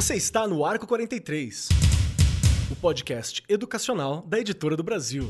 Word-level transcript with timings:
Você 0.00 0.14
está 0.14 0.48
no 0.48 0.64
Arco 0.64 0.86
43, 0.86 1.68
o 2.70 2.76
podcast 2.76 3.42
educacional 3.46 4.22
da 4.22 4.40
Editora 4.40 4.74
do 4.74 4.82
Brasil. 4.82 5.28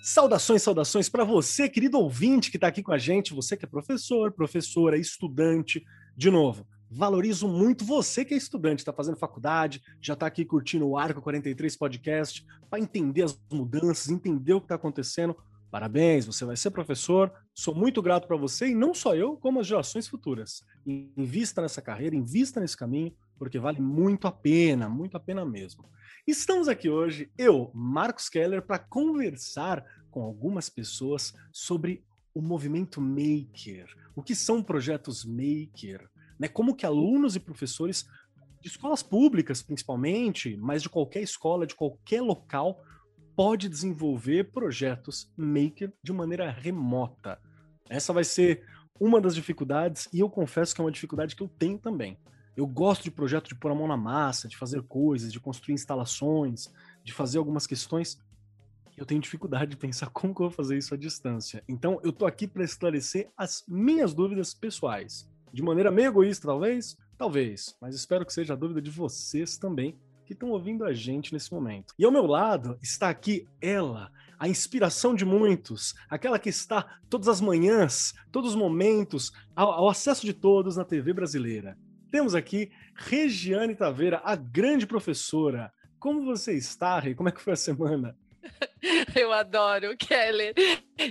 Saudações, 0.00 0.62
saudações 0.62 1.08
para 1.08 1.24
você, 1.24 1.68
querido 1.68 1.98
ouvinte 1.98 2.52
que 2.52 2.56
está 2.56 2.68
aqui 2.68 2.84
com 2.84 2.92
a 2.92 2.98
gente, 2.98 3.34
você 3.34 3.56
que 3.56 3.64
é 3.64 3.68
professor, 3.68 4.30
professora, 4.30 4.96
estudante. 4.96 5.84
De 6.16 6.30
novo, 6.30 6.64
valorizo 6.88 7.48
muito 7.48 7.84
você 7.84 8.24
que 8.24 8.32
é 8.32 8.36
estudante, 8.36 8.78
está 8.78 8.92
fazendo 8.92 9.16
faculdade, 9.16 9.82
já 10.00 10.14
está 10.14 10.28
aqui 10.28 10.44
curtindo 10.44 10.86
o 10.86 10.96
Arco 10.96 11.20
43 11.20 11.76
Podcast, 11.76 12.46
para 12.70 12.78
entender 12.78 13.24
as 13.24 13.36
mudanças, 13.50 14.08
entender 14.08 14.52
o 14.52 14.60
que 14.60 14.66
está 14.66 14.76
acontecendo. 14.76 15.36
Parabéns, 15.74 16.24
você 16.24 16.44
vai 16.44 16.56
ser 16.56 16.70
professor. 16.70 17.32
Sou 17.52 17.74
muito 17.74 18.00
grato 18.00 18.28
para 18.28 18.36
você 18.36 18.68
e 18.68 18.76
não 18.76 18.94
só 18.94 19.16
eu, 19.16 19.36
como 19.36 19.58
as 19.58 19.66
gerações 19.66 20.06
futuras. 20.06 20.62
Invista 20.86 21.60
nessa 21.60 21.82
carreira, 21.82 22.14
invista 22.14 22.60
nesse 22.60 22.76
caminho, 22.76 23.12
porque 23.36 23.58
vale 23.58 23.80
muito 23.80 24.28
a 24.28 24.30
pena, 24.30 24.88
muito 24.88 25.16
a 25.16 25.20
pena 25.20 25.44
mesmo. 25.44 25.90
Estamos 26.28 26.68
aqui 26.68 26.88
hoje, 26.88 27.28
eu, 27.36 27.72
Marcos 27.74 28.28
Keller, 28.28 28.62
para 28.62 28.78
conversar 28.78 29.84
com 30.12 30.22
algumas 30.22 30.68
pessoas 30.70 31.34
sobre 31.50 32.04
o 32.32 32.40
movimento 32.40 33.00
Maker. 33.00 33.88
O 34.14 34.22
que 34.22 34.36
são 34.36 34.62
projetos 34.62 35.24
Maker? 35.24 36.08
Né? 36.38 36.46
Como 36.46 36.76
que 36.76 36.86
alunos 36.86 37.34
e 37.34 37.40
professores 37.40 38.06
de 38.62 38.68
escolas 38.68 39.02
públicas, 39.02 39.60
principalmente, 39.60 40.56
mas 40.56 40.84
de 40.84 40.88
qualquer 40.88 41.22
escola, 41.22 41.66
de 41.66 41.74
qualquer 41.74 42.20
local, 42.22 42.80
pode 43.36 43.68
desenvolver 43.68 44.50
projetos 44.52 45.30
Maker 45.36 45.92
de 46.02 46.12
maneira 46.12 46.50
remota. 46.50 47.40
Essa 47.88 48.12
vai 48.12 48.24
ser 48.24 48.64
uma 48.98 49.20
das 49.20 49.34
dificuldades, 49.34 50.08
e 50.12 50.20
eu 50.20 50.30
confesso 50.30 50.74
que 50.74 50.80
é 50.80 50.84
uma 50.84 50.90
dificuldade 50.90 51.34
que 51.34 51.42
eu 51.42 51.48
tenho 51.48 51.78
também. 51.78 52.16
Eu 52.56 52.66
gosto 52.66 53.02
de 53.02 53.10
projeto 53.10 53.48
de 53.48 53.54
pôr 53.54 53.70
a 53.70 53.74
mão 53.74 53.88
na 53.88 53.96
massa, 53.96 54.46
de 54.46 54.56
fazer 54.56 54.82
coisas, 54.82 55.32
de 55.32 55.40
construir 55.40 55.74
instalações, 55.74 56.72
de 57.02 57.12
fazer 57.12 57.38
algumas 57.38 57.66
questões, 57.66 58.18
eu 58.96 59.04
tenho 59.04 59.20
dificuldade 59.20 59.72
de 59.72 59.76
pensar 59.76 60.08
como 60.14 60.34
que 60.34 60.40
eu 60.40 60.48
vou 60.48 60.56
fazer 60.56 60.78
isso 60.78 60.94
à 60.94 60.96
distância. 60.96 61.62
Então, 61.68 62.00
eu 62.02 62.12
tô 62.12 62.26
aqui 62.26 62.46
para 62.46 62.64
esclarecer 62.64 63.28
as 63.36 63.64
minhas 63.66 64.14
dúvidas 64.14 64.54
pessoais. 64.54 65.28
De 65.52 65.62
maneira 65.62 65.90
meio 65.90 66.08
egoísta, 66.08 66.46
talvez? 66.46 66.96
Talvez, 67.16 67.76
mas 67.80 67.94
espero 67.94 68.26
que 68.26 68.32
seja 68.32 68.54
a 68.54 68.56
dúvida 68.56 68.82
de 68.82 68.90
vocês 68.90 69.56
também 69.56 69.96
que 70.24 70.32
estão 70.32 70.50
ouvindo 70.50 70.84
a 70.84 70.92
gente 70.92 71.32
nesse 71.32 71.52
momento. 71.52 71.94
E 71.98 72.04
ao 72.04 72.12
meu 72.12 72.26
lado 72.26 72.78
está 72.82 73.08
aqui 73.08 73.46
ela, 73.60 74.10
a 74.38 74.48
inspiração 74.48 75.14
de 75.14 75.24
muitos, 75.24 75.94
aquela 76.08 76.38
que 76.38 76.48
está 76.48 76.98
todas 77.08 77.28
as 77.28 77.40
manhãs, 77.40 78.14
todos 78.32 78.50
os 78.50 78.56
momentos, 78.56 79.32
ao, 79.54 79.70
ao 79.70 79.88
acesso 79.88 80.24
de 80.26 80.32
todos 80.32 80.76
na 80.76 80.84
TV 80.84 81.12
brasileira. 81.12 81.78
Temos 82.10 82.34
aqui 82.34 82.70
Regiane 82.94 83.74
Taveira, 83.74 84.20
a 84.24 84.36
grande 84.36 84.86
professora. 84.86 85.72
Como 85.98 86.24
você 86.24 86.54
está, 86.54 86.98
Rei? 86.98 87.14
Como 87.14 87.28
é 87.28 87.32
que 87.32 87.40
foi 87.40 87.54
a 87.54 87.56
semana? 87.56 88.16
Eu 89.14 89.32
adoro, 89.32 89.96
Keller. 89.96 90.54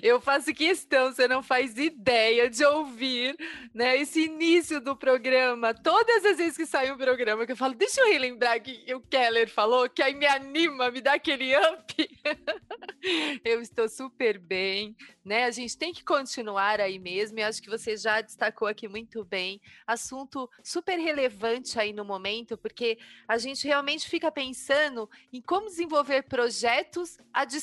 Eu 0.01 0.21
faço 0.21 0.53
questão, 0.53 1.11
você 1.11 1.27
não 1.27 1.43
faz 1.43 1.77
ideia 1.77 2.49
de 2.49 2.63
ouvir 2.63 3.35
né, 3.73 3.97
esse 3.97 4.25
início 4.25 4.79
do 4.79 4.95
programa. 4.95 5.73
Todas 5.73 6.23
as 6.23 6.37
vezes 6.37 6.55
que 6.55 6.65
sai 6.65 6.91
um 6.91 6.97
programa, 6.97 7.45
que 7.45 7.51
eu 7.51 7.57
falo, 7.57 7.73
deixa 7.73 7.99
eu 8.01 8.11
relembrar 8.11 8.61
que 8.61 8.93
o 8.93 9.01
Keller 9.01 9.49
falou, 9.49 9.89
que 9.89 10.01
aí 10.01 10.13
me 10.13 10.25
anima, 10.25 10.89
me 10.89 11.01
dá 11.01 11.13
aquele 11.13 11.53
up. 11.57 11.93
eu 13.43 13.61
estou 13.61 13.89
super 13.89 14.39
bem, 14.39 14.95
né? 15.25 15.43
A 15.43 15.51
gente 15.51 15.77
tem 15.77 15.91
que 15.91 16.03
continuar 16.03 16.79
aí 16.79 16.97
mesmo, 16.97 17.39
e 17.39 17.43
acho 17.43 17.61
que 17.61 17.69
você 17.69 17.97
já 17.97 18.21
destacou 18.21 18.67
aqui 18.67 18.87
muito 18.87 19.25
bem. 19.25 19.59
Assunto 19.85 20.49
super 20.63 20.97
relevante 20.97 21.77
aí 21.77 21.91
no 21.91 22.05
momento, 22.05 22.57
porque 22.57 22.97
a 23.27 23.37
gente 23.37 23.67
realmente 23.67 24.07
fica 24.07 24.31
pensando 24.31 25.09
em 25.31 25.41
como 25.41 25.65
desenvolver 25.65 26.23
projetos 26.23 27.17
à 27.33 27.43
distância. 27.43 27.62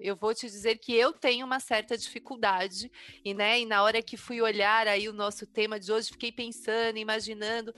Eu 0.00 0.16
vou 0.16 0.34
te 0.34 0.46
dizer 0.46 0.78
que 0.78 0.94
eu 0.94 1.12
tenho 1.12 1.44
uma 1.44 1.60
certa 1.60 1.96
dificuldade, 1.96 2.90
e, 3.24 3.34
né, 3.34 3.60
e 3.60 3.66
na 3.66 3.82
hora 3.82 4.02
que 4.02 4.16
fui 4.16 4.40
olhar 4.40 4.86
aí 4.86 5.08
o 5.08 5.12
nosso 5.12 5.46
tema 5.46 5.78
de 5.78 5.92
hoje, 5.92 6.10
fiquei 6.10 6.32
pensando, 6.32 6.98
imaginando 6.98 7.74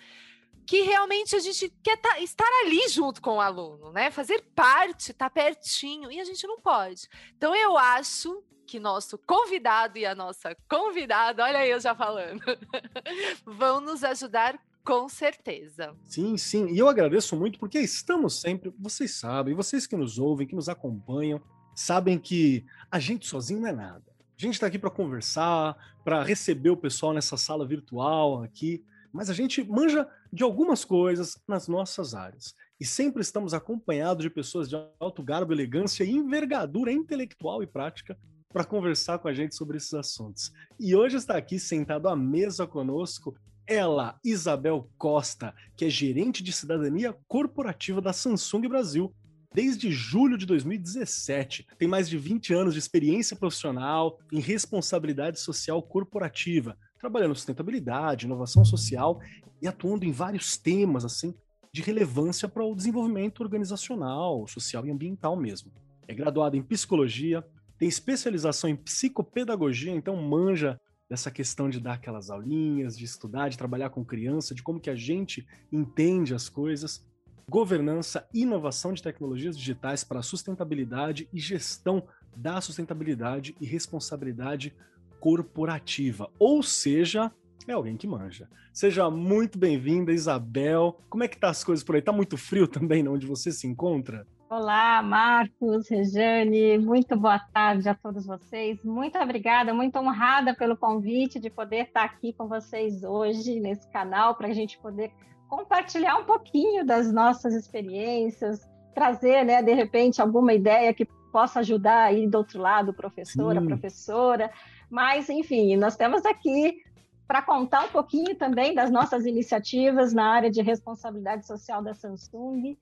que 0.66 0.82
realmente 0.82 1.34
a 1.34 1.40
gente 1.40 1.68
quer 1.82 1.96
tá, 1.96 2.20
estar 2.20 2.48
ali 2.62 2.88
junto 2.88 3.20
com 3.20 3.36
o 3.36 3.40
aluno, 3.40 3.90
né? 3.90 4.08
Fazer 4.10 4.40
parte, 4.54 5.10
estar 5.10 5.28
tá 5.28 5.30
pertinho, 5.30 6.12
e 6.12 6.20
a 6.20 6.24
gente 6.24 6.46
não 6.46 6.60
pode. 6.60 7.08
Então 7.36 7.56
eu 7.56 7.76
acho 7.76 8.44
que 8.68 8.78
nosso 8.78 9.18
convidado 9.18 9.98
e 9.98 10.06
a 10.06 10.14
nossa 10.14 10.56
convidada, 10.68 11.42
olha 11.42 11.66
eu 11.66 11.80
já 11.80 11.92
falando, 11.92 12.40
vão 13.44 13.80
nos 13.80 14.04
ajudar 14.04 14.56
com 14.84 15.08
certeza. 15.08 15.94
Sim, 16.06 16.36
sim. 16.36 16.68
E 16.68 16.78
eu 16.78 16.88
agradeço 16.88 17.36
muito 17.36 17.58
porque 17.58 17.78
estamos 17.78 18.40
sempre, 18.40 18.72
vocês 18.78 19.14
sabem, 19.14 19.54
vocês 19.54 19.86
que 19.86 19.96
nos 19.96 20.18
ouvem, 20.18 20.46
que 20.46 20.54
nos 20.54 20.68
acompanham, 20.68 21.40
sabem 21.74 22.18
que 22.18 22.64
a 22.90 22.98
gente 22.98 23.26
sozinho 23.26 23.60
não 23.60 23.68
é 23.68 23.72
nada. 23.72 24.04
A 24.38 24.40
gente 24.40 24.54
está 24.54 24.66
aqui 24.66 24.78
para 24.78 24.90
conversar, 24.90 25.76
para 26.02 26.22
receber 26.22 26.70
o 26.70 26.76
pessoal 26.76 27.12
nessa 27.12 27.36
sala 27.36 27.66
virtual 27.66 28.42
aqui, 28.42 28.84
mas 29.12 29.28
a 29.28 29.34
gente 29.34 29.62
manja 29.64 30.08
de 30.32 30.42
algumas 30.42 30.84
coisas 30.84 31.38
nas 31.46 31.68
nossas 31.68 32.14
áreas. 32.14 32.54
E 32.80 32.86
sempre 32.86 33.20
estamos 33.20 33.52
acompanhados 33.52 34.22
de 34.22 34.30
pessoas 34.30 34.68
de 34.68 34.76
alto 34.98 35.22
garbo, 35.22 35.52
elegância 35.52 36.04
e 36.04 36.10
envergadura 36.10 36.90
intelectual 36.90 37.62
e 37.62 37.66
prática 37.66 38.16
para 38.52 38.64
conversar 38.64 39.18
com 39.18 39.28
a 39.28 39.34
gente 39.34 39.54
sobre 39.54 39.76
esses 39.76 39.92
assuntos. 39.92 40.52
E 40.78 40.96
hoje 40.96 41.16
está 41.16 41.36
aqui 41.36 41.58
sentado 41.58 42.08
à 42.08 42.16
mesa 42.16 42.66
conosco 42.66 43.36
ela, 43.70 44.18
Isabel 44.24 44.90
Costa, 44.98 45.54
que 45.76 45.84
é 45.84 45.88
gerente 45.88 46.42
de 46.42 46.52
cidadania 46.52 47.16
corporativa 47.28 48.00
da 48.00 48.12
Samsung 48.12 48.66
Brasil 48.66 49.14
desde 49.54 49.92
julho 49.92 50.36
de 50.36 50.44
2017. 50.44 51.68
Tem 51.78 51.86
mais 51.86 52.08
de 52.08 52.18
20 52.18 52.52
anos 52.52 52.74
de 52.74 52.80
experiência 52.80 53.36
profissional 53.36 54.18
em 54.32 54.40
responsabilidade 54.40 55.38
social 55.38 55.80
corporativa, 55.80 56.76
trabalhando 56.98 57.34
sustentabilidade, 57.36 58.26
inovação 58.26 58.64
social 58.64 59.20
e 59.62 59.68
atuando 59.68 60.04
em 60.04 60.10
vários 60.10 60.58
temas 60.58 61.04
assim 61.04 61.32
de 61.72 61.80
relevância 61.80 62.48
para 62.48 62.64
o 62.64 62.74
desenvolvimento 62.74 63.40
organizacional, 63.40 64.48
social 64.48 64.84
e 64.84 64.90
ambiental 64.90 65.36
mesmo. 65.36 65.70
É 66.08 66.14
graduada 66.14 66.56
em 66.56 66.62
psicologia, 66.62 67.46
tem 67.78 67.88
especialização 67.88 68.68
em 68.68 68.74
psicopedagogia, 68.74 69.92
então 69.92 70.16
manja 70.16 70.76
dessa 71.10 71.30
questão 71.30 71.68
de 71.68 71.80
dar 71.80 71.94
aquelas 71.94 72.30
aulinhas, 72.30 72.96
de 72.96 73.04
estudar, 73.04 73.48
de 73.48 73.58
trabalhar 73.58 73.90
com 73.90 74.04
criança, 74.04 74.54
de 74.54 74.62
como 74.62 74.78
que 74.78 74.88
a 74.88 74.94
gente 74.94 75.44
entende 75.72 76.32
as 76.32 76.48
coisas 76.48 77.04
governança, 77.50 78.28
inovação 78.32 78.92
de 78.92 79.02
tecnologias 79.02 79.58
digitais 79.58 80.04
para 80.04 80.22
sustentabilidade 80.22 81.28
e 81.32 81.40
gestão 81.40 82.06
da 82.36 82.60
sustentabilidade 82.60 83.56
e 83.60 83.66
responsabilidade 83.66 84.72
corporativa. 85.18 86.30
Ou 86.38 86.62
seja, 86.62 87.32
é 87.66 87.72
alguém 87.72 87.96
que 87.96 88.06
manja. 88.06 88.48
Seja 88.72 89.10
muito 89.10 89.58
bem-vinda, 89.58 90.12
Isabel. 90.12 91.00
Como 91.10 91.24
é 91.24 91.28
que 91.28 91.36
tá 91.36 91.50
as 91.50 91.64
coisas 91.64 91.84
por 91.84 91.96
aí? 91.96 92.02
Tá 92.02 92.12
muito 92.12 92.36
frio 92.36 92.68
também 92.68 93.06
onde 93.08 93.26
você 93.26 93.50
se 93.50 93.66
encontra? 93.66 94.24
Olá, 94.50 95.00
Marcos, 95.00 95.88
Rejane, 95.88 96.76
muito 96.76 97.16
boa 97.16 97.38
tarde 97.38 97.88
a 97.88 97.94
todos 97.94 98.26
vocês. 98.26 98.82
Muito 98.84 99.16
obrigada, 99.16 99.72
muito 99.72 99.96
honrada 99.96 100.52
pelo 100.52 100.76
convite 100.76 101.38
de 101.38 101.48
poder 101.48 101.84
estar 101.84 102.02
aqui 102.02 102.32
com 102.32 102.48
vocês 102.48 103.04
hoje 103.04 103.60
nesse 103.60 103.88
canal 103.92 104.34
para 104.34 104.48
a 104.48 104.52
gente 104.52 104.76
poder 104.80 105.12
compartilhar 105.48 106.16
um 106.16 106.24
pouquinho 106.24 106.84
das 106.84 107.12
nossas 107.12 107.54
experiências, 107.54 108.68
trazer, 108.92 109.44
né, 109.44 109.62
de 109.62 109.72
repente, 109.72 110.20
alguma 110.20 110.52
ideia 110.52 110.92
que 110.92 111.06
possa 111.30 111.60
ajudar 111.60 112.06
aí 112.06 112.26
do 112.26 112.38
outro 112.38 112.60
lado, 112.60 112.92
professora, 112.92 113.60
Sim. 113.60 113.66
professora. 113.68 114.50
Mas, 114.90 115.30
enfim, 115.30 115.76
nós 115.76 115.94
temos 115.94 116.26
aqui 116.26 116.82
para 117.24 117.40
contar 117.40 117.84
um 117.84 117.88
pouquinho 117.90 118.34
também 118.34 118.74
das 118.74 118.90
nossas 118.90 119.26
iniciativas 119.26 120.12
na 120.12 120.24
área 120.24 120.50
de 120.50 120.60
responsabilidade 120.60 121.46
social 121.46 121.80
da 121.84 121.94
Samsung 121.94 122.76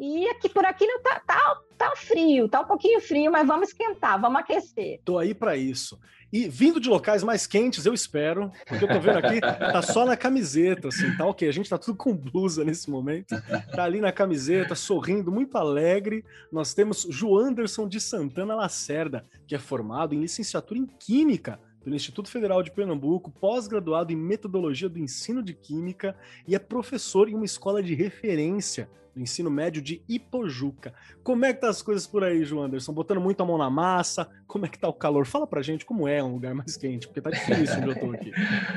e 0.00 0.26
aqui 0.30 0.48
por 0.48 0.64
aqui 0.64 0.86
não 0.86 1.02
tá, 1.02 1.20
tá, 1.26 1.60
tá 1.76 1.92
frio, 1.94 2.48
tá 2.48 2.62
um 2.62 2.64
pouquinho 2.64 3.02
frio, 3.02 3.30
mas 3.30 3.46
vamos 3.46 3.68
esquentar, 3.68 4.18
vamos 4.18 4.40
aquecer. 4.40 4.98
Tô 5.04 5.18
aí 5.18 5.34
para 5.34 5.58
isso. 5.58 6.00
E 6.32 6.48
vindo 6.48 6.80
de 6.80 6.88
locais 6.88 7.22
mais 7.22 7.46
quentes, 7.46 7.84
eu 7.84 7.92
espero, 7.92 8.50
porque 8.66 8.84
eu 8.84 8.88
tô 8.88 8.98
vendo 8.98 9.18
aqui, 9.18 9.40
tá 9.40 9.82
só 9.82 10.06
na 10.06 10.16
camiseta, 10.16 10.88
assim, 10.88 11.14
tá 11.18 11.26
ok. 11.26 11.46
A 11.46 11.52
gente 11.52 11.68
tá 11.68 11.76
tudo 11.76 11.98
com 11.98 12.16
blusa 12.16 12.64
nesse 12.64 12.88
momento. 12.88 13.34
Tá 13.74 13.84
ali 13.84 14.00
na 14.00 14.10
camiseta, 14.10 14.74
sorrindo, 14.74 15.30
muito 15.30 15.58
alegre. 15.58 16.24
Nós 16.50 16.72
temos 16.72 17.06
Joanderson 17.10 17.86
de 17.86 18.00
Santana 18.00 18.54
Lacerda, 18.54 19.26
que 19.46 19.54
é 19.54 19.58
formado 19.58 20.14
em 20.14 20.20
licenciatura 20.20 20.80
em 20.80 20.86
Química 20.86 21.60
pelo 21.82 21.96
Instituto 21.96 22.30
Federal 22.30 22.62
de 22.62 22.70
Pernambuco, 22.70 23.30
pós-graduado 23.30 24.12
em 24.12 24.16
metodologia 24.16 24.88
do 24.88 24.98
ensino 24.98 25.42
de 25.42 25.54
química 25.54 26.16
e 26.46 26.54
é 26.54 26.58
professor 26.58 27.28
em 27.28 27.34
uma 27.34 27.44
escola 27.44 27.82
de 27.82 27.94
referência 27.94 28.88
do 29.14 29.20
ensino 29.20 29.50
médio 29.50 29.82
de 29.82 30.02
Ipojuca. 30.08 30.94
Como 31.22 31.44
é 31.44 31.52
que 31.52 31.60
tá 31.60 31.68
as 31.68 31.82
coisas 31.82 32.06
por 32.06 32.24
aí, 32.24 32.44
João 32.44 32.64
Anderson? 32.64 32.92
Botando 32.92 33.20
muito 33.20 33.42
a 33.42 33.46
mão 33.46 33.58
na 33.58 33.70
massa? 33.70 34.28
Como 34.46 34.66
é 34.66 34.68
que 34.68 34.78
tá 34.78 34.88
o 34.88 34.92
calor? 34.92 35.26
Fala 35.26 35.46
pra 35.46 35.62
gente 35.62 35.84
como 35.84 36.06
é 36.08 36.22
um 36.22 36.32
lugar 36.32 36.54
mais 36.54 36.76
quente, 36.76 37.06
porque 37.06 37.20
tá 37.20 37.30
difícil 37.30 37.78
onde 37.78 37.88
eu 37.90 38.00
tô 38.00 38.10
aqui. 38.12 38.30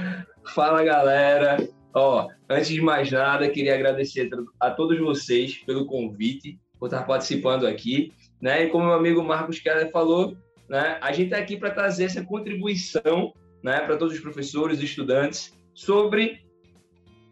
Fala, 0.53 0.83
galera. 0.83 1.57
Ó, 1.93 2.27
antes 2.49 2.69
de 2.69 2.81
mais 2.81 3.11
nada, 3.11 3.49
queria 3.49 3.75
agradecer 3.75 4.29
a 4.59 4.71
todos 4.71 4.99
vocês 4.99 5.57
pelo 5.59 5.85
convite, 5.85 6.59
por 6.79 6.87
estar 6.87 7.03
participando 7.03 7.67
aqui, 7.67 8.11
né? 8.41 8.65
E 8.65 8.69
como 8.69 8.85
meu 8.85 8.93
amigo 8.93 9.23
Marcos 9.23 9.59
Keller 9.59 9.91
falou, 9.91 10.35
né, 10.67 10.97
a 11.01 11.11
gente 11.11 11.25
está 11.25 11.37
aqui 11.37 11.55
para 11.55 11.71
trazer 11.71 12.05
essa 12.05 12.25
contribuição, 12.25 13.33
né, 13.63 13.79
para 13.81 13.95
todos 13.95 14.15
os 14.15 14.19
professores 14.19 14.81
e 14.81 14.85
estudantes 14.85 15.53
sobre 15.73 16.43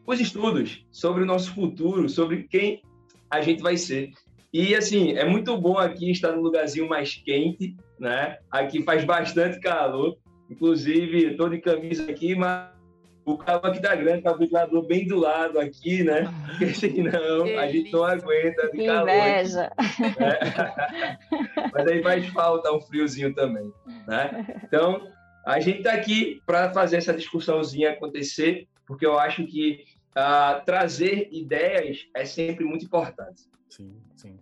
os 0.05 0.19
estudos, 0.19 0.85
sobre 0.91 1.23
o 1.23 1.25
nosso 1.25 1.53
futuro, 1.53 2.07
sobre 2.07 2.43
quem 2.43 2.81
a 3.31 3.41
gente 3.41 3.61
vai 3.63 3.77
ser. 3.77 4.11
E 4.53 4.75
assim, 4.75 5.13
é 5.13 5.23
muito 5.23 5.55
bom 5.57 5.77
aqui 5.77 6.11
estar 6.11 6.33
num 6.33 6.41
lugarzinho 6.41 6.87
mais 6.87 7.15
quente, 7.15 7.75
né? 7.99 8.37
Aqui 8.51 8.83
faz 8.83 9.03
bastante 9.05 9.59
calor. 9.61 10.17
Inclusive, 10.49 11.31
estou 11.31 11.47
de 11.49 11.59
camisa 11.59 12.11
aqui, 12.11 12.35
mas 12.35 12.69
o 13.23 13.37
calor 13.37 13.67
aqui 13.67 13.79
da 13.79 13.95
grande, 13.95 14.23
tá 14.23 14.33
o 14.33 14.37
ventilador 14.37 14.85
bem 14.85 15.07
do 15.07 15.17
lado 15.17 15.57
aqui, 15.57 16.03
né? 16.03 16.27
Porque 16.47 16.73
senão 16.75 17.45
a 17.57 17.67
gente 17.67 17.91
não 17.93 18.03
aguenta 18.03 18.63
de 18.69 18.77
Que 18.77 18.85
calor. 18.85 19.09
inveja. 19.09 19.71
né? 20.19 21.17
Mas 21.73 21.87
aí 21.87 22.03
faz 22.03 22.25
falta 22.27 22.73
um 22.73 22.81
friozinho 22.81 23.33
também, 23.33 23.71
né? 24.05 24.45
Então, 24.65 25.07
a 25.45 25.59
gente 25.61 25.77
está 25.77 25.93
aqui 25.93 26.41
para 26.45 26.71
fazer 26.73 26.97
essa 26.97 27.13
discussãozinha 27.13 27.91
acontecer, 27.91 28.67
porque 28.85 29.05
eu 29.05 29.17
acho 29.17 29.45
que 29.45 29.85
ah, 30.15 30.61
trazer 30.65 31.29
ideias 31.31 32.07
é 32.13 32.25
sempre 32.25 32.65
muito 32.65 32.85
importante. 32.85 33.43
Sim, 33.69 33.95
sim. 34.15 34.39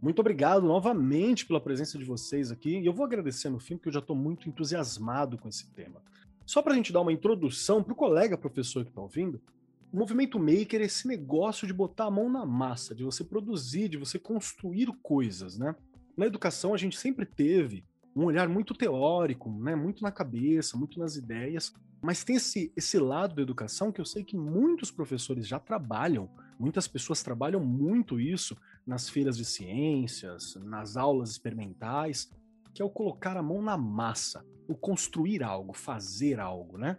Muito 0.00 0.18
obrigado 0.18 0.66
novamente 0.66 1.46
pela 1.46 1.60
presença 1.60 1.96
de 1.96 2.04
vocês 2.04 2.50
aqui. 2.50 2.78
E 2.78 2.86
eu 2.86 2.92
vou 2.92 3.06
agradecer 3.06 3.48
no 3.48 3.58
fim, 3.58 3.76
porque 3.76 3.88
eu 3.88 3.92
já 3.94 4.00
estou 4.00 4.14
muito 4.14 4.48
entusiasmado 4.48 5.38
com 5.38 5.48
esse 5.48 5.70
tema. 5.70 6.02
Só 6.44 6.60
para 6.60 6.72
a 6.72 6.76
gente 6.76 6.92
dar 6.92 7.00
uma 7.00 7.12
introdução 7.12 7.82
para 7.82 7.92
o 7.92 7.96
colega 7.96 8.36
professor 8.36 8.84
que 8.84 8.90
está 8.90 9.00
ouvindo, 9.00 9.40
o 9.90 9.96
movimento 9.96 10.38
maker 10.38 10.82
é 10.82 10.84
esse 10.84 11.06
negócio 11.06 11.66
de 11.66 11.72
botar 11.72 12.06
a 12.06 12.10
mão 12.10 12.28
na 12.28 12.44
massa, 12.44 12.94
de 12.94 13.04
você 13.04 13.24
produzir, 13.24 13.88
de 13.88 13.96
você 13.96 14.18
construir 14.18 14.88
coisas, 15.02 15.56
né? 15.56 15.74
Na 16.16 16.26
educação 16.26 16.74
a 16.74 16.76
gente 16.76 16.98
sempre 16.98 17.24
teve 17.24 17.84
um 18.14 18.24
olhar 18.24 18.48
muito 18.48 18.74
teórico, 18.74 19.50
né? 19.50 19.74
Muito 19.74 20.02
na 20.02 20.12
cabeça, 20.12 20.76
muito 20.76 20.98
nas 20.98 21.16
ideias, 21.16 21.74
mas 22.00 22.22
tem 22.22 22.36
esse, 22.36 22.72
esse 22.76 22.98
lado 22.98 23.34
da 23.34 23.42
educação 23.42 23.90
que 23.90 24.00
eu 24.00 24.04
sei 24.04 24.22
que 24.22 24.36
muitos 24.36 24.90
professores 24.90 25.48
já 25.48 25.58
trabalham, 25.58 26.28
muitas 26.58 26.86
pessoas 26.86 27.22
trabalham 27.22 27.64
muito 27.64 28.20
isso 28.20 28.56
nas 28.86 29.08
feiras 29.08 29.36
de 29.36 29.44
ciências, 29.44 30.54
nas 30.56 30.96
aulas 30.96 31.30
experimentais, 31.30 32.30
que 32.74 32.82
é 32.82 32.84
o 32.84 32.90
colocar 32.90 33.36
a 33.36 33.42
mão 33.42 33.62
na 33.62 33.76
massa, 33.76 34.44
o 34.68 34.74
construir 34.74 35.42
algo, 35.42 35.72
fazer 35.72 36.38
algo, 36.38 36.76
né? 36.76 36.98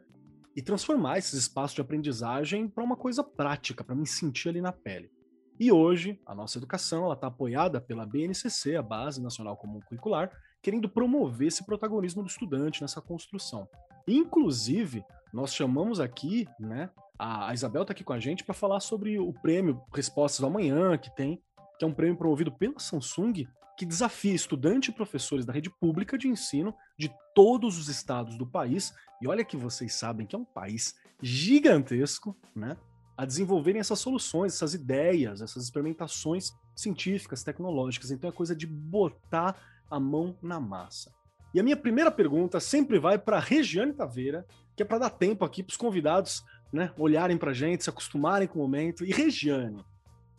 E 0.56 0.62
transformar 0.62 1.18
esses 1.18 1.34
espaços 1.34 1.76
de 1.76 1.82
aprendizagem 1.82 2.68
para 2.68 2.84
uma 2.84 2.96
coisa 2.96 3.24
prática, 3.24 3.84
para 3.84 3.96
me 3.96 4.08
sentir 4.08 4.50
ali 4.50 4.62
na 4.62 4.72
pele. 4.72 5.12
E 5.60 5.72
hoje, 5.72 6.20
a 6.26 6.34
nossa 6.34 6.58
educação 6.58 7.12
está 7.14 7.28
apoiada 7.28 7.80
pela 7.80 8.06
BNCC, 8.06 8.76
a 8.76 8.82
Base 8.82 9.22
Nacional 9.22 9.56
Comum 9.56 9.80
Curricular, 9.82 10.32
querendo 10.66 10.90
promover 10.90 11.50
esse 11.50 11.64
protagonismo 11.64 12.24
do 12.24 12.28
estudante 12.28 12.82
nessa 12.82 13.00
construção. 13.00 13.70
Inclusive, 14.08 15.06
nós 15.32 15.54
chamamos 15.54 16.00
aqui, 16.00 16.48
né? 16.60 16.90
A 17.20 17.54
Isabel 17.54 17.84
está 17.84 17.92
aqui 17.92 18.04
com 18.04 18.14
a 18.14 18.20
gente 18.20 18.44
para 18.44 18.56
falar 18.56 18.80
sobre 18.80 19.20
o 19.20 19.32
prêmio 19.32 19.80
Respostas 19.94 20.40
do 20.40 20.48
Amanhã, 20.48 20.98
que 20.98 21.16
tem, 21.16 21.40
que 21.78 21.86
é 21.86 21.88
um 21.88 21.94
prêmio 21.94 22.18
promovido 22.18 22.52
pela 22.52 22.80
Samsung, 22.80 23.48
que 23.78 23.86
desafia 23.86 24.34
estudantes 24.34 24.90
e 24.90 24.92
professores 24.92 25.46
da 25.46 25.54
rede 25.54 25.70
pública 25.70 26.18
de 26.18 26.28
ensino 26.28 26.74
de 26.98 27.14
todos 27.36 27.78
os 27.78 27.88
estados 27.88 28.36
do 28.36 28.48
país. 28.48 28.92
E 29.22 29.28
olha 29.28 29.46
que 29.46 29.56
vocês 29.56 29.94
sabem 29.94 30.26
que 30.26 30.36
é 30.36 30.40
um 30.40 30.46
país 30.46 30.96
gigantesco, 31.22 32.36
né? 32.56 32.76
A 33.16 33.24
desenvolverem 33.24 33.80
essas 33.80 34.00
soluções, 34.00 34.56
essas 34.56 34.74
ideias, 34.74 35.42
essas 35.42 35.66
experimentações 35.66 36.50
científicas, 36.76 37.44
tecnológicas. 37.44 38.10
Então 38.10 38.32
é 38.32 38.34
coisa 38.34 38.56
de 38.56 38.66
botar 38.66 39.56
a 39.90 40.00
mão 40.00 40.38
na 40.42 40.60
massa. 40.60 41.14
E 41.54 41.60
a 41.60 41.64
minha 41.64 41.78
primeira 41.78 42.12
pergunta 42.12 42.60
sempre 42.60 43.00
vai 43.00 43.18
para 43.18 43.40
Regiane 43.40 43.94
Taveira, 43.94 44.46
que 44.76 44.84
é 44.84 44.86
para 44.86 45.00
dar 45.00 45.10
tempo 45.10 45.46
aqui 45.46 45.64
para 45.64 45.72
os 45.72 45.78
convidados 45.78 46.44
né, 46.72 46.92
olharem 46.98 47.38
para 47.38 47.52
a 47.52 47.54
gente, 47.54 47.84
se 47.84 47.90
acostumarem 47.90 48.48
com 48.48 48.60
o 48.60 48.62
momento. 48.62 49.06
E 49.06 49.12
Regiane, 49.12 49.86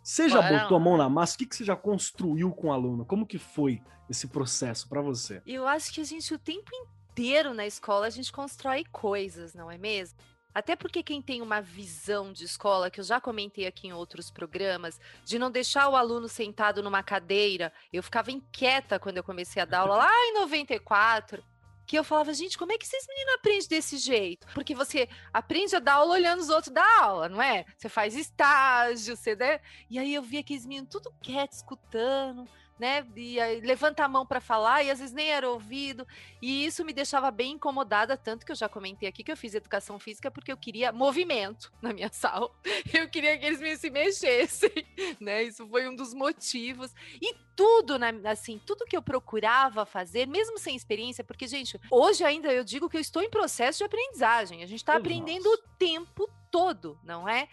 você 0.03 0.29
já 0.29 0.43
Bora 0.43 0.61
botou 0.61 0.77
a 0.77 0.81
mão 0.81 0.97
na 0.97 1.09
massa? 1.09 1.35
O 1.35 1.39
que, 1.39 1.47
que 1.47 1.57
você 1.57 1.65
já 1.65 1.75
construiu 1.75 2.53
com 2.53 2.69
o 2.69 2.73
aluno? 2.73 3.05
Como 3.05 3.27
que 3.27 3.39
foi 3.39 3.83
esse 4.09 4.29
processo 4.29 4.89
para 4.89 5.01
você? 5.01 5.43
Eu 5.47 5.67
acho 5.67 5.93
que 5.93 6.01
a 6.01 6.05
gente 6.05 6.33
o 6.35 6.39
tempo 6.39 6.71
inteiro 6.75 7.55
na 7.55 7.67
escola 7.67 8.07
a 8.07 8.11
gente 8.11 8.31
constrói 8.31 8.85
coisas, 8.93 9.55
não 9.55 9.71
é 9.71 9.79
mesmo? 9.79 10.19
Até 10.56 10.75
porque 10.75 11.03
quem 11.03 11.20
tem 11.20 11.43
uma 11.43 11.61
visão 11.61 12.32
de 12.32 12.47
escola, 12.47 12.91
que 12.91 12.99
eu 12.99 13.05
já 13.05 13.20
comentei 13.20 13.67
aqui 13.67 13.88
em 13.88 13.93
outros 13.93 14.31
programas, 14.31 14.99
de 15.23 15.38
não 15.38 15.50
deixar 15.50 15.87
o 15.87 15.94
aluno 15.94 16.31
sentado 16.31 16.82
numa 16.82 17.03
cadeira, 17.03 17.70
eu 17.93 18.03
ficava 18.03 18.32
inquieta 18.32 18.99
quando 18.99 19.19
eu 19.19 19.23
comecei 19.23 19.61
a 19.61 19.67
dar 19.67 19.81
aula 19.81 19.97
lá 19.97 20.11
em 20.11 20.32
94, 20.32 21.44
que 21.87 21.99
eu 21.99 22.03
falava, 22.03 22.32
gente, 22.32 22.56
como 22.56 22.73
é 22.73 22.79
que 22.79 22.87
esses 22.87 23.06
meninos 23.06 23.35
aprendem 23.35 23.69
desse 23.69 23.99
jeito? 23.99 24.47
Porque 24.55 24.75
você 24.75 25.06
aprende 25.31 25.76
a 25.76 25.79
dar 25.79 25.97
aula 25.97 26.14
olhando 26.14 26.41
os 26.41 26.49
outros 26.49 26.73
dar 26.73 27.02
aula, 27.02 27.29
não 27.29 27.43
é? 27.43 27.67
Você 27.76 27.91
faz 27.91 28.17
estágio, 28.17 29.14
você, 29.14 29.37
né? 29.37 29.61
E 29.91 29.99
aí 29.99 30.14
eu 30.14 30.23
via 30.23 30.41
aqueles 30.41 30.64
meninos 30.64 30.88
tudo 30.88 31.12
quieto, 31.20 31.52
escutando, 31.52 32.49
né? 32.78 33.06
E 33.17 33.40
aí 33.40 33.61
levanta 33.61 34.05
a 34.05 34.08
mão 34.08 34.26
para 34.26 34.40
falar 34.40 34.82
e 34.82 34.90
às 34.90 34.99
vezes 34.99 35.14
nem 35.14 35.31
era 35.31 35.49
ouvido. 35.49 36.06
E 36.40 36.67
isso 36.67 36.84
me 36.84 36.93
deixava 36.93 37.31
bem 37.31 37.52
incomodada, 37.52 38.17
tanto 38.17 38.44
que 38.44 38.52
eu 38.52 38.56
já 38.56 38.69
comentei 38.69 39.08
aqui 39.08 39.25
que 39.25 39.32
eu 39.32 39.37
fiz 39.37 39.55
educação 39.55 39.99
física 39.99 40.31
porque 40.31 40.52
eu 40.52 40.56
queria 40.56 40.93
movimento 40.93 41.73
na 41.81 41.93
minha 41.93 42.11
sala. 42.12 42.50
Eu 42.93 43.08
queria 43.08 43.38
que 43.38 43.46
eles 43.46 43.61
me 43.61 43.76
se 43.76 43.90
mexessem, 43.90 44.70
né? 45.20 45.43
Isso 45.43 45.67
foi 45.69 45.88
um 45.88 45.94
dos 45.96 46.12
motivos. 46.12 46.94
E 47.20 47.34
tudo, 47.55 47.94
assim, 48.25 48.61
tudo 48.64 48.84
que 48.84 48.96
eu 48.96 49.02
procurava 49.02 49.87
fazer, 49.87 50.26
mesmo 50.26 50.58
sem 50.58 50.76
experiência, 50.76 51.25
porque, 51.25 51.46
gente, 51.46 51.81
hoje 51.90 52.23
ainda 52.23 52.52
eu 52.52 52.62
digo 52.62 52.88
que 52.88 52.96
eu 52.96 53.00
estou 53.00 53.23
em 53.23 53.31
processo 53.31 53.78
de 53.78 53.84
aprendizagem. 53.84 54.62
A 54.62 54.67
gente 54.67 54.81
está 54.81 54.96
aprendendo 54.96 55.44
nós. 55.44 55.58
o 55.58 55.62
tempo 55.78 56.31
todo, 56.50 56.99
não 57.02 57.28
é? 57.28 57.49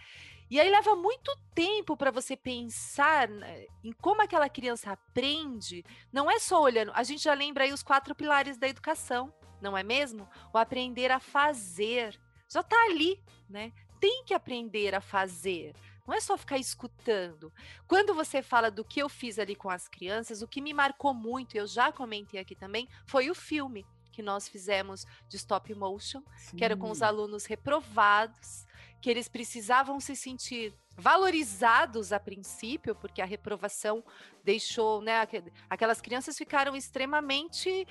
E 0.53 0.59
aí 0.59 0.69
leva 0.69 0.95
muito 0.95 1.35
tempo 1.55 1.97
para 1.97 2.11
você 2.11 2.37
pensar 2.37 3.27
né, 3.27 3.65
em 3.83 3.91
como 3.91 4.21
aquela 4.21 4.47
criança 4.47 4.91
aprende. 4.91 5.83
Não 6.11 6.29
é 6.29 6.37
só 6.37 6.61
olhando. 6.61 6.91
A 6.93 7.01
gente 7.01 7.23
já 7.23 7.33
lembra 7.33 7.63
aí 7.63 7.73
os 7.73 7.81
quatro 7.81 8.13
pilares 8.13 8.55
da 8.55 8.67
educação, 8.67 9.33
não 9.59 9.75
é 9.75 9.81
mesmo? 9.81 10.29
O 10.53 10.59
aprender 10.59 11.09
a 11.09 11.19
fazer. 11.19 12.21
Já 12.47 12.59
está 12.59 12.75
ali, 12.83 13.19
né? 13.49 13.73
Tem 13.99 14.23
que 14.25 14.33
aprender 14.35 14.93
a 14.93 15.01
fazer. 15.01 15.73
Não 16.05 16.13
é 16.13 16.19
só 16.19 16.37
ficar 16.37 16.59
escutando. 16.59 17.51
Quando 17.87 18.13
você 18.13 18.43
fala 18.43 18.69
do 18.69 18.85
que 18.85 19.01
eu 19.01 19.09
fiz 19.09 19.39
ali 19.39 19.55
com 19.55 19.71
as 19.71 19.87
crianças, 19.87 20.43
o 20.43 20.47
que 20.47 20.61
me 20.61 20.71
marcou 20.71 21.15
muito, 21.15 21.55
eu 21.55 21.65
já 21.65 21.91
comentei 21.91 22.39
aqui 22.39 22.53
também, 22.55 22.87
foi 23.07 23.27
o 23.27 23.33
filme 23.33 23.83
que 24.11 24.21
nós 24.21 24.47
fizemos 24.47 25.03
de 25.27 25.35
stop 25.35 25.73
motion, 25.73 26.21
que 26.55 26.63
era 26.63 26.77
com 26.77 26.91
os 26.91 27.01
alunos 27.01 27.45
reprovados, 27.45 28.67
que 29.03 29.09
eles 29.09 29.27
precisavam 29.27 29.99
se 29.99 30.15
sentir 30.15 30.73
valorizados 30.95 32.13
a 32.13 32.19
princípio, 32.21 32.95
porque 32.95 33.21
a 33.21 33.25
reprovação 33.25 34.01
deixou, 34.45 35.01
né, 35.01 35.19
aque- 35.19 35.43
aquelas 35.69 35.99
crianças 35.99 36.37
ficaram 36.37 36.73
extremamente 36.73 37.85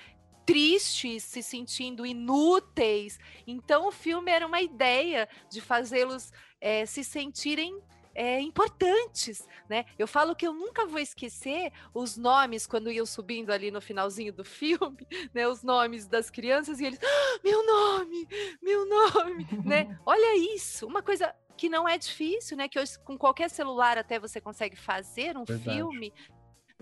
tristes, 0.46 1.22
se 1.24 1.42
sentindo 1.42 2.06
inúteis. 2.06 3.18
Então 3.46 3.88
o 3.88 3.92
filme 3.92 4.30
era 4.32 4.46
uma 4.46 4.62
ideia 4.62 5.28
de 5.50 5.60
fazê-los 5.60 6.32
eh, 6.58 6.86
se 6.86 7.04
sentirem 7.04 7.78
é, 8.14 8.40
importantes, 8.40 9.46
né? 9.68 9.84
Eu 9.98 10.06
falo 10.06 10.36
que 10.36 10.46
eu 10.46 10.52
nunca 10.52 10.86
vou 10.86 10.98
esquecer 11.00 11.72
os 11.94 12.16
nomes 12.16 12.66
quando 12.66 12.90
iam 12.90 13.06
subindo 13.06 13.50
ali 13.50 13.70
no 13.70 13.80
finalzinho 13.80 14.32
do 14.32 14.44
filme, 14.44 15.06
né? 15.32 15.48
Os 15.48 15.62
nomes 15.62 16.06
das 16.06 16.30
crianças 16.30 16.80
e 16.80 16.84
eles, 16.84 16.98
"Ah, 17.02 17.38
meu 17.42 17.64
nome, 17.64 18.26
meu 19.34 19.46
nome, 19.56 19.68
né? 19.68 19.98
Olha 20.06 20.54
isso, 20.54 20.86
uma 20.86 21.02
coisa 21.02 21.34
que 21.56 21.68
não 21.68 21.88
é 21.88 21.96
difícil, 21.98 22.56
né? 22.56 22.68
Que 22.68 22.78
hoje 22.78 22.98
com 22.98 23.16
qualquer 23.16 23.48
celular 23.50 23.98
até 23.98 24.18
você 24.18 24.40
consegue 24.40 24.76
fazer 24.76 25.36
um 25.36 25.44
Verdade. 25.44 25.76
filme. 25.76 26.12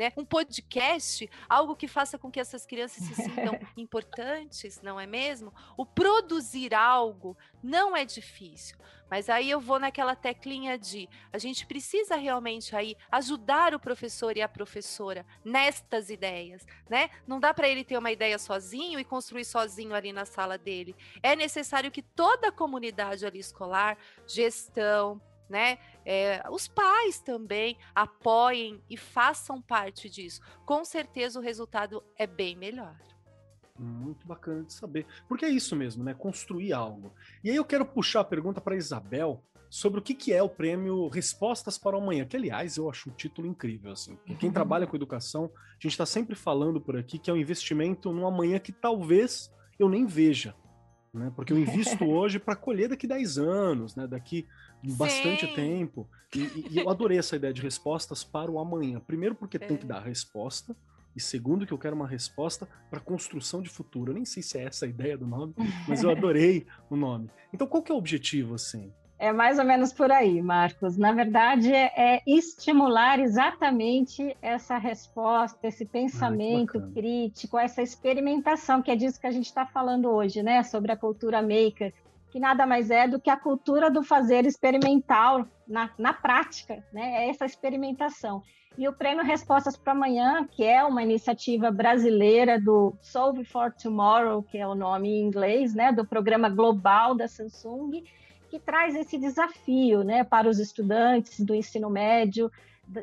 Né? 0.00 0.14
Um 0.16 0.24
podcast, 0.24 1.28
algo 1.46 1.76
que 1.76 1.86
faça 1.86 2.16
com 2.16 2.30
que 2.30 2.40
essas 2.40 2.64
crianças 2.64 3.04
se 3.04 3.14
sintam 3.22 3.60
importantes, 3.76 4.80
não 4.80 4.98
é 4.98 5.06
mesmo? 5.06 5.52
O 5.76 5.84
produzir 5.84 6.74
algo 6.74 7.36
não 7.62 7.94
é 7.94 8.06
difícil. 8.06 8.78
Mas 9.10 9.28
aí 9.28 9.50
eu 9.50 9.60
vou 9.60 9.78
naquela 9.78 10.16
teclinha 10.16 10.78
de 10.78 11.06
a 11.30 11.36
gente 11.36 11.66
precisa 11.66 12.16
realmente 12.16 12.74
aí 12.74 12.96
ajudar 13.12 13.74
o 13.74 13.78
professor 13.78 14.34
e 14.38 14.40
a 14.40 14.48
professora 14.48 15.26
nestas 15.44 16.08
ideias, 16.08 16.64
né? 16.88 17.10
Não 17.26 17.38
dá 17.38 17.52
para 17.52 17.68
ele 17.68 17.84
ter 17.84 17.98
uma 17.98 18.10
ideia 18.10 18.38
sozinho 18.38 18.98
e 18.98 19.04
construir 19.04 19.44
sozinho 19.44 19.94
ali 19.94 20.14
na 20.14 20.24
sala 20.24 20.56
dele. 20.56 20.96
É 21.22 21.36
necessário 21.36 21.90
que 21.90 22.00
toda 22.00 22.48
a 22.48 22.52
comunidade 22.52 23.26
ali 23.26 23.38
escolar, 23.38 23.98
gestão, 24.26 25.20
né? 25.50 25.78
É, 26.04 26.42
os 26.50 26.66
pais 26.68 27.20
também 27.20 27.76
apoiem 27.94 28.82
e 28.88 28.96
façam 28.96 29.60
parte 29.60 30.08
disso. 30.08 30.40
Com 30.64 30.84
certeza 30.84 31.38
o 31.38 31.42
resultado 31.42 32.02
é 32.16 32.26
bem 32.26 32.56
melhor. 32.56 32.96
Muito 33.78 34.26
bacana 34.26 34.62
de 34.62 34.72
saber. 34.72 35.06
Porque 35.26 35.44
é 35.44 35.48
isso 35.48 35.74
mesmo, 35.74 36.04
né? 36.04 36.12
Construir 36.12 36.72
algo. 36.72 37.14
E 37.42 37.50
aí 37.50 37.56
eu 37.56 37.64
quero 37.64 37.86
puxar 37.86 38.20
a 38.20 38.24
pergunta 38.24 38.60
para 38.60 38.76
Isabel 38.76 39.42
sobre 39.70 40.00
o 40.00 40.02
que, 40.02 40.14
que 40.14 40.32
é 40.32 40.42
o 40.42 40.48
prêmio 40.48 41.08
Respostas 41.08 41.78
para 41.78 41.96
o 41.96 42.02
Amanhã, 42.02 42.26
que 42.26 42.36
aliás 42.36 42.76
eu 42.76 42.90
acho 42.90 43.08
um 43.08 43.12
título 43.12 43.46
incrível, 43.46 43.92
assim. 43.92 44.18
Quem 44.38 44.50
trabalha 44.50 44.86
com 44.86 44.96
educação, 44.96 45.50
a 45.54 45.74
gente 45.74 45.92
está 45.92 46.04
sempre 46.04 46.34
falando 46.34 46.80
por 46.80 46.96
aqui 46.96 47.18
que 47.18 47.30
é 47.30 47.32
um 47.32 47.36
investimento 47.36 48.12
no 48.12 48.26
amanhã 48.26 48.58
que 48.58 48.72
talvez 48.72 49.50
eu 49.78 49.88
nem 49.88 50.04
veja, 50.04 50.54
né? 51.14 51.32
Porque 51.34 51.52
eu 51.52 51.58
invisto 51.58 52.04
hoje 52.10 52.40
para 52.40 52.56
colher 52.56 52.88
daqui 52.88 53.06
10 53.06 53.38
anos, 53.38 53.94
né? 53.94 54.06
Daqui 54.08 54.46
bastante 54.82 55.46
Sim. 55.46 55.54
tempo. 55.54 56.08
E, 56.34 56.68
e, 56.70 56.78
eu 56.78 56.88
adorei 56.88 57.18
essa 57.18 57.36
ideia 57.36 57.52
de 57.52 57.62
respostas 57.62 58.22
para 58.24 58.50
o 58.50 58.58
amanhã. 58.58 59.00
Primeiro 59.00 59.34
porque 59.34 59.56
é. 59.56 59.60
tem 59.60 59.76
que 59.76 59.84
é. 59.84 59.88
dar 59.88 59.98
a 59.98 60.04
resposta, 60.04 60.76
e 61.14 61.20
segundo, 61.20 61.66
que 61.66 61.72
eu 61.72 61.78
quero 61.78 61.96
uma 61.96 62.06
resposta 62.06 62.68
para 62.88 63.00
construção 63.00 63.60
de 63.60 63.68
futuro. 63.68 64.10
Eu 64.10 64.14
nem 64.14 64.24
sei 64.24 64.42
se 64.42 64.58
é 64.58 64.64
essa 64.64 64.86
a 64.86 64.88
ideia 64.88 65.18
do 65.18 65.26
nome, 65.26 65.54
mas 65.88 66.02
eu 66.02 66.10
adorei 66.12 66.66
o 66.88 66.96
nome. 66.96 67.28
Então, 67.52 67.66
qual 67.66 67.82
que 67.82 67.90
é 67.90 67.94
o 67.94 67.98
objetivo, 67.98 68.54
assim? 68.54 68.92
É 69.18 69.34
mais 69.34 69.58
ou 69.58 69.66
menos 69.66 69.92
por 69.92 70.10
aí, 70.10 70.40
Marcos. 70.40 70.96
Na 70.96 71.12
verdade, 71.12 71.70
é 71.74 72.22
estimular 72.26 73.20
exatamente 73.20 74.34
essa 74.40 74.78
resposta, 74.78 75.68
esse 75.68 75.84
pensamento 75.84 76.78
Ai, 76.78 76.90
crítico, 76.94 77.58
essa 77.58 77.82
experimentação, 77.82 78.80
que 78.80 78.90
é 78.90 78.96
disso 78.96 79.20
que 79.20 79.26
a 79.26 79.30
gente 79.30 79.44
está 79.44 79.66
falando 79.66 80.08
hoje, 80.08 80.42
né? 80.42 80.62
Sobre 80.62 80.90
a 80.90 80.96
cultura 80.96 81.42
maker, 81.42 81.92
que 82.30 82.38
nada 82.38 82.66
mais 82.66 82.90
é 82.90 83.08
do 83.08 83.20
que 83.20 83.28
a 83.28 83.36
cultura 83.36 83.90
do 83.90 84.02
fazer 84.02 84.46
experimental 84.46 85.46
na, 85.66 85.90
na 85.98 86.12
prática, 86.12 86.84
né? 86.92 87.24
É 87.24 87.28
essa 87.28 87.44
experimentação. 87.44 88.42
E 88.78 88.88
o 88.88 88.92
Prêmio 88.92 89.24
Respostas 89.24 89.76
para 89.76 89.92
Amanhã, 89.92 90.46
que 90.48 90.64
é 90.64 90.82
uma 90.84 91.02
iniciativa 91.02 91.70
brasileira 91.70 92.58
do 92.58 92.94
Solve 93.02 93.44
for 93.44 93.72
Tomorrow, 93.72 94.42
que 94.44 94.58
é 94.58 94.66
o 94.66 94.76
nome 94.76 95.08
em 95.08 95.26
inglês, 95.26 95.74
né, 95.74 95.92
do 95.92 96.06
programa 96.06 96.48
global 96.48 97.14
da 97.14 97.26
Samsung, 97.26 98.02
que 98.48 98.58
traz 98.58 98.94
esse 98.94 99.18
desafio 99.18 100.02
né, 100.04 100.22
para 100.24 100.48
os 100.48 100.58
estudantes 100.58 101.40
do 101.40 101.54
ensino 101.54 101.90
médio, 101.90 102.50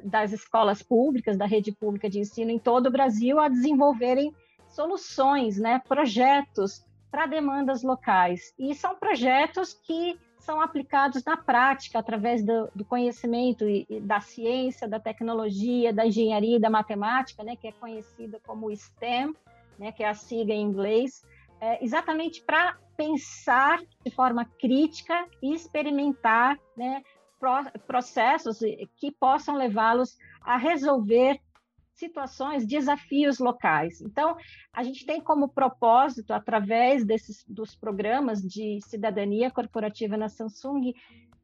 das 0.04 0.32
escolas 0.32 0.82
públicas, 0.82 1.38
da 1.38 1.46
rede 1.46 1.72
pública 1.72 2.10
de 2.10 2.20
ensino 2.20 2.50
em 2.50 2.60
todo 2.60 2.88
o 2.88 2.92
Brasil, 2.92 3.40
a 3.40 3.48
desenvolverem 3.48 4.34
soluções, 4.70 5.58
né, 5.58 5.82
projetos 5.88 6.84
para 7.12 7.26
demandas 7.26 7.84
locais. 7.84 8.54
E 8.58 8.74
são 8.76 8.96
projetos 8.96 9.74
que 9.74 10.20
são 10.40 10.62
aplicados 10.62 11.24
na 11.26 11.36
prática 11.36 12.00
através 12.00 12.44
do, 12.44 12.70
do 12.74 12.86
conhecimento 12.86 13.68
e, 13.68 13.86
e 13.90 14.00
da 14.00 14.22
ciência, 14.22 14.88
da 14.88 15.00
tecnologia, 15.00 15.92
da 15.92 16.06
engenharia 16.06 16.56
e 16.56 16.60
da 16.60 16.70
matemática, 16.70 17.44
né, 17.44 17.56
que 17.56 17.68
é 17.68 17.72
conhecida 17.74 18.40
como 18.46 18.74
STEM, 18.76 19.36
né, 19.78 19.92
que 19.92 20.04
é 20.04 20.10
a 20.10 20.14
sigla 20.14 20.54
em 20.54 20.62
inglês, 20.62 21.26
é, 21.60 21.84
exatamente 21.84 22.42
para 22.42 22.78
pensar 22.96 23.82
de 24.06 24.12
forma 24.12 24.46
crítica 24.46 25.28
e 25.42 25.54
experimentar 25.54 26.58
né, 26.76 27.04
processos 27.86 28.60
que 28.96 29.12
possam 29.12 29.56
levá-los 29.56 30.18
a 30.42 30.58
resolver 30.58 31.40
situações, 31.98 32.66
desafios 32.66 33.40
locais. 33.40 34.02
Então, 34.02 34.36
a 34.72 34.84
gente 34.84 35.06
tem 35.06 35.20
como 35.20 35.50
propósito, 35.50 36.32
através 36.32 37.04
desses, 37.04 37.44
dos 37.48 37.76
programas 37.76 38.42
de 38.42 38.80
cidadania 38.82 39.52
corporativa 39.52 40.16
na 40.16 40.30
Samsung, 40.30 40.94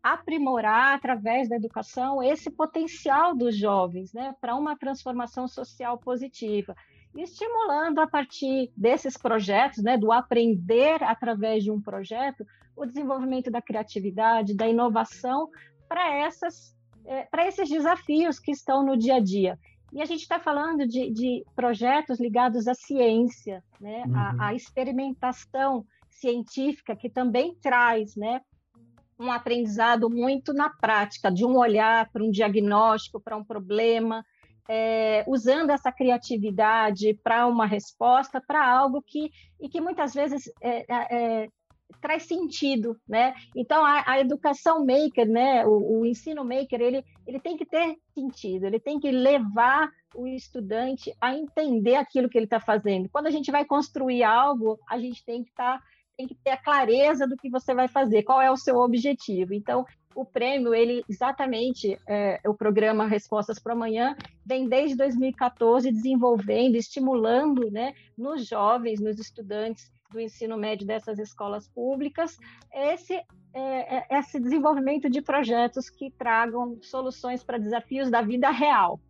aprimorar, 0.01 0.95
através 0.95 1.49
da 1.49 1.55
educação, 1.55 2.21
esse 2.21 2.51
potencial 2.51 3.35
dos 3.35 3.57
jovens 3.57 4.13
né, 4.13 4.35
para 4.39 4.55
uma 4.55 4.77
transformação 4.77 5.47
social 5.47 5.97
positiva. 5.97 6.75
Estimulando 7.15 7.99
a 7.99 8.07
partir 8.07 8.71
desses 8.75 9.17
projetos, 9.17 9.83
né, 9.83 9.97
do 9.97 10.11
aprender 10.11 11.03
através 11.03 11.63
de 11.63 11.71
um 11.71 11.81
projeto, 11.81 12.45
o 12.75 12.85
desenvolvimento 12.85 13.49
da 13.49 13.61
criatividade, 13.61 14.55
da 14.55 14.67
inovação 14.67 15.49
para 15.87 16.15
essas 16.15 16.73
é, 17.05 17.23
para 17.23 17.47
esses 17.47 17.69
desafios 17.69 18.39
que 18.39 18.51
estão 18.51 18.85
no 18.85 18.97
dia 18.97 19.15
a 19.15 19.19
dia. 19.19 19.59
E 19.93 20.01
a 20.01 20.05
gente 20.05 20.21
está 20.21 20.39
falando 20.39 20.87
de, 20.87 21.11
de, 21.11 21.45
projetos 21.55 22.19
ligados 22.19 22.67
à 22.67 22.73
ciência, 22.73 23.63
né? 23.79 24.03
Uhum. 24.07 24.15
A, 24.15 24.47
a, 24.47 24.53
experimentação 24.55 25.85
científica, 26.09 26.95
que 26.95 27.09
também 27.09 27.55
traz 27.61 28.15
né, 28.15 28.41
um 29.19 29.31
aprendizado 29.31 30.09
muito 30.09 30.51
na 30.51 30.69
prática, 30.69 31.31
de 31.31 31.45
um 31.45 31.55
olhar 31.55 32.09
para 32.11 32.23
um 32.23 32.31
diagnóstico, 32.31 33.21
para 33.21 33.37
um 33.37 33.43
problema, 33.43 34.25
é, 34.67 35.23
usando 35.27 35.69
essa 35.69 35.91
criatividade 35.91 37.13
para 37.23 37.45
uma 37.45 37.67
resposta, 37.67 38.41
para 38.41 38.65
algo 38.65 39.01
que, 39.05 39.29
e 39.59 39.69
que 39.69 39.79
muitas 39.79 40.13
vezes 40.13 40.43
é, 40.61 40.85
é, 40.89 41.49
traz 42.01 42.23
sentido, 42.23 42.97
né? 43.07 43.33
Então 43.55 43.85
a, 43.85 44.03
a 44.05 44.19
educação 44.19 44.85
maker, 44.85 45.27
né, 45.27 45.65
o, 45.65 45.99
o, 45.99 46.05
ensino 46.05 46.43
maker, 46.43 46.81
ele, 46.81 47.05
ele 47.25 47.39
tem 47.39 47.57
que 47.57 47.65
ter 47.65 47.97
sentido, 48.13 48.65
ele 48.65 48.79
tem 48.79 48.99
que 48.99 49.11
levar 49.11 49.89
o 50.15 50.27
estudante 50.27 51.13
a 51.19 51.35
entender 51.35 51.95
aquilo 51.95 52.29
que 52.29 52.37
ele 52.37 52.45
está 52.45 52.59
fazendo. 52.59 53.09
Quando 53.09 53.27
a 53.27 53.31
gente 53.31 53.51
vai 53.51 53.65
construir 53.65 54.23
algo, 54.23 54.79
a 54.89 54.99
gente 54.99 55.23
tem 55.25 55.43
que 55.43 55.49
estar 55.49 55.79
tá, 55.79 55.83
tem 56.15 56.27
que 56.27 56.35
ter 56.35 56.51
a 56.51 56.57
clareza 56.57 57.27
do 57.27 57.35
que 57.35 57.49
você 57.49 57.73
vai 57.73 57.87
fazer, 57.87 58.23
qual 58.23 58.41
é 58.41 58.51
o 58.51 58.57
seu 58.57 58.77
objetivo. 58.77 59.53
Então 59.53 59.85
o 60.15 60.23
prêmio, 60.23 60.73
ele 60.73 61.03
exatamente, 61.09 61.97
é, 62.07 62.39
o 62.45 62.53
programa 62.53 63.07
Respostas 63.07 63.59
para 63.59 63.73
Amanhã, 63.73 64.15
vem 64.45 64.67
desde 64.67 64.95
2014 64.95 65.91
desenvolvendo, 65.91 66.75
estimulando 66.75 67.69
né, 67.71 67.93
nos 68.17 68.47
jovens, 68.47 68.99
nos 68.99 69.19
estudantes, 69.19 69.91
do 70.13 70.19
ensino 70.19 70.57
médio 70.57 70.87
dessas 70.87 71.19
escolas 71.19 71.67
públicas, 71.67 72.37
esse, 72.71 73.13
é, 73.53 73.97
é, 73.97 74.19
esse 74.19 74.39
desenvolvimento 74.39 75.09
de 75.09 75.21
projetos 75.21 75.89
que 75.89 76.11
tragam 76.11 76.77
soluções 76.81 77.43
para 77.43 77.57
desafios 77.57 78.09
da 78.09 78.21
vida 78.21 78.49
real. 78.51 79.01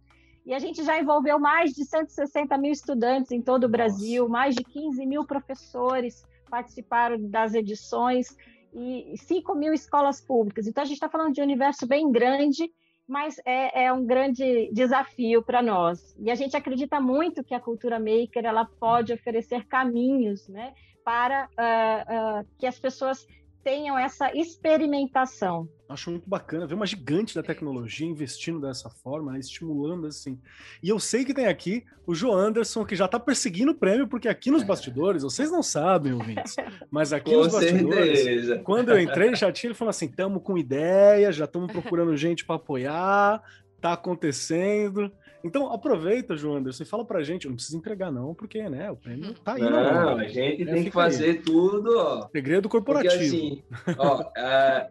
E 0.45 0.53
a 0.53 0.60
gente 0.60 0.83
já 0.83 1.00
envolveu 1.00 1.39
mais 1.39 1.72
de 1.72 1.86
160 1.86 2.57
mil 2.57 2.72
estudantes 2.72 3.31
em 3.31 3.41
todo 3.41 3.65
o 3.65 3.69
Brasil, 3.69 4.24
Nossa. 4.24 4.31
mais 4.31 4.55
de 4.55 4.63
15 4.63 5.05
mil 5.05 5.25
professores 5.25 6.24
participaram 6.50 7.17
das 7.29 7.53
edições 7.53 8.27
e 8.74 9.15
5 9.17 9.55
mil 9.55 9.74
escolas 9.74 10.22
públicas. 10.22 10.67
Então, 10.67 10.83
a 10.83 10.86
gente 10.86 10.95
está 10.95 11.10
falando 11.10 11.33
de 11.33 11.41
um 11.41 11.43
universo 11.43 11.88
bem 11.88 12.12
grande, 12.12 12.72
mas 13.07 13.39
é, 13.45 13.86
é 13.86 13.93
um 13.93 14.05
grande 14.05 14.69
desafio 14.72 15.43
para 15.43 15.62
nós. 15.62 16.15
E 16.19 16.29
a 16.29 16.36
gente 16.36 16.55
acredita 16.55 17.00
muito 17.00 17.43
que 17.43 17.53
a 17.53 17.60
cultura 17.60 18.00
maker 18.00 18.45
ela 18.45 18.65
pode 18.65 19.13
oferecer 19.13 19.65
caminhos 19.65 20.48
né, 20.48 20.74
para 21.03 21.45
uh, 21.45 22.41
uh, 22.41 22.48
que 22.57 22.65
as 22.65 22.79
pessoas 22.79 23.25
tenham 23.63 23.98
essa 23.98 24.31
experimentação. 24.36 25.67
Acho 25.88 26.12
muito 26.12 26.29
bacana 26.29 26.67
ver 26.67 26.74
uma 26.74 26.86
gigante 26.86 27.33
da 27.33 27.41
tecnologia 27.41 28.05
investindo 28.05 28.60
dessa 28.60 28.89
forma, 28.89 29.31
né, 29.31 29.39
estimulando 29.39 30.07
assim. 30.07 30.39
E 30.81 30.89
eu 30.89 31.00
sei 31.00 31.24
que 31.24 31.33
tem 31.33 31.48
aqui 31.48 31.83
o 32.05 32.13
João 32.13 32.38
Anderson, 32.38 32.83
que 32.83 32.95
já 32.95 33.05
está 33.05 33.19
perseguindo 33.19 33.72
o 33.72 33.75
prêmio, 33.75 34.07
porque 34.07 34.27
aqui 34.27 34.51
nos 34.51 34.63
bastidores, 34.63 35.24
vocês 35.24 35.50
não 35.50 35.63
sabem, 35.63 36.13
ouvintes, 36.13 36.55
mas 36.91 37.13
aqui 37.13 37.31
com 37.31 37.43
nos 37.43 37.53
bastidores, 37.53 38.19
certeza. 38.19 38.60
quando 38.60 38.89
eu 38.89 39.00
entrei, 39.00 39.36
já 39.36 39.51
tinha, 39.51 39.69
ele 39.69 39.77
falou 39.77 39.91
assim: 39.91 40.07
estamos 40.07 40.43
com 40.43 40.57
ideia, 40.57 41.31
já 41.31 41.45
estamos 41.45 41.72
procurando 41.72 42.17
gente 42.17 42.45
para 42.45 42.57
apoiar, 42.57 43.41
tá 43.79 43.93
acontecendo. 43.93 45.12
Então 45.43 45.71
aproveita, 45.71 46.38
João 46.38 46.57
Anderson, 46.57 46.83
e 46.83 46.85
fala 46.85 47.05
pra 47.05 47.21
gente, 47.21 47.47
não 47.47 47.55
precisa 47.55 47.77
entregar 47.77 48.12
não, 48.12 48.33
porque, 48.33 48.67
né, 48.69 48.89
o 48.89 48.95
prêmio 48.95 49.33
tá 49.33 49.55
aí. 49.55 49.62
Não, 49.62 49.71
não 49.71 50.17
a 50.17 50.27
gente 50.27 50.63
é, 50.63 50.65
tem 50.65 50.85
que 50.85 50.91
fazer 50.91 51.25
aí. 51.25 51.39
tudo, 51.39 51.97
ó. 51.97 52.29
Segredo 52.29 52.69
corporativo. 52.69 53.13
Porque, 53.13 53.25
assim, 53.25 53.97
ó, 53.97 54.31
é, 54.38 54.89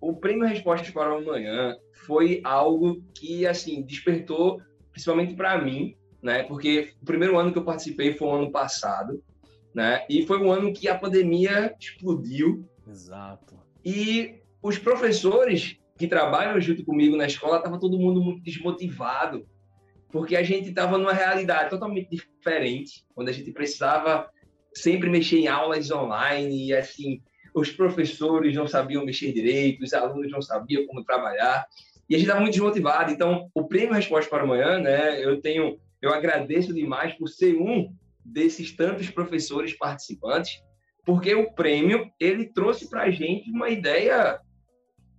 o 0.00 0.14
prêmio 0.14 0.48
Respostas 0.48 0.90
para 0.90 1.14
Amanhã 1.14 1.76
foi 2.06 2.40
algo 2.42 3.02
que, 3.14 3.46
assim, 3.46 3.82
despertou, 3.82 4.62
principalmente 4.92 5.34
para 5.34 5.62
mim, 5.62 5.94
né, 6.22 6.42
porque 6.44 6.92
o 7.02 7.04
primeiro 7.04 7.38
ano 7.38 7.52
que 7.52 7.58
eu 7.58 7.64
participei 7.64 8.14
foi 8.14 8.28
o 8.28 8.34
ano 8.34 8.50
passado, 8.50 9.22
né, 9.74 10.06
e 10.08 10.26
foi 10.26 10.38
um 10.38 10.50
ano 10.50 10.72
que 10.72 10.88
a 10.88 10.98
pandemia 10.98 11.74
explodiu. 11.78 12.66
Exato. 12.88 13.60
E 13.84 14.40
os 14.62 14.78
professores 14.78 15.78
que 16.00 16.08
trabalham 16.08 16.58
junto 16.58 16.82
comigo 16.82 17.14
na 17.14 17.26
escola, 17.26 17.58
estava 17.58 17.78
todo 17.78 17.98
mundo 17.98 18.22
muito 18.22 18.42
desmotivado. 18.42 19.46
Porque 20.10 20.36
a 20.36 20.42
gente 20.42 20.68
estava 20.68 20.98
numa 20.98 21.12
realidade 21.12 21.70
totalmente 21.70 22.10
diferente, 22.10 23.04
onde 23.16 23.30
a 23.30 23.34
gente 23.34 23.52
precisava 23.52 24.28
sempre 24.74 25.08
mexer 25.08 25.38
em 25.38 25.48
aulas 25.48 25.90
online 25.90 26.68
e 26.68 26.74
assim 26.74 27.20
os 27.54 27.70
professores 27.70 28.54
não 28.54 28.66
sabiam 28.66 29.04
mexer 29.04 29.32
direito, 29.32 29.82
os 29.82 29.92
alunos 29.92 30.30
não 30.30 30.40
sabiam 30.40 30.86
como 30.86 31.04
trabalhar 31.04 31.66
e 32.08 32.14
a 32.14 32.18
gente 32.18 32.26
estava 32.26 32.40
muito 32.40 32.54
desmotivado. 32.54 33.12
Então, 33.12 33.48
o 33.54 33.64
prêmio 33.64 33.94
Resposta 33.94 34.28
para 34.28 34.42
Amanhã, 34.42 34.78
né? 34.78 35.24
Eu 35.24 35.40
tenho, 35.40 35.78
eu 36.02 36.12
agradeço 36.12 36.74
demais 36.74 37.14
por 37.14 37.28
ser 37.28 37.56
um 37.56 37.94
desses 38.24 38.72
tantos 38.72 39.08
professores 39.10 39.72
participantes, 39.74 40.60
porque 41.04 41.34
o 41.34 41.52
prêmio 41.52 42.10
ele 42.18 42.46
trouxe 42.46 42.88
para 42.88 43.02
a 43.02 43.10
gente 43.10 43.50
uma 43.50 43.68
ideia 43.68 44.40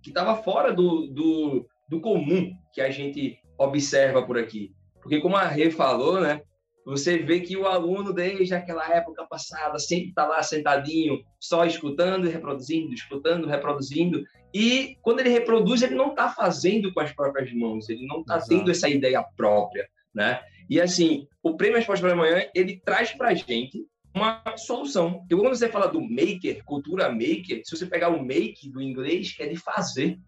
que 0.02 0.10
estava 0.10 0.42
fora 0.42 0.72
do, 0.72 1.06
do, 1.06 1.66
do 1.88 2.00
comum 2.00 2.52
que 2.72 2.80
a 2.80 2.90
gente 2.90 3.38
observa 3.58 4.22
por 4.22 4.38
aqui. 4.38 4.74
Porque, 5.02 5.20
como 5.20 5.36
a 5.36 5.46
Rê 5.46 5.70
falou, 5.70 6.20
né, 6.20 6.40
você 6.84 7.18
vê 7.18 7.40
que 7.40 7.56
o 7.56 7.66
aluno, 7.66 8.12
desde 8.12 8.54
aquela 8.54 8.88
época 8.88 9.24
passada, 9.26 9.78
sempre 9.78 10.08
está 10.08 10.26
lá 10.26 10.42
sentadinho, 10.42 11.22
só 11.38 11.64
escutando 11.64 12.26
e 12.26 12.30
reproduzindo, 12.30 12.92
escutando, 12.92 13.46
reproduzindo. 13.46 14.24
E 14.52 14.96
quando 15.00 15.20
ele 15.20 15.28
reproduz, 15.28 15.82
ele 15.82 15.94
não 15.94 16.10
está 16.10 16.28
fazendo 16.28 16.92
com 16.92 17.00
as 17.00 17.12
próprias 17.12 17.52
mãos, 17.52 17.88
ele 17.88 18.06
não 18.06 18.20
está 18.20 18.40
tendo 18.40 18.70
essa 18.70 18.88
ideia 18.88 19.22
própria. 19.36 19.88
Né? 20.14 20.40
E 20.68 20.80
assim, 20.80 21.26
o 21.42 21.56
Prêmio 21.56 21.78
Resposta 21.78 22.04
para 22.04 22.14
Amanhã, 22.14 22.46
ele 22.54 22.80
traz 22.84 23.12
para 23.12 23.28
a 23.28 23.34
gente 23.34 23.86
uma 24.14 24.42
solução. 24.56 25.20
Porque 25.20 25.36
quando 25.36 25.54
você 25.54 25.68
fala 25.68 25.86
do 25.86 26.00
maker, 26.00 26.64
cultura 26.64 27.10
maker, 27.10 27.62
se 27.64 27.76
você 27.76 27.86
pegar 27.86 28.08
o 28.08 28.24
make 28.24 28.68
do 28.70 28.82
inglês, 28.82 29.34
é 29.38 29.46
de 29.46 29.56
fazer. 29.56 30.18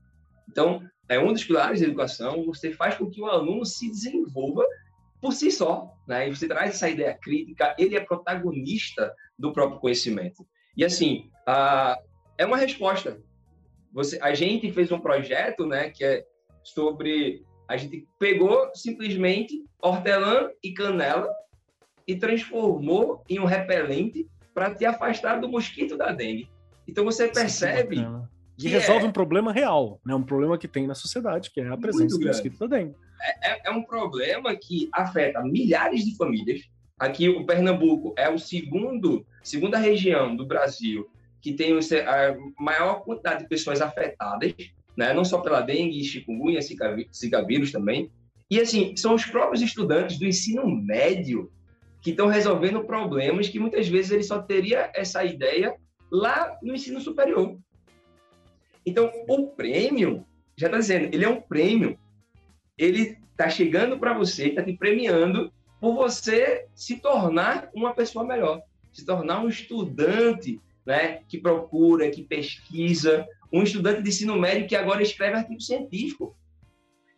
Então, 0.48 0.82
é 1.08 1.18
um 1.18 1.32
dos 1.32 1.44
pilares 1.44 1.80
da 1.80 1.86
educação, 1.86 2.44
você 2.46 2.72
faz 2.72 2.96
com 2.96 3.10
que 3.10 3.20
o 3.20 3.26
aluno 3.26 3.64
se 3.64 3.90
desenvolva 3.90 4.66
por 5.20 5.32
si 5.32 5.50
só, 5.50 5.90
né? 6.06 6.28
E 6.28 6.34
você 6.34 6.46
traz 6.46 6.70
essa 6.70 6.88
ideia 6.88 7.14
crítica, 7.14 7.74
ele 7.78 7.96
é 7.96 8.00
protagonista 8.00 9.14
do 9.38 9.52
próprio 9.52 9.80
conhecimento. 9.80 10.46
E 10.76 10.84
assim, 10.84 11.30
a, 11.46 11.98
é 12.36 12.44
uma 12.44 12.56
resposta. 12.56 13.18
Você, 13.92 14.18
a 14.20 14.34
gente 14.34 14.72
fez 14.72 14.90
um 14.90 15.00
projeto, 15.00 15.66
né, 15.66 15.90
que 15.90 16.04
é 16.04 16.24
sobre 16.62 17.44
a 17.68 17.76
gente 17.76 18.06
pegou 18.18 18.70
simplesmente 18.74 19.64
hortelã 19.80 20.50
e 20.62 20.72
canela 20.72 21.28
e 22.06 22.16
transformou 22.16 23.24
em 23.28 23.38
um 23.38 23.44
repelente 23.44 24.28
para 24.52 24.74
te 24.74 24.84
afastar 24.84 25.40
do 25.40 25.48
mosquito 25.48 25.96
da 25.96 26.12
dengue. 26.12 26.50
Então 26.86 27.04
você 27.04 27.28
percebe 27.28 28.06
e 28.58 28.68
resolve 28.68 29.04
é... 29.04 29.08
um 29.08 29.12
problema 29.12 29.52
real, 29.52 30.00
né? 30.04 30.14
Um 30.14 30.22
problema 30.22 30.56
que 30.56 30.68
tem 30.68 30.86
na 30.86 30.94
sociedade, 30.94 31.50
que 31.50 31.60
é 31.60 31.68
a 31.68 31.76
presença 31.76 32.18
do 32.18 32.26
mosquito 32.26 32.58
da 32.58 32.66
dengue. 32.66 32.94
É, 33.20 33.50
é, 33.50 33.60
é, 33.66 33.70
um 33.70 33.82
problema 33.82 34.54
que 34.54 34.88
afeta 34.92 35.42
milhares 35.42 36.04
de 36.04 36.16
famílias. 36.16 36.60
Aqui 36.98 37.28
o 37.28 37.44
Pernambuco 37.44 38.14
é 38.16 38.28
o 38.28 38.38
segundo, 38.38 39.26
segunda 39.42 39.78
região 39.78 40.36
do 40.36 40.46
Brasil 40.46 41.08
que 41.44 41.52
tem 41.52 41.74
a 41.76 42.36
maior 42.58 43.04
quantidade 43.04 43.42
de 43.42 43.48
pessoas 43.50 43.82
afetadas, 43.82 44.54
né? 44.96 45.12
Não 45.12 45.26
só 45.26 45.42
pela 45.42 45.60
dengue, 45.60 46.02
chikungunya, 46.02 46.58
zika 46.62 47.44
vírus 47.44 47.70
também. 47.70 48.10
E 48.50 48.58
assim, 48.58 48.96
são 48.96 49.14
os 49.14 49.26
próprios 49.26 49.60
estudantes 49.60 50.18
do 50.18 50.24
ensino 50.24 50.66
médio 50.66 51.52
que 52.00 52.12
estão 52.12 52.28
resolvendo 52.28 52.84
problemas 52.84 53.46
que 53.46 53.58
muitas 53.58 53.86
vezes 53.86 54.10
ele 54.10 54.22
só 54.22 54.40
teria 54.40 54.90
essa 54.94 55.22
ideia 55.22 55.74
lá 56.10 56.56
no 56.62 56.74
ensino 56.74 56.98
superior. 56.98 57.58
Então, 58.86 59.10
o 59.28 59.48
prêmio, 59.48 60.24
já 60.56 60.66
está 60.66 60.78
dizendo, 60.78 61.14
ele 61.14 61.24
é 61.24 61.28
um 61.28 61.40
prêmio. 61.40 61.98
Ele 62.76 63.18
está 63.30 63.48
chegando 63.48 63.98
para 63.98 64.12
você, 64.12 64.48
está 64.48 64.62
te 64.62 64.72
premiando 64.72 65.52
por 65.80 65.94
você 65.94 66.66
se 66.74 66.98
tornar 66.98 67.68
uma 67.74 67.94
pessoa 67.94 68.24
melhor, 68.24 68.62
se 68.92 69.04
tornar 69.04 69.40
um 69.40 69.48
estudante 69.48 70.60
né, 70.86 71.20
que 71.28 71.38
procura, 71.38 72.10
que 72.10 72.22
pesquisa, 72.22 73.26
um 73.52 73.62
estudante 73.62 74.02
de 74.02 74.08
ensino 74.08 74.36
médio 74.36 74.66
que 74.66 74.76
agora 74.76 75.02
escreve 75.02 75.36
artigo 75.36 75.60
científico. 75.60 76.36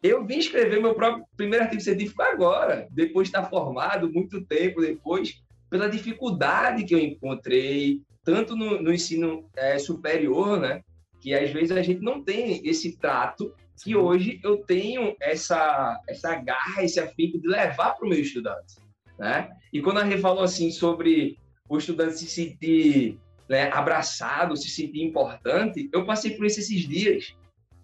Eu 0.03 0.25
vim 0.25 0.39
escrever 0.39 0.81
meu 0.81 0.95
próprio 0.95 1.25
primeiro 1.37 1.65
artigo 1.65 1.83
científico 1.83 2.23
agora, 2.23 2.87
depois 2.91 3.29
de 3.29 3.37
estar 3.37 3.49
formado, 3.49 4.13
muito 4.13 4.45
tempo 4.45 4.81
depois, 4.81 5.43
pela 5.69 5.89
dificuldade 5.89 6.85
que 6.85 6.95
eu 6.95 6.99
encontrei, 6.99 8.01
tanto 8.25 8.55
no, 8.55 8.81
no 8.81 8.93
ensino 8.93 9.49
é, 9.57 9.79
superior, 9.79 10.61
né, 10.61 10.83
que 11.27 11.35
às 11.35 11.51
vezes 11.51 11.73
a 11.73 11.83
gente 11.83 12.01
não 12.01 12.23
tem 12.23 12.65
esse 12.65 12.97
trato 12.99 13.53
que 13.83 13.97
hoje 13.97 14.39
eu 14.45 14.59
tenho 14.59 15.17
essa 15.21 16.01
essa 16.09 16.37
garra, 16.37 16.85
esse 16.85 17.01
afinco 17.01 17.41
de 17.41 17.49
levar 17.49 17.95
para 17.95 18.07
o 18.07 18.09
meu 18.09 18.21
estudante, 18.21 18.77
né? 19.19 19.51
E 19.73 19.83
quando 19.83 19.99
a 19.99 20.05
Rê 20.05 20.19
falou 20.19 20.45
assim 20.45 20.71
sobre 20.71 21.37
o 21.69 21.79
estudante 21.79 22.19
se 22.19 22.29
sentir 22.29 23.19
né, 23.49 23.73
abraçado, 23.73 24.57
se 24.57 24.71
sentir 24.71 25.03
importante, 25.03 25.91
eu 25.93 26.07
passei 26.07 26.37
por 26.37 26.47
isso 26.47 26.61
esses 26.61 26.87
dias, 26.87 27.35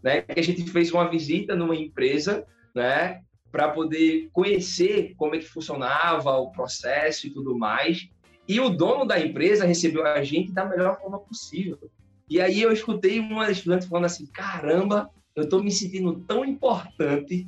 né? 0.05 0.23
Que 0.23 0.39
a 0.39 0.43
gente 0.43 0.63
fez 0.71 0.93
uma 0.93 1.11
visita 1.11 1.57
numa 1.57 1.75
empresa, 1.75 2.47
né? 2.73 3.23
Para 3.51 3.71
poder 3.71 4.31
conhecer 4.33 5.15
como 5.17 5.35
é 5.35 5.39
que 5.41 5.49
funcionava 5.49 6.31
o 6.37 6.53
processo 6.53 7.27
e 7.27 7.31
tudo 7.31 7.59
mais. 7.59 8.09
E 8.47 8.61
o 8.61 8.69
dono 8.69 9.05
da 9.05 9.19
empresa 9.19 9.67
recebeu 9.67 10.07
a 10.07 10.23
gente 10.23 10.53
da 10.53 10.65
melhor 10.65 10.97
forma 11.01 11.19
possível. 11.19 11.91
E 12.33 12.41
aí 12.41 12.63
eu 12.63 12.73
escutei 12.73 13.21
uma 13.21 13.51
estudante 13.51 13.87
falando 13.87 14.07
assim: 14.07 14.25
caramba, 14.25 15.11
eu 15.37 15.47
tô 15.47 15.63
me 15.63 15.71
sentindo 15.71 16.19
tão 16.21 16.47
importante. 16.47 17.47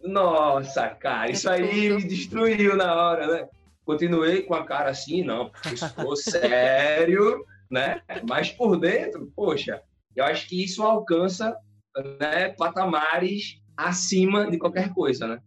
Nossa, 0.00 0.90
cara, 0.90 1.28
isso 1.28 1.50
aí 1.50 1.90
me 1.90 2.04
destruiu 2.04 2.76
na 2.76 2.94
hora, 2.94 3.26
né? 3.26 3.48
Continuei 3.84 4.42
com 4.42 4.54
a 4.54 4.64
cara 4.64 4.90
assim, 4.90 5.24
não, 5.24 5.50
porque 5.50 5.74
estou 5.74 6.14
sério, 6.14 7.44
né? 7.68 8.00
Mas 8.28 8.52
por 8.52 8.78
dentro, 8.78 9.32
poxa, 9.34 9.82
eu 10.14 10.24
acho 10.24 10.46
que 10.46 10.62
isso 10.62 10.84
alcança 10.84 11.56
né, 12.20 12.50
patamares 12.50 13.60
acima 13.76 14.48
de 14.48 14.56
qualquer 14.56 14.94
coisa, 14.94 15.26
né? 15.26 15.40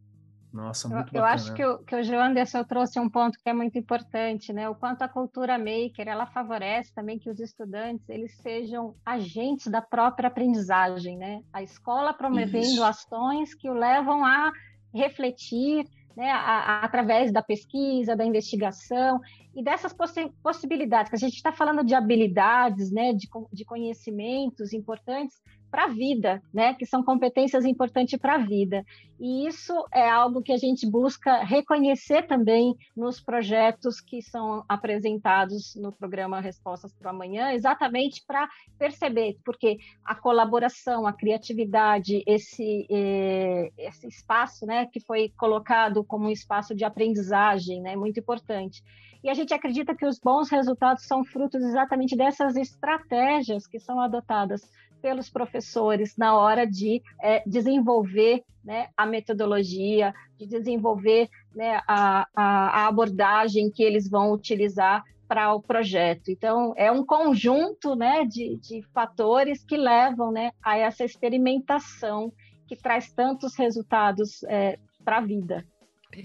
Nossa, 0.54 0.88
muito 0.88 1.08
eu, 1.16 1.22
bacana. 1.22 1.22
Eu 1.22 1.26
acho 1.26 1.54
que 1.56 1.66
o, 1.66 1.80
que 1.80 1.96
o 1.96 2.04
João 2.04 2.22
Anderson 2.22 2.64
trouxe 2.64 3.00
um 3.00 3.10
ponto 3.10 3.40
que 3.40 3.50
é 3.50 3.54
muito 3.54 3.76
importante, 3.78 4.54
né? 4.54 4.70
O 4.70 4.76
quanto 4.76 5.02
a 5.02 5.10
cultura 5.10 5.58
maker, 5.58 6.08
ela 6.08 6.28
favorece 6.28 6.94
também 6.94 7.18
que 7.18 7.30
os 7.30 7.40
estudantes, 7.40 8.08
eles 8.08 8.38
sejam 8.38 8.96
agentes 9.04 9.68
da 9.68 9.82
própria 9.82 10.28
aprendizagem, 10.28 11.18
né? 11.18 11.42
A 11.52 11.64
escola 11.64 12.14
promovendo 12.14 12.60
Isso. 12.60 12.84
ações 12.84 13.56
que 13.56 13.68
o 13.68 13.74
levam 13.74 14.24
a 14.24 14.52
refletir, 14.94 15.88
né, 16.16 16.30
a, 16.30 16.38
a, 16.38 16.86
através 16.86 17.34
da 17.34 17.42
pesquisa, 17.42 18.16
da 18.16 18.24
investigação 18.24 19.20
e 19.56 19.64
dessas 19.64 19.92
possi 19.92 20.32
possibilidades, 20.44 21.10
que 21.10 21.16
a 21.16 21.20
gente 21.20 21.34
está 21.34 21.52
falando 21.52 21.84
de 21.84 21.96
habilidades, 21.96 22.92
né, 22.92 23.12
de, 23.12 23.28
de 23.52 23.66
conhecimentos 23.66 24.72
importantes, 24.72 25.42
para 25.74 25.86
a 25.86 25.88
vida, 25.88 26.40
né? 26.54 26.76
Que 26.76 26.86
são 26.86 27.04
competências 27.04 27.66
importantes 27.66 28.20
para 28.20 28.36
a 28.36 28.38
vida. 28.38 28.86
E 29.20 29.48
isso 29.48 29.74
é 29.92 30.08
algo 30.08 30.44
que 30.44 30.52
a 30.54 30.58
gente 30.58 30.86
busca 30.88 31.44
reconhecer 31.44 32.28
também 32.28 32.78
nos 32.96 33.20
projetos 33.20 34.00
que 34.00 34.22
são 34.22 34.64
apresentados 34.70 35.74
no 35.76 35.92
programa 35.92 36.40
Respostas 36.40 36.94
para 36.94 37.10
Amanhã, 37.10 37.54
exatamente 37.54 38.24
para 38.28 38.48
perceber, 38.78 39.40
porque 39.44 39.80
a 40.06 40.14
colaboração, 40.14 41.08
a 41.08 41.14
criatividade, 41.14 42.24
esse, 42.28 42.86
eh, 42.88 43.72
esse 43.76 44.06
espaço, 44.06 44.68
né, 44.68 44.86
que 44.86 45.00
foi 45.00 45.34
colocado 45.36 46.04
como 46.04 46.28
um 46.28 46.32
espaço 46.32 46.76
de 46.76 46.86
aprendizagem, 46.86 47.82
né, 47.82 47.96
muito 47.96 48.20
importante. 48.20 48.84
E 49.24 49.30
a 49.30 49.34
gente 49.34 49.54
acredita 49.56 49.96
que 49.96 50.06
os 50.06 50.20
bons 50.20 50.50
resultados 50.52 51.06
são 51.06 51.24
frutos 51.24 51.64
exatamente 51.64 52.16
dessas 52.16 52.58
estratégias 52.58 53.66
que 53.66 53.80
são 53.80 54.00
adotadas 54.00 54.70
pelos 55.04 55.30
professores 55.30 56.16
na 56.16 56.34
hora 56.34 56.66
de 56.66 57.04
é, 57.22 57.44
desenvolver 57.46 58.42
né, 58.64 58.88
a 58.96 59.06
metodologia, 59.06 60.14
de 60.40 60.48
desenvolver 60.48 61.30
né, 61.54 61.82
a, 61.86 62.26
a, 62.34 62.88
abordagem 62.88 63.70
que 63.70 63.84
eles 63.84 64.10
vão 64.10 64.32
utilizar 64.32 65.04
para 65.28 65.54
o 65.54 65.62
projeto. 65.62 66.32
Então, 66.32 66.74
é 66.78 66.90
um 66.90 67.06
conjunto 67.06 67.96
né, 67.96 68.24
de, 68.24 68.56
de 68.62 68.82
fatores 68.94 69.66
que 69.66 69.76
levam 69.76 70.32
né, 70.32 70.52
a 70.64 70.78
essa 70.78 71.04
experimentação 71.04 72.32
que 72.66 72.78
traz 72.78 73.12
tantos 73.12 73.58
resultados 73.58 74.42
é, 74.44 74.80
para 75.04 75.18
a 75.18 75.22
vida. 75.22 75.68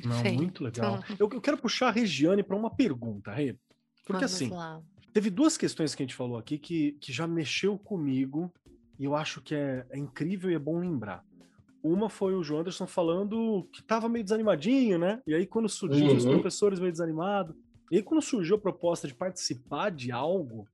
Não, 0.04 0.32
muito 0.34 0.62
legal. 0.62 1.02
Eu, 1.18 1.28
eu, 1.32 1.40
quero 1.40 1.58
puxar 1.58 1.88
a 1.88 1.90
Regiane 1.90 2.44
para 2.44 2.54
uma 2.54 2.70
pergunta, 2.70 3.32
Rê. 3.32 3.56
Porque 4.06 4.24
Vamos 4.24 4.34
assim, 4.34 4.50
lá. 4.50 4.80
Teve 5.12 5.30
duas 5.30 5.56
questões 5.56 5.94
que 5.94 6.02
a 6.02 6.06
gente 6.06 6.14
falou 6.14 6.38
aqui 6.38 6.58
que, 6.58 6.92
que 7.00 7.12
já 7.12 7.26
mexeu 7.26 7.78
comigo 7.78 8.52
e 8.98 9.04
eu 9.04 9.14
acho 9.14 9.40
que 9.40 9.54
é, 9.54 9.86
é, 9.90 9.98
incrível 9.98 10.50
e 10.50 10.54
é 10.54 10.58
bom 10.58 10.78
lembrar. 10.80 11.24
Uma 11.82 12.08
foi 12.08 12.34
o 12.34 12.42
João 12.42 12.60
Anderson 12.60 12.86
falando 12.86 13.68
que 13.72 13.80
estava 13.80 14.08
meio 14.08 14.24
desanimadinho, 14.24 14.98
né? 14.98 15.22
E 15.26 15.32
aí, 15.32 15.46
quando 15.46 15.68
surgiu 15.68 16.08
uhum. 16.08 16.16
os 16.16 16.24
professores 16.24 16.80
meio 16.80 16.90
desanimados, 16.90 17.54
e 17.90 17.96
aí, 17.96 18.02
quando 18.02 18.20
surgiu 18.20 18.56
a 18.56 18.58
proposta 18.58 19.06
de 19.06 19.14
participar 19.14 19.90
de 19.90 20.10
algo, 20.10 20.66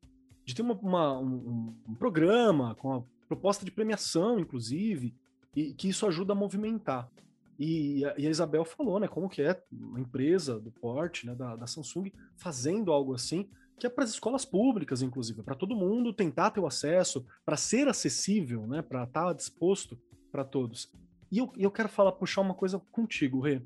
de 0.44 0.54
ter 0.54 0.62
uma, 0.62 0.74
uma 0.74 1.18
um, 1.18 1.74
um, 1.86 1.94
programa 1.94 2.74
com 2.74 2.94
a 2.94 3.02
proposta 3.28 3.64
de 3.64 3.70
premiação, 3.70 4.38
inclusive, 4.38 5.14
e 5.54 5.74
que 5.74 5.88
isso 5.88 6.06
ajuda 6.06 6.32
a 6.32 6.36
movimentar. 6.36 7.08
E 7.58 8.04
a, 8.04 8.14
e 8.18 8.26
a, 8.26 8.30
Isabel 8.30 8.64
falou, 8.64 8.98
né, 8.98 9.06
como 9.06 9.28
que 9.28 9.42
é 9.42 9.62
uma 9.70 10.00
empresa 10.00 10.58
do 10.58 10.72
porte, 10.72 11.26
né, 11.26 11.34
da, 11.34 11.54
da 11.54 11.66
Samsung, 11.66 12.10
fazendo 12.36 12.90
algo 12.90 13.14
assim, 13.14 13.48
que 13.78 13.86
é 13.86 13.90
para 13.90 14.04
as 14.04 14.10
escolas 14.10 14.44
públicas, 14.44 15.02
inclusive, 15.02 15.42
para 15.42 15.54
todo 15.54 15.76
mundo 15.76 16.12
tentar 16.12 16.50
ter 16.50 16.60
o 16.60 16.66
acesso, 16.66 17.26
para 17.44 17.56
ser 17.56 17.88
acessível, 17.88 18.66
né, 18.66 18.82
para 18.82 19.04
estar 19.04 19.26
tá 19.26 19.32
disposto 19.32 19.98
para 20.30 20.44
todos. 20.44 20.90
E 21.30 21.38
eu, 21.38 21.52
eu 21.56 21.70
quero 21.70 21.88
falar, 21.88 22.12
puxar 22.12 22.40
uma 22.40 22.54
coisa 22.54 22.80
contigo, 22.92 23.40
Rê. 23.40 23.60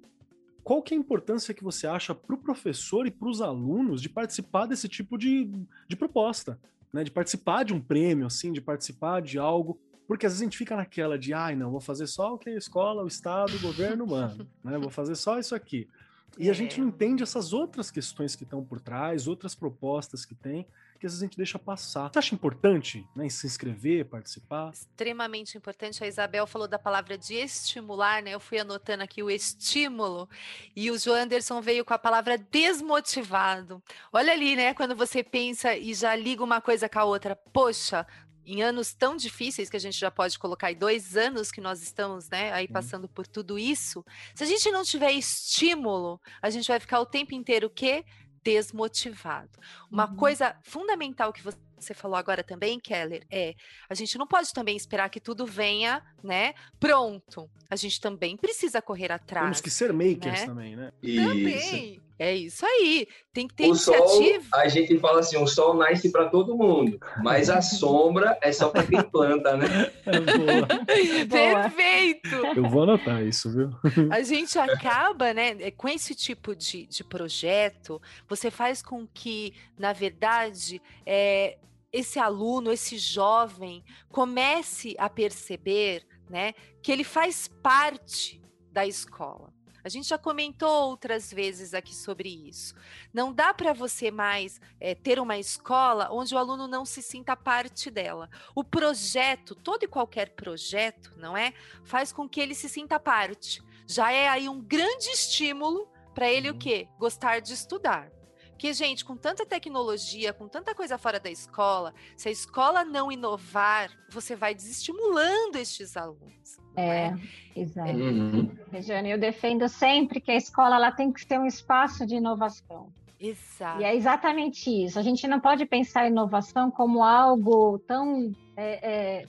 Qual 0.64 0.83
que 0.83 0.94
é 0.94 0.97
a 0.97 1.01
importância 1.01 1.55
que 1.55 1.64
você 1.64 1.87
acha 1.87 2.14
para 2.14 2.35
o 2.35 2.38
professor 2.38 3.07
e 3.07 3.11
para 3.11 3.29
os 3.29 3.40
alunos 3.40 4.03
de 4.03 4.09
participar 4.09 4.66
desse 4.66 4.88
tipo 4.88 5.16
de, 5.16 5.51
de 5.88 5.97
proposta? 5.97 6.59
Né, 6.92 7.05
de 7.05 7.11
participar 7.11 7.64
de 7.64 7.75
um 7.75 7.81
prêmio, 7.81 8.27
assim, 8.27 8.51
de 8.51 8.62
participar 8.62 9.21
de 9.21 9.38
algo 9.38 9.79
porque 10.09 10.25
às 10.25 10.33
vezes 10.33 10.40
a 10.40 10.44
gente 10.47 10.57
fica 10.57 10.75
naquela 10.75 11.18
de, 11.18 11.35
ai, 11.35 11.55
não, 11.55 11.71
vou 11.71 11.83
fazer 11.83 12.07
só 12.07 12.33
o 12.33 12.38
que 12.38 12.49
a 12.49 12.57
escola, 12.57 13.05
o 13.05 13.07
Estado, 13.07 13.55
o 13.55 13.61
governo 13.61 14.07
manda, 14.07 14.47
né? 14.64 14.79
Vou 14.79 14.88
fazer 14.88 15.14
só 15.14 15.38
isso 15.38 15.55
aqui. 15.55 15.87
E 16.36 16.48
é. 16.48 16.50
a 16.50 16.54
gente 16.54 16.78
não 16.80 16.86
é. 16.86 16.90
entende 16.90 17.22
essas 17.22 17.52
outras 17.52 17.90
questões 17.90 18.36
que 18.36 18.44
estão 18.44 18.64
por 18.64 18.80
trás, 18.80 19.26
outras 19.26 19.54
propostas 19.54 20.24
que 20.24 20.34
tem, 20.34 20.66
que 20.98 21.06
às 21.06 21.12
vezes 21.12 21.22
a 21.22 21.26
gente 21.26 21.36
deixa 21.36 21.58
passar. 21.58 22.10
Você 22.12 22.18
acha 22.18 22.34
importante 22.34 23.06
né, 23.14 23.28
se 23.28 23.46
inscrever, 23.46 24.04
participar? 24.06 24.70
Extremamente 24.72 25.56
importante. 25.56 26.02
A 26.02 26.06
Isabel 26.06 26.46
falou 26.46 26.66
da 26.66 26.78
palavra 26.78 27.16
de 27.16 27.34
estimular, 27.34 28.22
né? 28.22 28.32
Eu 28.32 28.40
fui 28.40 28.58
anotando 28.58 29.04
aqui 29.04 29.22
o 29.22 29.30
estímulo, 29.30 30.28
e 30.74 30.90
o 30.90 30.98
João 30.98 31.22
Anderson 31.22 31.60
veio 31.60 31.84
com 31.84 31.94
a 31.94 31.98
palavra 31.98 32.36
desmotivado. 32.36 33.82
Olha 34.12 34.32
ali, 34.32 34.56
né? 34.56 34.74
Quando 34.74 34.96
você 34.96 35.22
pensa 35.22 35.76
e 35.76 35.94
já 35.94 36.14
liga 36.16 36.42
uma 36.42 36.60
coisa 36.60 36.88
com 36.88 36.98
a 36.98 37.04
outra. 37.04 37.36
Poxa, 37.36 38.06
em 38.48 38.62
anos 38.62 38.94
tão 38.94 39.14
difíceis 39.14 39.68
que 39.68 39.76
a 39.76 39.80
gente 39.80 39.98
já 39.98 40.11
pode 40.11 40.38
colocar, 40.38 40.72
em 40.72 40.76
dois 40.76 41.16
anos 41.16 41.52
que 41.52 41.61
nós 41.61 41.82
estamos, 41.82 42.28
né, 42.30 42.50
aí 42.52 42.66
passando 42.66 43.06
por 43.06 43.26
tudo 43.26 43.58
isso, 43.58 44.04
se 44.34 44.42
a 44.42 44.46
gente 44.46 44.70
não 44.70 44.82
tiver 44.82 45.12
estímulo, 45.12 46.18
a 46.40 46.48
gente 46.48 46.66
vai 46.66 46.80
ficar 46.80 46.98
o 47.00 47.06
tempo 47.06 47.34
inteiro 47.34 47.66
o 47.66 47.70
quê? 47.70 48.04
Desmotivado. 48.42 49.50
Uma 49.90 50.08
uhum. 50.08 50.16
coisa 50.16 50.56
fundamental 50.62 51.32
que 51.32 51.42
você 51.42 51.58
você 51.80 51.94
falou 51.94 52.16
agora 52.16 52.42
também, 52.42 52.80
Keller, 52.80 53.24
é 53.30 53.54
a 53.88 53.94
gente 53.94 54.18
não 54.18 54.26
pode 54.26 54.52
também 54.52 54.76
esperar 54.76 55.08
que 55.08 55.20
tudo 55.20 55.46
venha, 55.46 56.02
né, 56.24 56.52
pronto. 56.80 57.48
A 57.70 57.76
gente 57.76 58.00
também 58.00 58.37
precisa 58.37 58.82
correr 58.82 59.12
atrás. 59.12 59.44
Temos 59.44 59.61
que 59.61 59.70
ser 59.70 59.92
makers 59.92 60.40
né? 60.40 60.46
também, 60.46 60.74
né? 60.74 60.92
Também. 61.00 62.00
É 62.18 62.35
isso 62.35 62.66
aí. 62.66 63.07
Tem 63.33 63.46
que 63.46 63.54
ter 63.54 63.64
o 63.64 63.66
iniciativa. 63.68 64.44
Sol, 64.50 64.61
a 64.61 64.68
gente 64.68 64.98
fala 64.98 65.20
assim, 65.20 65.37
o 65.37 65.46
sol 65.46 65.74
nasce 65.74 66.11
para 66.11 66.28
todo 66.28 66.57
mundo, 66.57 66.98
mas 67.22 67.48
a 67.48 67.62
sombra 67.62 68.37
é 68.42 68.50
só 68.50 68.70
para 68.70 68.85
quem 68.85 69.00
planta, 69.02 69.57
né? 69.57 69.92
É 70.04 70.20
boa. 70.20 71.64
Perfeito. 71.68 72.35
Eu 72.57 72.68
vou 72.68 72.83
anotar 72.83 73.22
isso, 73.22 73.50
viu? 73.50 73.70
A 74.11 74.20
gente 74.22 74.59
acaba, 74.59 75.33
né, 75.33 75.57
é, 75.61 75.70
com 75.70 75.88
esse 75.88 76.14
tipo 76.14 76.57
de, 76.57 76.87
de 76.87 77.04
projeto, 77.04 78.02
você 78.28 78.50
faz 78.50 78.83
com 78.83 79.07
que, 79.07 79.54
na 79.78 79.92
verdade, 79.92 80.83
é, 81.07 81.59
esse 81.92 82.18
aluno, 82.18 82.72
esse 82.72 82.98
jovem, 82.98 83.85
comece 84.09 84.96
a 84.98 85.09
perceber, 85.09 86.04
né, 86.28 86.52
que 86.83 86.90
ele 86.90 87.04
faz 87.04 87.48
parte 87.62 88.42
da 88.72 88.85
escola. 88.85 89.58
A 89.88 89.90
gente 89.90 90.07
já 90.07 90.18
comentou 90.18 90.90
outras 90.90 91.33
vezes 91.33 91.72
aqui 91.72 91.94
sobre 91.94 92.29
isso. 92.29 92.74
Não 93.11 93.33
dá 93.33 93.55
para 93.55 93.72
você 93.72 94.11
mais 94.11 94.61
é, 94.79 94.94
ter 94.94 95.18
uma 95.18 95.38
escola 95.38 96.11
onde 96.12 96.35
o 96.35 96.38
aluno 96.38 96.68
não 96.68 96.85
se 96.85 97.01
sinta 97.01 97.35
parte 97.35 97.90
dela. 97.90 98.29
O 98.55 98.62
projeto, 98.62 99.55
todo 99.55 99.85
e 99.85 99.88
qualquer 99.88 100.35
projeto, 100.35 101.14
não 101.16 101.35
é? 101.35 101.55
Faz 101.85 102.12
com 102.12 102.29
que 102.29 102.38
ele 102.38 102.55
se 102.55 102.68
sinta 102.68 103.01
parte. 103.01 103.62
Já 103.87 104.12
é 104.12 104.29
aí 104.29 104.46
um 104.46 104.61
grande 104.61 105.09
estímulo 105.09 105.88
para 106.14 106.31
ele 106.31 106.51
o 106.51 106.53
uhum. 106.53 106.59
quê? 106.59 106.87
Gostar 106.98 107.40
de 107.40 107.55
estudar. 107.55 108.12
Porque, 108.59 108.73
gente, 108.73 109.05
com 109.05 109.16
tanta 109.16 109.47
tecnologia, 109.47 110.33
com 110.33 110.49
tanta 110.49 110.75
coisa 110.75 110.99
fora 110.99 111.21
da 111.21 111.31
escola, 111.31 111.94
se 112.16 112.29
a 112.29 112.33
escola 112.33 112.85
não 112.85 113.12
inovar, 113.12 113.88
você 114.11 114.35
vai 114.35 114.53
desestimulando 114.53 115.57
estes 115.57 115.97
alunos. 115.97 116.59
É, 116.75 116.83
é, 116.83 117.14
exato. 117.55 117.92
Uhum. 117.92 118.51
Regiane, 118.73 119.11
eu 119.11 119.18
defendo 119.18 119.68
sempre 119.68 120.21
que 120.21 120.33
a 120.33 120.35
escola 120.35 120.75
ela 120.75 120.90
tem 120.90 121.12
que 121.12 121.25
ser 121.25 121.38
um 121.38 121.47
espaço 121.47 122.05
de 122.05 122.16
inovação. 122.16 122.92
Exato. 123.21 123.81
E 123.81 123.85
é 123.85 123.94
exatamente 123.94 124.68
isso. 124.68 124.99
A 124.99 125.03
gente 125.03 125.29
não 125.29 125.38
pode 125.38 125.64
pensar 125.64 126.01
a 126.01 126.09
inovação 126.09 126.68
como 126.68 127.05
algo 127.05 127.79
tão 127.87 128.33
é, 128.57 129.21
é, 129.21 129.29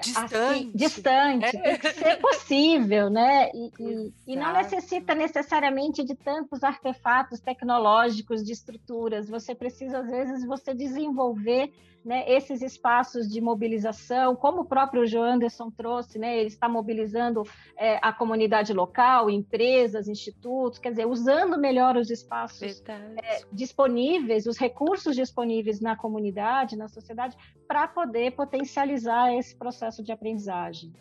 distante, 0.00 0.34
assim, 0.34 0.72
distante. 0.74 1.56
É. 1.56 1.60
tem 1.60 1.78
que 1.78 1.92
ser 1.92 2.16
possível, 2.16 3.10
né? 3.10 3.50
E, 3.52 3.70
e, 3.78 4.12
e, 4.28 4.36
não 4.36 4.52
necessita 4.52 5.14
necessariamente 5.14 6.02
de 6.02 6.14
tantos 6.14 6.64
artefatos 6.64 7.40
tecnológicos, 7.40 8.42
de 8.42 8.52
estruturas. 8.52 9.28
Você 9.28 9.54
precisa, 9.54 9.98
às 9.98 10.06
vezes, 10.08 10.46
você 10.46 10.74
desenvolver 10.74 11.72
né, 12.04 12.24
esses 12.30 12.62
espaços 12.62 13.28
de 13.28 13.40
mobilização, 13.40 14.34
como 14.34 14.62
o 14.62 14.64
próprio 14.64 15.06
João 15.06 15.24
Anderson 15.24 15.70
trouxe, 15.70 16.18
né, 16.18 16.38
ele 16.38 16.48
está 16.48 16.68
mobilizando 16.68 17.42
é, 17.76 17.98
a 18.02 18.12
comunidade 18.12 18.72
local, 18.72 19.30
empresas, 19.30 20.08
institutos, 20.08 20.78
quer 20.78 20.90
dizer, 20.90 21.06
usando 21.06 21.58
melhor 21.58 21.96
os 21.96 22.10
espaços 22.10 22.82
é, 22.88 23.42
disponíveis, 23.52 24.46
os 24.46 24.58
recursos 24.58 25.14
disponíveis 25.14 25.80
na 25.80 25.96
comunidade, 25.96 26.76
na 26.76 26.88
sociedade, 26.88 27.36
para 27.66 27.86
poder 27.86 28.32
potencializar 28.32 29.34
esse 29.34 29.54
processo 29.56 30.02
de 30.02 30.12
aprendizagem. 30.12 30.92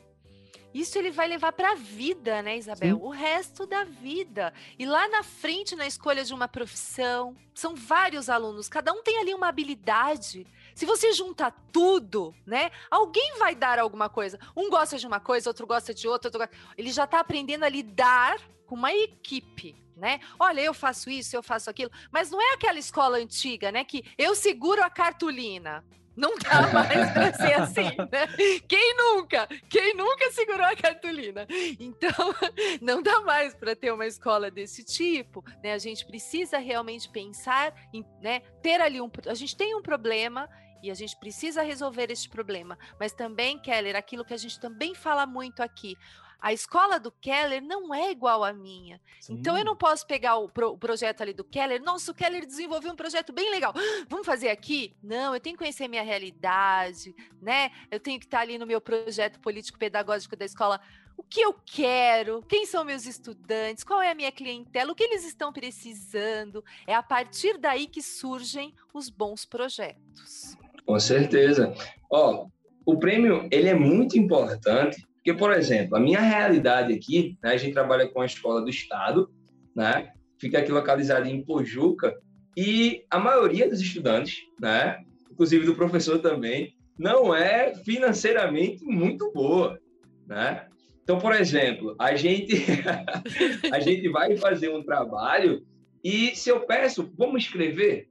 Isso 0.73 0.97
ele 0.97 1.11
vai 1.11 1.27
levar 1.27 1.51
para 1.51 1.71
a 1.71 1.75
vida, 1.75 2.41
né, 2.41 2.57
Isabel? 2.57 2.95
Sim. 2.95 3.03
O 3.03 3.09
resto 3.09 3.65
da 3.65 3.83
vida. 3.83 4.53
E 4.79 4.85
lá 4.85 5.07
na 5.09 5.21
frente, 5.21 5.75
na 5.75 5.85
escolha 5.85 6.23
de 6.23 6.33
uma 6.33 6.47
profissão, 6.47 7.35
são 7.53 7.75
vários 7.75 8.29
alunos, 8.29 8.69
cada 8.69 8.93
um 8.93 9.03
tem 9.03 9.19
ali 9.19 9.33
uma 9.33 9.49
habilidade. 9.49 10.47
Se 10.75 10.85
você 10.85 11.13
juntar 11.13 11.51
tudo, 11.71 12.33
né, 12.45 12.71
alguém 12.89 13.37
vai 13.37 13.55
dar 13.55 13.79
alguma 13.79 14.09
coisa. 14.09 14.39
Um 14.55 14.69
gosta 14.69 14.97
de 14.97 15.07
uma 15.07 15.19
coisa, 15.19 15.49
outro 15.49 15.67
gosta 15.67 15.93
de 15.93 16.07
outra, 16.07 16.29
gosta... 16.31 16.55
ele 16.77 16.91
já 16.91 17.03
está 17.03 17.19
aprendendo 17.19 17.63
a 17.63 17.69
lidar 17.69 18.39
com 18.65 18.75
uma 18.75 18.93
equipe. 18.93 19.75
Né? 19.95 20.19
Olha, 20.39 20.61
eu 20.61 20.73
faço 20.73 21.09
isso, 21.11 21.35
eu 21.35 21.43
faço 21.43 21.69
aquilo, 21.69 21.91
mas 22.11 22.31
não 22.31 22.41
é 22.41 22.53
aquela 22.55 22.79
escola 22.79 23.17
antiga, 23.17 23.71
né? 23.71 23.83
Que 23.83 24.03
eu 24.17 24.33
seguro 24.33 24.81
a 24.81 24.89
cartolina. 24.89 25.85
Não 26.15 26.35
dá 26.37 26.67
mais 26.73 27.11
para 27.11 27.33
ser 27.33 27.53
assim, 27.53 27.95
né? 28.11 28.59
Quem 28.67 28.95
nunca? 28.95 29.47
Quem 29.69 29.95
nunca 29.95 30.31
segurou 30.31 30.65
a 30.65 30.75
cartolina? 30.75 31.47
Então, 31.79 32.09
não 32.81 33.01
dá 33.01 33.21
mais 33.21 33.53
para 33.53 33.75
ter 33.75 33.91
uma 33.91 34.05
escola 34.05 34.51
desse 34.51 34.83
tipo, 34.83 35.43
né? 35.63 35.73
A 35.73 35.77
gente 35.77 36.05
precisa 36.05 36.57
realmente 36.57 37.09
pensar 37.09 37.73
em, 37.93 38.05
né, 38.21 38.41
ter 38.61 38.81
ali 38.81 39.01
um 39.01 39.09
a 39.27 39.33
gente 39.33 39.55
tem 39.55 39.75
um 39.75 39.81
problema 39.81 40.49
e 40.81 40.89
a 40.89 40.93
gente 40.93 41.15
precisa 41.17 41.61
resolver 41.61 42.09
este 42.09 42.27
problema, 42.27 42.77
mas 42.99 43.13
também, 43.13 43.59
Keller, 43.59 43.95
aquilo 43.95 44.25
que 44.25 44.33
a 44.33 44.37
gente 44.37 44.59
também 44.59 44.95
fala 44.95 45.27
muito 45.27 45.61
aqui, 45.61 45.95
a 46.41 46.51
escola 46.51 46.99
do 46.99 47.11
Keller 47.11 47.61
não 47.61 47.93
é 47.93 48.09
igual 48.09 48.43
à 48.43 48.51
minha. 48.51 48.99
Sim. 49.19 49.33
Então 49.33 49.55
eu 49.55 49.63
não 49.63 49.75
posso 49.75 50.07
pegar 50.07 50.37
o, 50.37 50.49
pro, 50.49 50.71
o, 50.71 50.77
projeto 50.77 51.21
ali 51.21 51.33
do 51.33 51.43
Keller. 51.43 51.81
Nossa, 51.83 52.11
o 52.11 52.15
Keller 52.15 52.47
desenvolveu 52.47 52.91
um 52.91 52.95
projeto 52.95 53.31
bem 53.31 53.51
legal. 53.51 53.71
Vamos 54.09 54.25
fazer 54.25 54.49
aqui? 54.49 54.95
Não, 55.03 55.35
eu 55.35 55.39
tenho 55.39 55.55
que 55.55 55.59
conhecer 55.59 55.87
minha 55.87 56.01
realidade, 56.01 57.15
né? 57.39 57.69
Eu 57.91 57.99
tenho 57.99 58.19
que 58.19 58.25
estar 58.25 58.39
ali 58.39 58.57
no 58.57 58.65
meu 58.65 58.81
projeto 58.81 59.39
político-pedagógico 59.39 60.35
da 60.35 60.43
escola. 60.43 60.81
O 61.15 61.21
que 61.21 61.41
eu 61.41 61.53
quero? 61.53 62.41
Quem 62.49 62.65
são 62.65 62.83
meus 62.83 63.05
estudantes? 63.05 63.83
Qual 63.83 64.01
é 64.01 64.09
a 64.09 64.15
minha 64.15 64.31
clientela? 64.31 64.91
O 64.91 64.95
que 64.95 65.03
eles 65.03 65.23
estão 65.23 65.53
precisando? 65.53 66.65
É 66.87 66.95
a 66.95 67.03
partir 67.03 67.59
daí 67.59 67.85
que 67.85 68.01
surgem 68.01 68.73
os 68.91 69.09
bons 69.09 69.45
projetos. 69.45 70.57
Com 70.83 70.99
certeza. 70.99 71.71
Ó, 72.09 72.47
o 72.83 72.97
prêmio 72.97 73.47
ele 73.51 73.69
é 73.69 73.75
muito 73.75 74.17
importante 74.17 75.07
porque, 75.21 75.35
por 75.35 75.53
exemplo, 75.53 75.95
a 75.95 75.99
minha 75.99 76.19
realidade 76.19 76.91
aqui, 76.91 77.37
né, 77.43 77.51
a 77.51 77.57
gente 77.57 77.73
trabalha 77.73 78.07
com 78.07 78.21
a 78.21 78.25
escola 78.25 78.59
do 78.59 78.69
Estado, 78.69 79.29
né, 79.75 80.11
fica 80.39 80.57
aqui 80.57 80.71
localizada 80.71 81.29
em 81.29 81.45
Pojuca, 81.45 82.17
e 82.57 83.05
a 83.09 83.19
maioria 83.19 83.69
dos 83.69 83.79
estudantes, 83.79 84.39
né, 84.59 84.97
inclusive 85.31 85.63
do 85.63 85.75
professor 85.75 86.19
também, 86.19 86.75
não 86.97 87.35
é 87.35 87.75
financeiramente 87.75 88.83
muito 88.83 89.31
boa, 89.31 89.79
né? 90.27 90.67
Então, 91.03 91.17
por 91.17 91.33
exemplo, 91.33 91.95
a 91.97 92.15
gente 92.15 92.53
a 93.71 93.79
gente 93.79 94.07
vai 94.09 94.37
fazer 94.37 94.69
um 94.69 94.83
trabalho 94.83 95.65
e 96.03 96.35
se 96.35 96.49
eu 96.49 96.61
peço, 96.61 97.11
vamos 97.17 97.43
escrever, 97.43 98.07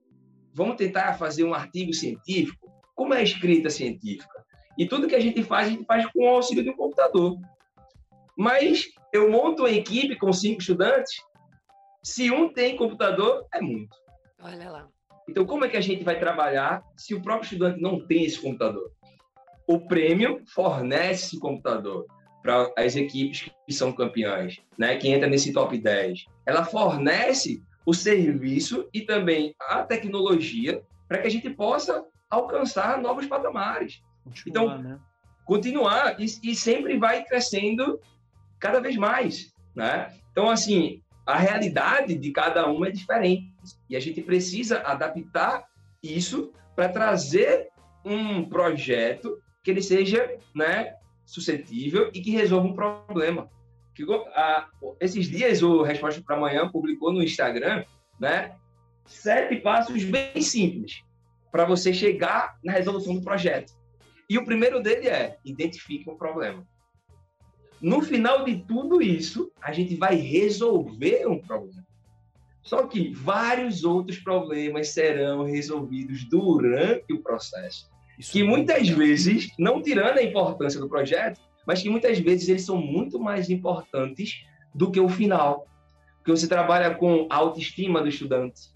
vamos 0.52 0.76
tentar 0.76 1.14
fazer 1.14 1.44
um 1.44 1.54
artigo 1.54 1.92
científico, 1.92 2.68
como 2.94 3.14
é 3.14 3.18
a 3.18 3.22
escrita 3.22 3.70
científica? 3.70 4.39
E 4.78 4.86
tudo 4.86 5.08
que 5.08 5.14
a 5.14 5.20
gente 5.20 5.42
faz, 5.42 5.68
a 5.68 5.70
gente 5.70 5.84
faz 5.84 6.06
com 6.06 6.24
o 6.24 6.28
auxílio 6.28 6.62
de 6.62 6.70
um 6.70 6.76
computador. 6.76 7.38
Mas 8.36 8.88
eu 9.12 9.30
monto 9.30 9.62
uma 9.62 9.70
equipe 9.70 10.16
com 10.16 10.32
cinco 10.32 10.60
estudantes, 10.60 11.22
se 12.02 12.30
um 12.30 12.52
tem 12.52 12.76
computador, 12.76 13.46
é 13.52 13.60
muito. 13.60 13.94
Olha 14.42 14.70
lá. 14.70 14.88
Então, 15.28 15.44
como 15.44 15.64
é 15.64 15.68
que 15.68 15.76
a 15.76 15.82
gente 15.82 16.02
vai 16.02 16.18
trabalhar 16.18 16.82
se 16.96 17.14
o 17.14 17.20
próprio 17.20 17.44
estudante 17.44 17.80
não 17.80 18.04
tem 18.06 18.24
esse 18.24 18.40
computador? 18.40 18.90
O 19.66 19.86
prêmio 19.86 20.42
fornece 20.46 21.26
esse 21.26 21.38
computador. 21.38 22.06
para 22.42 22.72
as 22.74 22.96
equipes 22.96 23.50
que 23.66 23.74
são 23.74 23.92
campeãs, 23.92 24.62
né, 24.78 24.96
que 24.96 25.08
entra 25.08 25.28
nesse 25.28 25.52
top 25.52 25.76
10. 25.76 26.24
Ela 26.46 26.64
fornece 26.64 27.62
o 27.84 27.92
serviço 27.92 28.88
e 28.94 29.02
também 29.02 29.54
a 29.60 29.82
tecnologia 29.82 30.82
para 31.06 31.18
que 31.18 31.26
a 31.26 31.30
gente 31.30 31.50
possa 31.50 32.02
alcançar 32.30 32.98
novos 32.98 33.26
patamares. 33.26 34.00
Continuar, 34.24 34.64
então, 34.64 34.78
né? 34.78 35.00
continuar 35.44 36.20
e, 36.20 36.24
e, 36.42 36.54
sempre 36.54 36.98
vai 36.98 37.24
crescendo 37.24 38.00
cada 38.58 38.80
vez 38.80 38.96
mais, 38.96 39.52
né? 39.74 40.14
Então, 40.30 40.50
assim, 40.50 41.02
a 41.26 41.38
realidade 41.38 42.14
de 42.14 42.30
cada 42.30 42.66
uma 42.66 42.88
é 42.88 42.90
diferente 42.90 43.52
e 43.88 43.96
a 43.96 44.00
gente 44.00 44.22
precisa 44.22 44.80
adaptar 44.80 45.64
isso 46.02 46.52
para 46.74 46.88
trazer 46.88 47.68
um 48.04 48.48
projeto 48.48 49.40
que 49.62 49.70
ele 49.70 49.82
seja, 49.82 50.38
né, 50.54 50.94
suscetível 51.26 52.10
e 52.14 52.20
que 52.20 52.30
resolva 52.30 52.66
um 52.66 52.74
problema. 52.74 53.48
Que, 53.94 54.04
a, 54.34 54.66
esses 55.00 55.28
dias 55.28 55.62
o 55.62 55.82
Resposta 55.82 56.22
para 56.22 56.36
Amanhã 56.36 56.68
publicou 56.70 57.12
no 57.12 57.22
Instagram, 57.22 57.84
né, 58.18 58.56
sete 59.04 59.56
passos 59.56 60.04
bem 60.04 60.40
simples 60.40 61.02
para 61.50 61.64
você 61.64 61.92
chegar 61.92 62.58
na 62.62 62.72
resolução 62.72 63.14
do 63.14 63.22
projeto. 63.22 63.72
E 64.30 64.38
o 64.38 64.44
primeiro 64.44 64.80
dele 64.80 65.08
é 65.08 65.38
identifique 65.44 66.08
um 66.08 66.16
problema. 66.16 66.64
No 67.82 68.00
final 68.00 68.44
de 68.44 68.58
tudo 68.58 69.02
isso, 69.02 69.50
a 69.60 69.72
gente 69.72 69.96
vai 69.96 70.14
resolver 70.14 71.26
um 71.26 71.40
problema. 71.40 71.84
Só 72.62 72.86
que 72.86 73.12
vários 73.12 73.82
outros 73.82 74.20
problemas 74.20 74.90
serão 74.90 75.42
resolvidos 75.42 76.24
durante 76.28 77.12
o 77.12 77.20
processo. 77.20 77.90
Isso 78.16 78.30
que 78.30 78.44
muitas 78.44 78.88
vezes, 78.88 79.48
não 79.58 79.82
tirando 79.82 80.18
a 80.18 80.22
importância 80.22 80.78
do 80.78 80.88
projeto, 80.88 81.40
mas 81.66 81.82
que 81.82 81.90
muitas 81.90 82.20
vezes 82.20 82.48
eles 82.48 82.64
são 82.64 82.76
muito 82.76 83.18
mais 83.18 83.50
importantes 83.50 84.44
do 84.72 84.92
que 84.92 85.00
o 85.00 85.08
final. 85.08 85.66
Porque 86.18 86.30
você 86.30 86.46
trabalha 86.46 86.94
com 86.94 87.26
a 87.28 87.34
autoestima 87.34 88.00
do 88.00 88.08
estudante, 88.08 88.70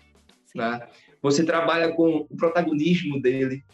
né? 0.52 0.88
você 1.22 1.44
trabalha 1.44 1.92
com 1.92 2.26
o 2.28 2.36
protagonismo 2.36 3.22
dele. 3.22 3.64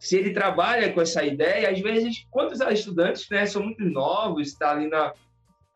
Se 0.00 0.16
ele 0.16 0.32
trabalha 0.32 0.90
com 0.94 1.02
essa 1.02 1.22
ideia, 1.22 1.70
às 1.70 1.78
vezes, 1.78 2.26
quantos 2.30 2.58
estudantes 2.58 3.28
né, 3.28 3.44
são 3.44 3.62
muito 3.62 3.84
novos, 3.84 4.48
está 4.48 4.70
ali 4.70 4.88
na, 4.88 5.12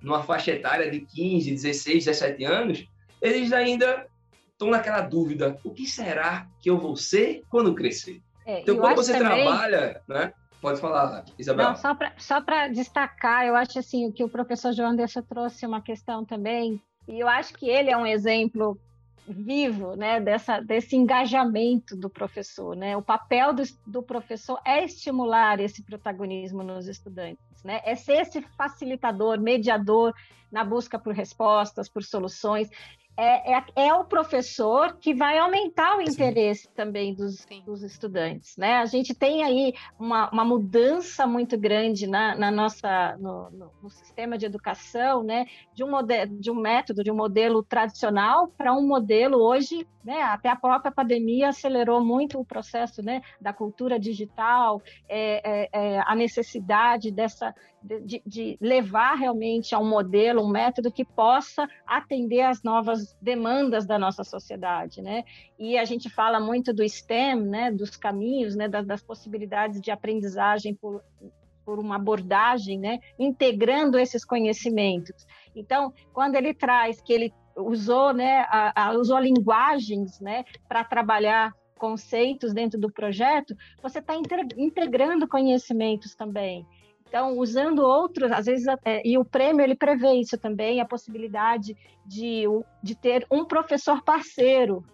numa 0.00 0.22
faixa 0.22 0.50
etária 0.50 0.90
de 0.90 1.00
15, 1.00 1.50
16, 1.50 2.06
17 2.06 2.44
anos, 2.44 2.88
eles 3.20 3.52
ainda 3.52 4.06
estão 4.50 4.70
naquela 4.70 5.02
dúvida: 5.02 5.58
o 5.62 5.70
que 5.70 5.86
será 5.86 6.48
que 6.58 6.70
eu 6.70 6.78
vou 6.78 6.96
ser 6.96 7.42
quando 7.50 7.74
crescer? 7.74 8.22
É, 8.46 8.60
então, 8.60 8.78
quando 8.78 8.96
você 8.96 9.12
também... 9.12 9.44
trabalha, 9.44 10.02
né? 10.08 10.32
Pode 10.58 10.80
falar, 10.80 11.26
Isabel. 11.38 11.68
Não, 11.68 11.76
só 12.16 12.40
para 12.40 12.68
destacar, 12.68 13.44
eu 13.44 13.54
acho 13.54 13.78
assim, 13.78 14.10
que 14.10 14.24
o 14.24 14.28
professor 14.30 14.72
João 14.72 14.92
Anderson 14.92 15.20
trouxe 15.20 15.66
uma 15.66 15.82
questão 15.82 16.24
também, 16.24 16.80
e 17.06 17.20
eu 17.20 17.28
acho 17.28 17.52
que 17.52 17.68
ele 17.68 17.90
é 17.90 17.96
um 17.96 18.06
exemplo 18.06 18.80
vivo 19.26 19.96
né, 19.96 20.20
dessa, 20.20 20.60
desse 20.60 20.96
engajamento 20.96 21.96
do 21.96 22.10
professor. 22.10 22.76
Né? 22.76 22.96
O 22.96 23.02
papel 23.02 23.52
do, 23.52 23.62
do 23.86 24.02
professor 24.02 24.60
é 24.64 24.84
estimular 24.84 25.60
esse 25.60 25.82
protagonismo 25.82 26.62
nos 26.62 26.86
estudantes, 26.86 27.62
né? 27.64 27.80
é 27.84 27.94
ser 27.94 28.20
esse 28.20 28.40
facilitador, 28.56 29.40
mediador 29.40 30.14
na 30.50 30.62
busca 30.62 30.98
por 30.98 31.14
respostas, 31.14 31.88
por 31.88 32.04
soluções 32.04 32.70
é, 33.16 33.54
é, 33.54 33.64
é, 33.76 33.94
o 33.94 34.04
professor 34.04 34.96
que 34.96 35.14
vai 35.14 35.38
aumentar 35.38 35.96
o 35.96 36.02
interesse 36.02 36.62
Sim. 36.62 36.70
também 36.74 37.14
dos, 37.14 37.46
dos, 37.64 37.82
estudantes. 37.82 38.56
Né? 38.56 38.76
A 38.76 38.86
gente 38.86 39.14
tem 39.14 39.44
aí 39.44 39.72
uma, 39.98 40.28
uma 40.30 40.44
mudança 40.44 41.26
muito 41.26 41.56
grande 41.56 42.08
na, 42.08 42.34
na 42.34 42.50
nossa, 42.50 43.16
no, 43.18 43.50
no, 43.50 43.70
no, 43.82 43.90
sistema 43.90 44.36
de 44.36 44.46
educação, 44.46 45.22
né? 45.22 45.46
de, 45.72 45.84
um 45.84 45.90
modelo, 45.90 46.40
de 46.40 46.50
um 46.50 46.56
método, 46.56 47.04
de 47.04 47.10
um 47.10 47.16
modelo 47.16 47.62
tradicional 47.62 48.48
para 48.48 48.72
um 48.72 48.86
modelo 48.86 49.38
hoje, 49.38 49.86
né? 50.04 50.22
até 50.22 50.48
a 50.48 50.56
própria 50.56 50.90
pandemia 50.90 51.50
acelerou 51.50 52.04
muito 52.04 52.40
o 52.40 52.44
processo 52.44 53.00
né? 53.00 53.22
da 53.40 53.52
cultura 53.52 53.98
digital, 53.98 54.82
é, 55.08 55.68
é, 55.68 55.68
é 55.72 56.02
a 56.04 56.16
necessidade 56.16 57.12
dessa, 57.12 57.54
de, 57.84 58.22
de 58.26 58.56
levar 58.60 59.14
realmente 59.14 59.74
a 59.74 59.78
um 59.78 59.88
modelo, 59.88 60.42
um 60.42 60.48
método 60.48 60.90
que 60.90 61.04
possa 61.04 61.68
atender 61.86 62.40
às 62.40 62.62
novas 62.62 63.14
demandas 63.20 63.86
da 63.86 63.98
nossa 63.98 64.24
sociedade, 64.24 65.02
né? 65.02 65.22
E 65.58 65.76
a 65.76 65.84
gente 65.84 66.08
fala 66.08 66.40
muito 66.40 66.72
do 66.72 66.82
STEM, 66.88 67.42
né? 67.42 67.70
Dos 67.70 67.96
caminhos, 67.96 68.56
né? 68.56 68.68
Das, 68.68 68.86
das 68.86 69.02
possibilidades 69.02 69.80
de 69.80 69.90
aprendizagem 69.90 70.74
por, 70.74 71.02
por 71.64 71.78
uma 71.78 71.96
abordagem, 71.96 72.78
né? 72.78 73.00
Integrando 73.18 73.98
esses 73.98 74.24
conhecimentos. 74.24 75.26
Então, 75.54 75.92
quando 76.12 76.36
ele 76.36 76.54
traz 76.54 77.02
que 77.02 77.12
ele 77.12 77.34
usou, 77.54 78.14
né? 78.14 78.46
A, 78.48 78.86
a, 78.86 78.92
usou 78.92 79.18
linguagens, 79.18 80.18
né? 80.20 80.44
Para 80.66 80.82
trabalhar 80.84 81.52
conceitos 81.76 82.54
dentro 82.54 82.80
do 82.80 82.90
projeto, 82.90 83.54
você 83.82 83.98
está 83.98 84.14
integrando 84.56 85.28
conhecimentos 85.28 86.14
também. 86.14 86.66
Então, 87.08 87.38
usando 87.38 87.80
outros, 87.80 88.32
às 88.32 88.46
vezes, 88.46 88.66
é, 88.84 89.06
e 89.06 89.16
o 89.16 89.24
prêmio 89.24 89.62
ele 89.62 89.76
prevê 89.76 90.14
isso 90.14 90.36
também, 90.36 90.80
a 90.80 90.84
possibilidade 90.84 91.76
de, 92.04 92.44
de 92.82 92.94
ter 92.94 93.26
um 93.30 93.44
professor 93.44 94.02
parceiro, 94.02 94.84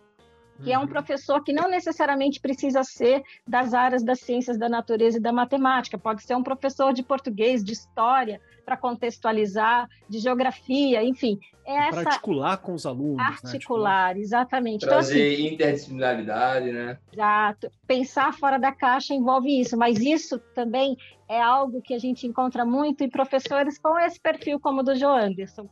que 0.63 0.73
é 0.73 0.79
um 0.79 0.83
uhum. 0.83 0.89
professor 0.89 1.43
que 1.43 1.53
não 1.53 1.71
necessariamente 1.71 2.41
precisa 2.41 2.83
ser 2.85 3.23
das 3.47 3.73
áreas 3.73 4.05
das 4.05 4.21
ciências 4.21 4.59
da 4.59 4.69
natureza 4.69 5.17
e 5.17 5.21
da 5.21 5.33
matemática, 5.33 5.97
pode 5.97 6.23
ser 6.23 6.35
um 6.35 6.43
professor 6.43 6.93
de 6.93 7.03
português, 7.03 7.65
de 7.65 7.73
história, 7.73 8.41
para 8.71 8.77
contextualizar, 8.77 9.89
de 10.09 10.21
geografia, 10.21 11.03
enfim. 11.03 11.41
É 11.67 11.89
essa... 11.89 12.03
Para 12.03 12.11
articular 12.11 12.57
com 12.59 12.73
os 12.73 12.87
alunos. 12.87 13.17
Né, 13.17 13.25
articular, 13.25 14.15
né? 14.15 14.21
exatamente. 14.21 14.87
Trazer 14.87 15.33
então, 15.33 15.45
assim, 15.45 15.55
interdisciplinaridade, 15.55 16.71
né? 16.71 16.99
Exato. 17.13 17.69
Pensar 17.85 18.33
fora 18.33 18.59
da 18.59 18.71
caixa 18.71 19.13
envolve 19.13 19.61
isso, 19.61 19.77
mas 19.77 19.99
isso 19.99 20.39
também 20.55 20.97
é 21.29 21.43
algo 21.43 21.83
que 21.83 21.93
a 21.93 21.99
gente 21.99 22.29
encontra 22.29 22.65
muito 22.65 23.03
em 23.03 23.11
professores 23.11 23.77
com 23.77 23.99
esse 23.99 24.21
perfil 24.21 24.61
como 24.61 24.83
o 24.83 24.85
do 24.85 24.95
João 24.95 25.17
Anderson, 25.17 25.69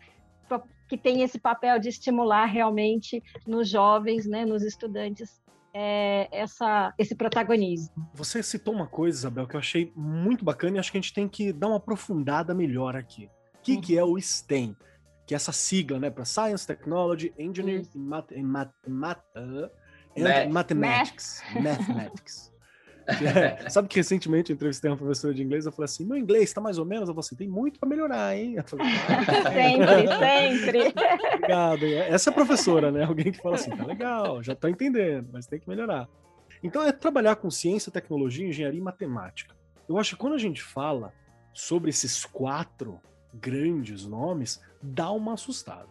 que 0.88 0.98
tem 0.98 1.22
esse 1.22 1.38
papel 1.38 1.78
de 1.78 1.88
estimular 1.88 2.46
realmente 2.46 3.22
nos 3.46 3.68
jovens, 3.68 4.26
né, 4.26 4.44
nos 4.44 4.64
estudantes, 4.64 5.40
é, 5.74 6.28
essa, 6.32 6.92
esse 6.98 7.14
protagonismo. 7.14 7.90
Você 8.14 8.42
citou 8.42 8.74
uma 8.74 8.86
coisa, 8.86 9.18
Isabel, 9.18 9.46
que 9.46 9.54
eu 9.54 9.60
achei 9.60 9.92
muito 9.94 10.44
bacana 10.44 10.76
e 10.76 10.80
acho 10.80 10.90
que 10.90 10.98
a 10.98 11.00
gente 11.00 11.14
tem 11.14 11.28
que 11.28 11.52
dar 11.52 11.68
uma 11.68 11.76
aprofundada 11.76 12.54
melhor 12.54 12.96
aqui. 12.96 13.30
O 13.54 13.62
que, 13.62 13.74
uhum. 13.74 13.80
que 13.80 13.98
é 13.98 14.04
o 14.04 14.18
STEM? 14.20 14.76
Que 15.26 15.34
é 15.34 15.36
essa 15.36 15.52
sigla, 15.52 15.98
né, 15.98 16.10
para 16.10 16.24
Science, 16.24 16.66
Technology, 16.66 17.34
Engineering 17.38 17.86
uhum. 17.94 18.02
Math, 18.02 18.30
Math, 18.32 18.72
Math, 18.86 19.22
uh, 19.36 19.70
and 20.16 20.50
Mathematics. 20.50 21.42
Mathematics. 21.54 22.52
Sabe 23.70 23.88
que 23.88 23.96
recentemente 23.96 24.50
eu 24.50 24.54
entrevistei 24.54 24.90
uma 24.90 24.96
professora 24.96 25.32
de 25.32 25.42
inglês, 25.42 25.66
eu 25.66 25.72
falei 25.72 25.86
assim, 25.86 26.04
meu 26.04 26.16
inglês 26.16 26.52
tá 26.52 26.60
mais 26.60 26.78
ou 26.78 26.84
menos, 26.84 27.08
eu 27.08 27.14
falei 27.14 27.26
assim, 27.26 27.36
tem 27.36 27.48
muito 27.48 27.80
para 27.80 27.88
melhorar, 27.88 28.36
hein? 28.36 28.56
Falei, 28.66 28.86
ah, 28.86 29.52
sempre, 29.52 30.88
sempre. 30.88 30.94
Obrigado. 31.34 31.84
Essa 31.86 32.30
é 32.30 32.32
a 32.32 32.34
professora, 32.34 32.90
né? 32.90 33.04
Alguém 33.04 33.32
que 33.32 33.40
fala 33.40 33.54
assim, 33.54 33.70
tá 33.70 33.84
legal, 33.84 34.42
já 34.42 34.54
tô 34.54 34.68
entendendo, 34.68 35.28
mas 35.32 35.46
tem 35.46 35.58
que 35.58 35.68
melhorar. 35.68 36.08
Então 36.62 36.82
é 36.82 36.92
trabalhar 36.92 37.36
com 37.36 37.50
ciência, 37.50 37.90
tecnologia, 37.90 38.46
engenharia 38.46 38.80
e 38.80 38.82
matemática. 38.82 39.56
Eu 39.88 39.98
acho 39.98 40.14
que 40.14 40.20
quando 40.20 40.34
a 40.34 40.38
gente 40.38 40.62
fala 40.62 41.12
sobre 41.54 41.90
esses 41.90 42.24
quatro 42.24 43.00
grandes 43.32 44.04
nomes, 44.04 44.60
dá 44.82 45.10
uma 45.10 45.34
assustada. 45.34 45.88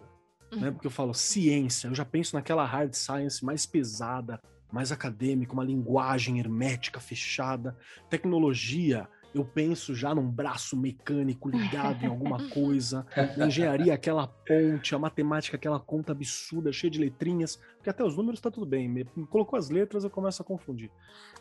Né? 0.52 0.58
Uhum. 0.58 0.60
Né? 0.60 0.72
Porque 0.72 0.88
eu 0.88 0.92
falo 0.92 1.14
ciência, 1.14 1.88
eu 1.88 1.96
já 1.96 2.06
penso 2.06 2.36
naquela 2.36 2.66
hard 2.66 2.94
science 2.94 3.44
mais 3.44 3.66
pesada, 3.66 4.40
mais 4.72 4.92
acadêmico, 4.92 5.54
uma 5.54 5.64
linguagem 5.64 6.40
hermética, 6.40 7.00
fechada. 7.00 7.78
Tecnologia, 8.10 9.08
eu 9.34 9.46
penso 9.46 9.94
já 9.96 10.14
num 10.14 10.30
braço 10.30 10.76
mecânico 10.76 11.50
ligado 11.50 12.04
em 12.04 12.08
alguma 12.08 12.48
coisa. 12.50 13.06
Na 13.36 13.48
engenharia, 13.48 13.94
aquela 13.94 14.28
ponte, 14.28 14.96
a 14.96 15.00
matemática, 15.00 15.58
aquela 15.58 15.80
conta 15.80 16.12
absurda, 16.12 16.72
cheia 16.72 16.92
de 16.92 17.00
letrinhas, 17.00 17.60
porque 17.76 17.90
até 17.90 18.04
os 18.04 18.16
números 18.16 18.42
tá 18.42 18.50
tudo 18.50 18.66
bem. 18.66 18.88
Me 18.88 19.06
colocou 19.30 19.58
as 19.58 19.70
letras, 19.70 20.04
eu 20.04 20.10
começo 20.10 20.42
a 20.42 20.46
confundir. 20.46 20.92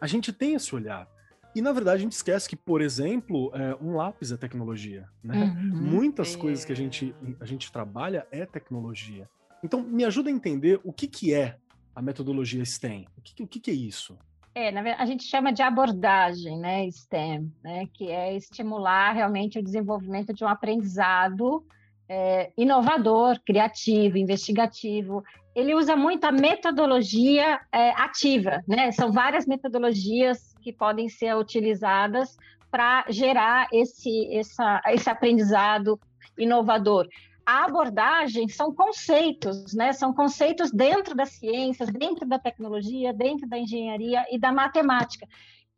A 0.00 0.06
gente 0.06 0.32
tem 0.32 0.54
esse 0.54 0.74
olhar. 0.74 1.08
E 1.54 1.62
na 1.62 1.72
verdade 1.72 1.96
a 1.96 2.02
gente 2.02 2.12
esquece 2.12 2.46
que, 2.46 2.56
por 2.56 2.82
exemplo, 2.82 3.50
é, 3.54 3.74
um 3.80 3.96
lápis 3.96 4.30
é 4.30 4.36
tecnologia. 4.36 5.08
Né? 5.24 5.44
Uhum, 5.44 5.76
Muitas 5.90 6.34
é... 6.34 6.38
coisas 6.38 6.64
que 6.66 6.72
a 6.72 6.76
gente, 6.76 7.14
a 7.40 7.46
gente 7.46 7.72
trabalha 7.72 8.26
é 8.30 8.44
tecnologia. 8.44 9.26
Então, 9.64 9.82
me 9.82 10.04
ajuda 10.04 10.28
a 10.28 10.32
entender 10.32 10.78
o 10.84 10.92
que, 10.92 11.06
que 11.08 11.32
é 11.32 11.56
a 11.96 12.02
metodologia 12.02 12.62
STEM? 12.62 13.08
O 13.16 13.22
que, 13.22 13.42
o 13.42 13.46
que, 13.46 13.70
é 13.70 13.74
isso? 13.74 14.18
É, 14.54 14.70
verdade, 14.82 15.02
a 15.02 15.06
gente 15.06 15.24
chama 15.24 15.50
de 15.50 15.62
abordagem, 15.62 16.58
né, 16.58 16.86
STEM, 16.90 17.50
né, 17.64 17.86
que 17.92 18.10
é 18.10 18.36
estimular 18.36 19.12
realmente 19.12 19.58
o 19.58 19.62
desenvolvimento 19.62 20.34
de 20.34 20.44
um 20.44 20.48
aprendizado 20.48 21.64
é, 22.08 22.52
inovador, 22.56 23.40
criativo, 23.44 24.18
investigativo. 24.18 25.24
Ele 25.54 25.74
usa 25.74 25.96
muito 25.96 26.24
a 26.24 26.32
metodologia 26.32 27.58
é, 27.72 27.90
ativa, 27.92 28.62
né? 28.68 28.92
São 28.92 29.10
várias 29.10 29.46
metodologias 29.46 30.54
que 30.62 30.72
podem 30.72 31.08
ser 31.08 31.34
utilizadas 31.34 32.36
para 32.70 33.06
gerar 33.08 33.66
esse, 33.72 34.36
essa, 34.36 34.82
esse 34.88 35.08
aprendizado 35.08 35.98
inovador. 36.38 37.08
A 37.46 37.64
abordagem 37.64 38.48
são 38.48 38.74
conceitos, 38.74 39.72
né? 39.72 39.92
São 39.92 40.12
conceitos 40.12 40.72
dentro 40.72 41.14
das 41.14 41.30
ciências, 41.30 41.88
dentro 41.92 42.26
da 42.26 42.40
tecnologia, 42.40 43.14
dentro 43.14 43.48
da 43.48 43.56
engenharia 43.56 44.26
e 44.32 44.38
da 44.38 44.50
matemática, 44.50 45.28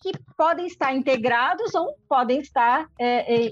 que 0.01 0.13
podem 0.35 0.67
estar 0.67 0.95
integrados 0.97 1.75
ou 1.75 1.95
podem 2.09 2.41
estar 2.41 2.89
é, 2.99 3.47
é, 3.47 3.51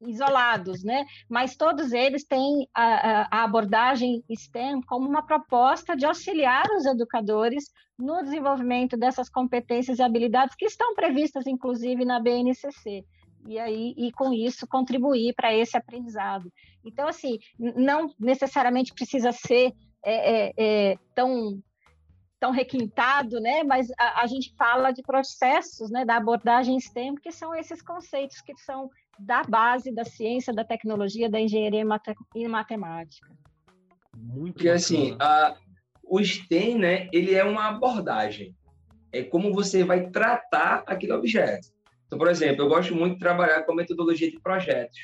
isolados, 0.00 0.82
né? 0.82 1.04
Mas 1.28 1.56
todos 1.56 1.92
eles 1.92 2.24
têm 2.24 2.68
a, 2.74 3.28
a, 3.30 3.44
abordagem 3.44 4.24
STEM 4.36 4.82
como 4.82 5.08
uma 5.08 5.24
proposta 5.24 5.96
de 5.96 6.04
auxiliar 6.04 6.66
os 6.76 6.84
educadores 6.84 7.70
no 7.96 8.22
desenvolvimento 8.22 8.96
dessas 8.96 9.28
competências 9.28 10.00
e 10.00 10.02
habilidades 10.02 10.56
que 10.56 10.66
estão 10.66 10.94
previstas, 10.94 11.46
inclusive, 11.46 12.04
na 12.04 12.18
BNCC. 12.18 13.04
E 13.46 13.58
aí, 13.58 13.94
e 13.96 14.12
com 14.12 14.32
isso, 14.32 14.66
contribuir 14.66 15.34
para 15.34 15.54
esse 15.54 15.76
aprendizado. 15.76 16.52
Então, 16.84 17.08
assim, 17.08 17.38
não 17.58 18.12
necessariamente 18.18 18.92
precisa 18.94 19.32
ser 19.32 19.72
é, 20.04 20.50
é, 20.50 20.52
é, 20.56 20.98
tão 21.14 21.60
tão 22.38 22.50
requintado, 22.50 23.40
né? 23.40 23.62
Mas 23.62 23.88
a, 23.96 24.22
a, 24.22 24.26
gente 24.26 24.52
fala 24.56 24.90
de 24.90 25.00
processos, 25.00 25.90
né? 25.90 26.04
Da 26.04 26.16
abordagem 26.16 26.78
STEM, 26.80 27.14
que 27.14 27.30
são 27.30 27.54
esses 27.54 27.80
conceitos 27.80 28.40
que 28.40 28.52
são 28.56 28.90
da 29.16 29.44
base 29.44 29.92
da 29.92 30.04
ciência, 30.04 30.52
da 30.52 30.64
tecnologia, 30.64 31.30
da 31.30 31.40
engenharia 31.40 31.84
e 32.34 32.48
matemática. 32.48 33.30
Muito 34.16 34.54
Porque, 34.54 34.68
assim, 34.68 35.16
a, 35.20 35.56
o 36.02 36.22
STEM, 36.22 36.78
né, 36.78 37.08
ele 37.12 37.34
é 37.34 37.44
uma 37.44 37.68
abordagem. 37.68 38.56
É 39.12 39.22
como 39.22 39.52
você 39.52 39.84
vai 39.84 40.10
tratar 40.10 40.82
aquele 40.86 41.12
objeto. 41.12 41.68
Então, 42.12 42.18
por 42.18 42.28
exemplo, 42.28 42.62
eu 42.62 42.68
gosto 42.68 42.94
muito 42.94 43.14
de 43.14 43.20
trabalhar 43.20 43.62
com 43.62 43.72
a 43.72 43.74
metodologia 43.74 44.30
de 44.30 44.38
projetos. 44.38 44.98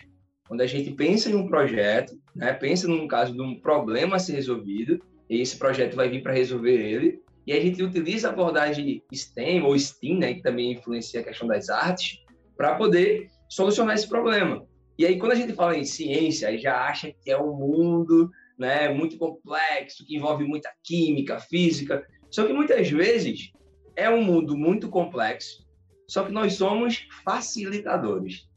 Quando 0.46 0.60
a 0.60 0.66
gente 0.66 0.90
pensa 0.90 1.30
em 1.30 1.34
um 1.34 1.48
projeto, 1.48 2.12
né, 2.36 2.52
pensa 2.52 2.86
num 2.86 3.08
caso 3.08 3.32
de 3.32 3.40
um 3.40 3.58
problema 3.58 4.16
a 4.16 4.18
ser 4.18 4.34
resolvido, 4.34 5.00
e 5.26 5.40
esse 5.40 5.56
projeto 5.56 5.96
vai 5.96 6.10
vir 6.10 6.22
para 6.22 6.34
resolver 6.34 6.74
ele, 6.74 7.22
e 7.46 7.54
a 7.54 7.60
gente 7.60 7.82
utiliza 7.82 8.28
a 8.28 8.32
abordagem 8.32 9.02
STEM 9.10 9.62
ou 9.62 9.74
STEAM, 9.78 10.18
né, 10.18 10.34
que 10.34 10.42
também 10.42 10.72
influencia 10.72 11.20
a 11.20 11.24
questão 11.24 11.48
das 11.48 11.70
artes, 11.70 12.18
para 12.54 12.74
poder 12.74 13.30
solucionar 13.48 13.94
esse 13.94 14.06
problema. 14.06 14.66
E 14.98 15.06
aí, 15.06 15.18
quando 15.18 15.32
a 15.32 15.36
gente 15.36 15.54
fala 15.54 15.78
em 15.78 15.84
ciência, 15.84 16.48
aí 16.48 16.58
já 16.58 16.76
acha 16.76 17.10
que 17.10 17.30
é 17.30 17.40
um 17.40 17.56
mundo 17.56 18.30
né, 18.58 18.90
muito 18.90 19.16
complexo, 19.16 20.04
que 20.04 20.14
envolve 20.14 20.44
muita 20.44 20.70
química, 20.84 21.40
física. 21.40 22.06
Só 22.30 22.46
que 22.46 22.52
muitas 22.52 22.90
vezes 22.90 23.50
é 23.96 24.10
um 24.10 24.22
mundo 24.22 24.58
muito 24.58 24.90
complexo, 24.90 25.66
só 26.08 26.24
que 26.24 26.32
nós 26.32 26.54
somos 26.54 27.06
facilitadores. 27.24 28.48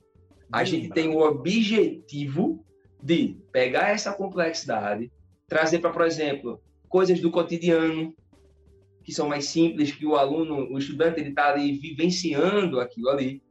A 0.51 0.63
gente 0.63 0.89
tem 0.89 1.09
o 1.09 1.19
objetivo 1.19 2.65
de 3.01 3.37
pegar 3.51 3.89
essa 3.89 4.13
complexidade, 4.13 5.11
trazer 5.47 5.79
para, 5.79 5.91
por 5.91 6.05
exemplo, 6.05 6.61
coisas 6.87 7.19
do 7.19 7.29
cotidiano, 7.29 8.15
que 9.03 9.13
são 9.13 9.27
mais 9.27 9.45
simples, 9.45 9.91
que 9.91 10.05
o 10.05 10.15
aluno, 10.15 10.71
o 10.71 10.77
estudante, 10.77 11.19
ele 11.19 11.29
está 11.29 11.51
ali 11.51 11.73
vivenciando 11.73 12.79
aquilo 12.79 13.09
ali 13.09 13.41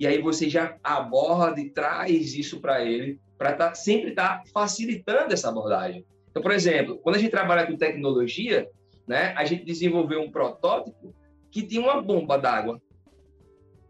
e 0.00 0.06
aí 0.06 0.18
você 0.22 0.48
já 0.48 0.78
aborda 0.82 1.60
e 1.60 1.68
traz 1.68 2.34
isso 2.34 2.58
para 2.58 2.82
ele, 2.82 3.20
para 3.36 3.52
tá, 3.52 3.74
sempre 3.74 4.10
estar 4.10 4.38
tá 4.38 4.44
facilitando 4.50 5.34
essa 5.34 5.50
abordagem. 5.50 6.06
Então, 6.30 6.42
por 6.42 6.52
exemplo, 6.52 6.98
quando 7.02 7.16
a 7.16 7.18
gente 7.18 7.30
trabalha 7.30 7.66
com 7.66 7.76
tecnologia, 7.76 8.66
né, 9.06 9.34
a 9.36 9.44
gente 9.44 9.62
desenvolveu 9.62 10.22
um 10.22 10.30
protótipo 10.30 11.14
que 11.50 11.62
tinha 11.62 11.82
uma 11.82 12.00
bomba 12.00 12.38
d'água, 12.38 12.80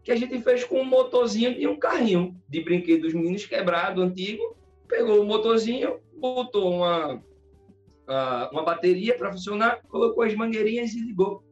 que 0.03 0.11
a 0.11 0.15
gente 0.15 0.41
fez 0.41 0.63
com 0.63 0.81
um 0.81 0.85
motorzinho 0.85 1.51
e 1.51 1.67
um 1.67 1.77
carrinho 1.77 2.35
de 2.49 2.61
brinquedo 2.63 3.01
dos 3.01 3.13
meninos 3.13 3.45
quebrado, 3.45 4.01
antigo, 4.01 4.55
pegou 4.87 5.21
o 5.21 5.25
motorzinho, 5.25 5.99
botou 6.17 6.73
uma, 6.73 7.23
uma 8.51 8.63
bateria 8.63 9.17
para 9.17 9.31
funcionar, 9.31 9.81
colocou 9.87 10.23
as 10.23 10.33
mangueirinhas 10.33 10.93
e 10.93 10.99
ligou. 10.99 11.43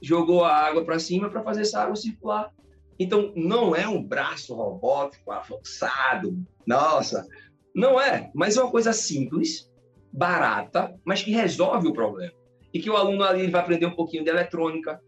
Jogou 0.00 0.44
a 0.44 0.54
água 0.54 0.84
para 0.84 0.98
cima 0.98 1.28
para 1.28 1.42
fazer 1.42 1.62
essa 1.62 1.82
água 1.82 1.96
circular. 1.96 2.52
Então, 2.98 3.32
não 3.34 3.74
é 3.74 3.88
um 3.88 4.02
braço 4.02 4.54
robótico 4.54 5.32
avançado, 5.32 6.38
nossa, 6.66 7.26
não 7.74 8.00
é, 8.00 8.30
mas 8.34 8.56
é 8.56 8.62
uma 8.62 8.70
coisa 8.70 8.92
simples, 8.92 9.70
barata, 10.12 10.94
mas 11.04 11.22
que 11.22 11.32
resolve 11.32 11.88
o 11.88 11.92
problema. 11.92 12.34
E 12.72 12.80
que 12.80 12.90
o 12.90 12.96
aluno 12.96 13.24
ali 13.24 13.50
vai 13.50 13.60
aprender 13.60 13.86
um 13.86 13.94
pouquinho 13.94 14.24
de 14.24 14.30
eletrônica, 14.30 15.00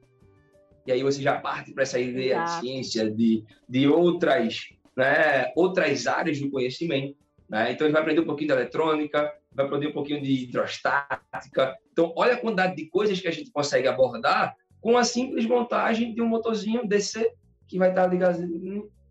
e 0.87 0.93
aí 0.93 1.03
você 1.03 1.23
já 1.23 1.39
parte 1.39 1.73
para 1.73 1.83
essa 1.83 1.99
ideia 1.99 2.35
Exato. 2.35 2.61
de 2.61 2.61
ciência, 2.61 3.11
de, 3.11 3.45
de 3.69 3.89
outras, 3.89 4.69
né, 4.97 5.53
outras 5.57 6.07
áreas 6.07 6.41
do 6.41 6.51
conhecimento. 6.51 7.17
Né? 7.49 7.73
Então, 7.73 7.87
ele 7.87 7.93
vai 7.93 8.03
aprender 8.03 8.21
um 8.21 8.27
pouquinho 8.27 8.49
de 8.49 8.55
eletrônica, 8.55 9.33
vai 9.53 9.67
aprender 9.67 9.89
um 9.89 9.93
pouquinho 9.93 10.23
de 10.23 10.45
hidrostática. 10.45 11.77
Então, 11.93 12.13
olha 12.17 12.35
a 12.35 12.39
quantidade 12.39 12.77
de 12.77 12.87
coisas 12.87 13.21
que 13.21 13.29
a 13.29 13.31
gente 13.31 13.51
consegue 13.51 13.89
abordar 13.89 14.55
com 14.81 14.99
a 14.99 15.05
simples 15.05 15.47
montagem 15.47 16.15
de 16.15 16.21
um 16.21 16.27
motorzinho 16.27 16.87
DC 16.87 17.33
que 17.67 17.79
vai 17.79 17.91
estar 17.91 18.07
ligado, 18.07 18.39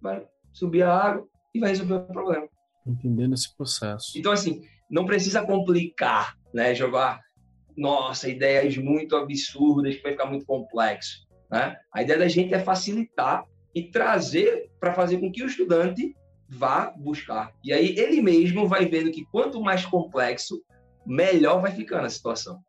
vai 0.02 0.24
subir 0.52 0.84
a 0.84 0.94
água 0.94 1.28
e 1.54 1.60
vai 1.60 1.70
resolver 1.70 1.96
o 1.96 2.04
problema. 2.08 2.48
Entendendo 2.86 3.34
esse 3.34 3.56
processo. 3.56 4.12
Então, 4.16 4.32
assim, 4.32 4.62
não 4.90 5.06
precisa 5.06 5.44
complicar, 5.44 6.38
né? 6.54 6.76
Jogar, 6.76 7.20
nossa, 7.76 8.30
ideias 8.30 8.78
muito 8.78 9.16
absurdas 9.16 9.96
que 9.96 10.04
vai 10.04 10.12
ficar 10.12 10.26
muito 10.26 10.46
complexo, 10.46 11.23
né? 11.54 11.78
A 11.94 12.02
ideia 12.02 12.18
da 12.18 12.28
gente 12.28 12.52
é 12.52 12.60
facilitar 12.60 13.46
e 13.76 13.84
trazer 13.84 14.72
para 14.80 14.92
fazer 14.92 15.20
com 15.20 15.32
que 15.32 15.44
o 15.44 15.46
estudante 15.46 16.16
vá 16.50 16.90
buscar. 16.98 17.54
E 17.64 17.72
aí 17.72 17.96
ele 17.96 18.24
mesmo 18.24 18.68
vai 18.68 18.88
vendo 18.88 19.12
que 19.12 19.24
quanto 19.26 19.62
mais 19.62 19.86
complexo, 19.86 20.60
melhor 21.06 21.62
vai 21.62 21.72
ficando 21.72 22.08
a 22.08 22.10
situação. 22.10 22.60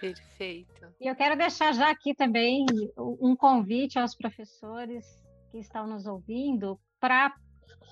Perfeito. 0.00 0.86
E 0.98 1.06
eu 1.06 1.14
quero 1.14 1.36
deixar 1.36 1.74
já 1.74 1.90
aqui 1.90 2.14
também 2.14 2.64
um 2.96 3.36
convite 3.36 3.98
aos 3.98 4.14
professores 4.14 5.04
que 5.50 5.58
estão 5.58 5.86
nos 5.86 6.06
ouvindo 6.06 6.80
para 6.98 7.34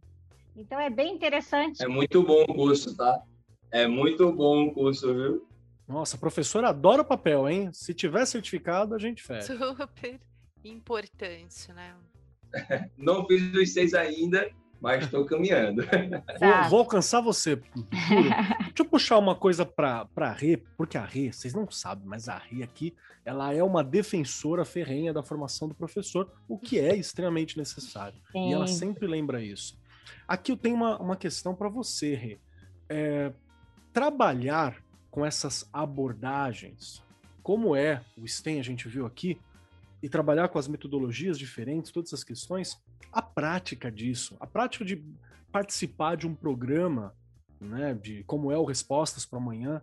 Então 0.56 0.80
é 0.80 0.90
bem 0.90 1.14
interessante. 1.14 1.82
É 1.82 1.88
muito 1.88 2.22
bom 2.22 2.42
o 2.42 2.54
curso, 2.54 2.96
tá? 2.96 3.22
É 3.70 3.86
muito 3.86 4.32
bom 4.32 4.66
o 4.66 4.74
curso, 4.74 5.14
viu? 5.14 5.46
Nossa, 5.86 6.18
professor 6.18 6.64
adora 6.64 7.04
papel, 7.04 7.48
hein? 7.48 7.70
Se 7.72 7.94
tiver 7.94 8.24
certificado, 8.26 8.94
a 8.94 8.98
gente 8.98 9.22
fecha. 9.22 9.56
Super 9.56 10.20
importante, 10.64 11.72
né? 11.72 11.94
Não 12.96 13.24
fiz 13.26 13.54
os 13.54 13.72
seis 13.72 13.94
ainda, 13.94 14.50
mas 14.80 15.04
estou 15.04 15.24
caminhando. 15.24 15.82
Vou, 15.82 16.70
vou, 16.70 16.78
alcançar 16.80 17.20
você. 17.20 17.56
Deixa 17.98 18.72
eu 18.78 18.84
puxar 18.84 19.18
uma 19.18 19.34
coisa 19.34 19.64
para 19.64 20.06
a 20.16 20.32
Rê, 20.32 20.62
porque 20.76 20.98
a 20.98 21.04
Rê, 21.04 21.32
vocês 21.32 21.54
não 21.54 21.70
sabem, 21.70 22.06
mas 22.06 22.28
a 22.28 22.36
Rê 22.36 22.62
aqui, 22.62 22.94
ela 23.24 23.52
é 23.52 23.62
uma 23.62 23.82
defensora 23.82 24.64
ferrenha 24.64 25.12
da 25.12 25.22
formação 25.22 25.68
do 25.68 25.74
professor, 25.74 26.30
o 26.48 26.58
que 26.58 26.78
é 26.78 26.94
extremamente 26.94 27.58
necessário. 27.58 28.18
Sim. 28.32 28.50
E 28.50 28.52
ela 28.52 28.66
sempre 28.66 29.06
lembra 29.06 29.42
isso. 29.42 29.78
Aqui 30.28 30.52
eu 30.52 30.56
tenho 30.56 30.76
uma, 30.76 30.98
uma 30.98 31.16
questão 31.16 31.54
para 31.54 31.68
você, 31.68 32.14
Rê. 32.14 32.38
É, 32.88 33.32
trabalhar 33.92 34.76
com 35.10 35.24
essas 35.24 35.68
abordagens, 35.72 37.02
como 37.42 37.74
é 37.74 38.02
o 38.16 38.26
STEM, 38.28 38.60
a 38.60 38.62
gente 38.62 38.86
viu 38.86 39.06
aqui, 39.06 39.40
e 40.02 40.08
trabalhar 40.08 40.48
com 40.48 40.58
as 40.58 40.68
metodologias 40.68 41.38
diferentes, 41.38 41.90
todas 41.90 42.10
essas 42.10 42.22
questões, 42.22 42.78
a 43.12 43.22
prática 43.22 43.90
disso, 43.90 44.36
a 44.38 44.46
prática 44.46 44.84
de 44.84 45.02
participar 45.50 46.16
de 46.16 46.26
um 46.26 46.34
programa, 46.34 47.14
né, 47.58 47.94
de 47.94 48.22
como 48.24 48.52
é 48.52 48.58
o 48.58 48.64
Respostas 48.64 49.24
para 49.24 49.38
Amanhã, 49.38 49.80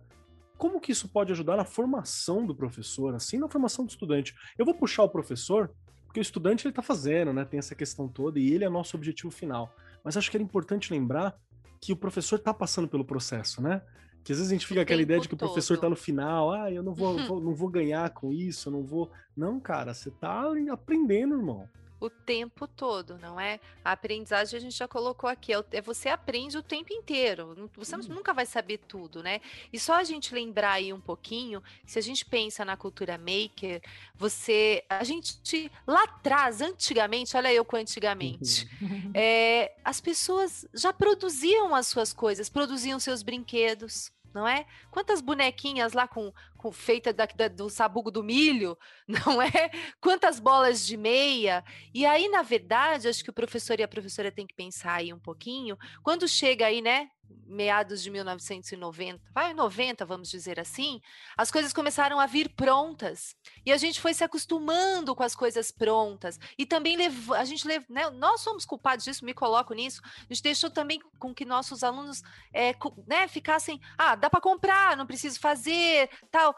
como 0.56 0.80
que 0.80 0.92
isso 0.92 1.08
pode 1.08 1.32
ajudar 1.32 1.56
na 1.56 1.64
formação 1.64 2.46
do 2.46 2.54
professor, 2.54 3.14
assim, 3.14 3.38
na 3.38 3.48
formação 3.48 3.84
do 3.84 3.90
estudante? 3.90 4.34
Eu 4.56 4.64
vou 4.64 4.74
puxar 4.74 5.02
o 5.02 5.08
professor, 5.08 5.74
porque 6.06 6.20
o 6.20 6.22
estudante 6.22 6.64
ele 6.64 6.70
está 6.70 6.80
fazendo, 6.82 7.32
né, 7.32 7.44
tem 7.44 7.58
essa 7.58 7.74
questão 7.74 8.08
toda, 8.08 8.38
e 8.38 8.52
ele 8.52 8.64
é 8.64 8.68
nosso 8.68 8.96
objetivo 8.96 9.32
final. 9.32 9.74
Mas 10.04 10.16
acho 10.16 10.30
que 10.30 10.36
era 10.36 10.44
importante 10.44 10.92
lembrar 10.92 11.36
que 11.80 11.92
o 11.92 11.96
professor 11.96 12.36
está 12.36 12.54
passando 12.54 12.86
pelo 12.86 13.04
processo, 13.04 13.60
né? 13.60 13.82
Que 14.22 14.32
às 14.32 14.38
vezes 14.38 14.52
a 14.52 14.54
gente 14.54 14.66
fica 14.66 14.80
aquela 14.80 15.02
ideia 15.02 15.20
de 15.20 15.28
que 15.28 15.34
o 15.34 15.36
professor 15.36 15.74
está 15.74 15.90
no 15.90 15.96
final, 15.96 16.52
ah, 16.52 16.70
eu 16.70 16.82
não 16.82 16.94
vou, 16.94 17.18
vou, 17.26 17.40
não 17.40 17.54
vou 17.54 17.68
ganhar 17.68 18.08
com 18.10 18.32
isso, 18.32 18.68
eu 18.68 18.72
não 18.72 18.84
vou. 18.84 19.10
Não, 19.36 19.58
cara, 19.58 19.92
você 19.92 20.08
está 20.08 20.44
aprendendo, 20.70 21.34
irmão 21.34 21.68
o 22.04 22.10
tempo 22.10 22.66
todo, 22.66 23.18
não 23.18 23.40
é? 23.40 23.58
A 23.84 23.92
aprendizagem 23.92 24.58
a 24.58 24.60
gente 24.60 24.76
já 24.76 24.86
colocou 24.86 25.28
aqui, 25.28 25.54
é, 25.54 25.64
é 25.72 25.80
você 25.80 26.08
aprende 26.08 26.58
o 26.58 26.62
tempo 26.62 26.92
inteiro, 26.92 27.70
você 27.74 27.96
hum. 27.96 28.00
nunca 28.08 28.34
vai 28.34 28.44
saber 28.46 28.78
tudo, 28.78 29.22
né? 29.22 29.40
E 29.72 29.78
só 29.78 29.94
a 29.94 30.04
gente 30.04 30.34
lembrar 30.34 30.72
aí 30.72 30.92
um 30.92 31.00
pouquinho, 31.00 31.62
se 31.86 31.98
a 31.98 32.02
gente 32.02 32.24
pensa 32.24 32.64
na 32.64 32.76
cultura 32.76 33.16
maker, 33.16 33.82
você, 34.14 34.84
a 34.88 35.02
gente 35.04 35.70
lá 35.86 36.02
atrás, 36.04 36.60
antigamente, 36.60 37.36
olha 37.36 37.52
eu 37.52 37.64
com 37.64 37.76
antigamente, 37.76 38.68
é, 39.14 39.74
as 39.84 40.00
pessoas 40.00 40.66
já 40.74 40.92
produziam 40.92 41.74
as 41.74 41.86
suas 41.86 42.12
coisas, 42.12 42.48
produziam 42.48 42.98
seus 43.00 43.22
brinquedos, 43.22 44.12
não 44.34 44.46
é? 44.46 44.66
Quantas 44.90 45.20
bonequinhas 45.20 45.92
lá 45.92 46.08
com, 46.08 46.32
com 46.56 46.72
feita 46.72 47.12
da, 47.12 47.24
da, 47.26 47.48
do 47.48 47.70
sabugo 47.70 48.10
do 48.10 48.22
milho, 48.22 48.76
não 49.06 49.40
é? 49.40 49.70
Quantas 50.00 50.40
bolas 50.40 50.84
de 50.84 50.96
meia? 50.96 51.64
E 51.94 52.04
aí, 52.04 52.28
na 52.28 52.42
verdade, 52.42 53.08
acho 53.08 53.22
que 53.22 53.30
o 53.30 53.34
professor 53.34 53.78
e 53.78 53.82
a 53.82 53.88
professora 53.88 54.32
têm 54.32 54.46
que 54.46 54.54
pensar 54.54 54.94
aí 54.94 55.12
um 55.12 55.18
pouquinho. 55.18 55.78
Quando 56.02 56.26
chega 56.26 56.66
aí, 56.66 56.82
né? 56.82 57.08
Meados 57.46 58.02
de 58.02 58.10
1990, 58.10 59.20
vai 59.32 59.52
90, 59.54 60.04
vamos 60.04 60.30
dizer 60.30 60.58
assim, 60.58 61.00
as 61.36 61.50
coisas 61.50 61.72
começaram 61.72 62.18
a 62.18 62.26
vir 62.26 62.48
prontas. 62.50 63.36
E 63.64 63.72
a 63.72 63.76
gente 63.76 64.00
foi 64.00 64.14
se 64.14 64.24
acostumando 64.24 65.14
com 65.14 65.22
as 65.22 65.34
coisas 65.34 65.70
prontas. 65.70 66.38
E 66.58 66.66
também 66.66 66.96
levou, 66.96 67.36
a 67.36 67.44
gente 67.44 67.66
levou, 67.66 67.86
né, 67.90 68.10
nós 68.10 68.40
somos 68.40 68.64
culpados 68.64 69.04
disso, 69.04 69.24
me 69.24 69.34
coloco 69.34 69.74
nisso, 69.74 70.00
a 70.04 70.32
gente 70.32 70.42
deixou 70.42 70.70
também 70.70 71.00
com 71.18 71.34
que 71.34 71.44
nossos 71.44 71.84
alunos 71.84 72.22
é, 72.52 72.74
né, 73.06 73.28
ficassem, 73.28 73.80
ah, 73.96 74.14
dá 74.14 74.28
para 74.28 74.40
comprar, 74.40 74.96
não 74.96 75.06
preciso 75.06 75.38
fazer, 75.38 76.10
tal. 76.30 76.54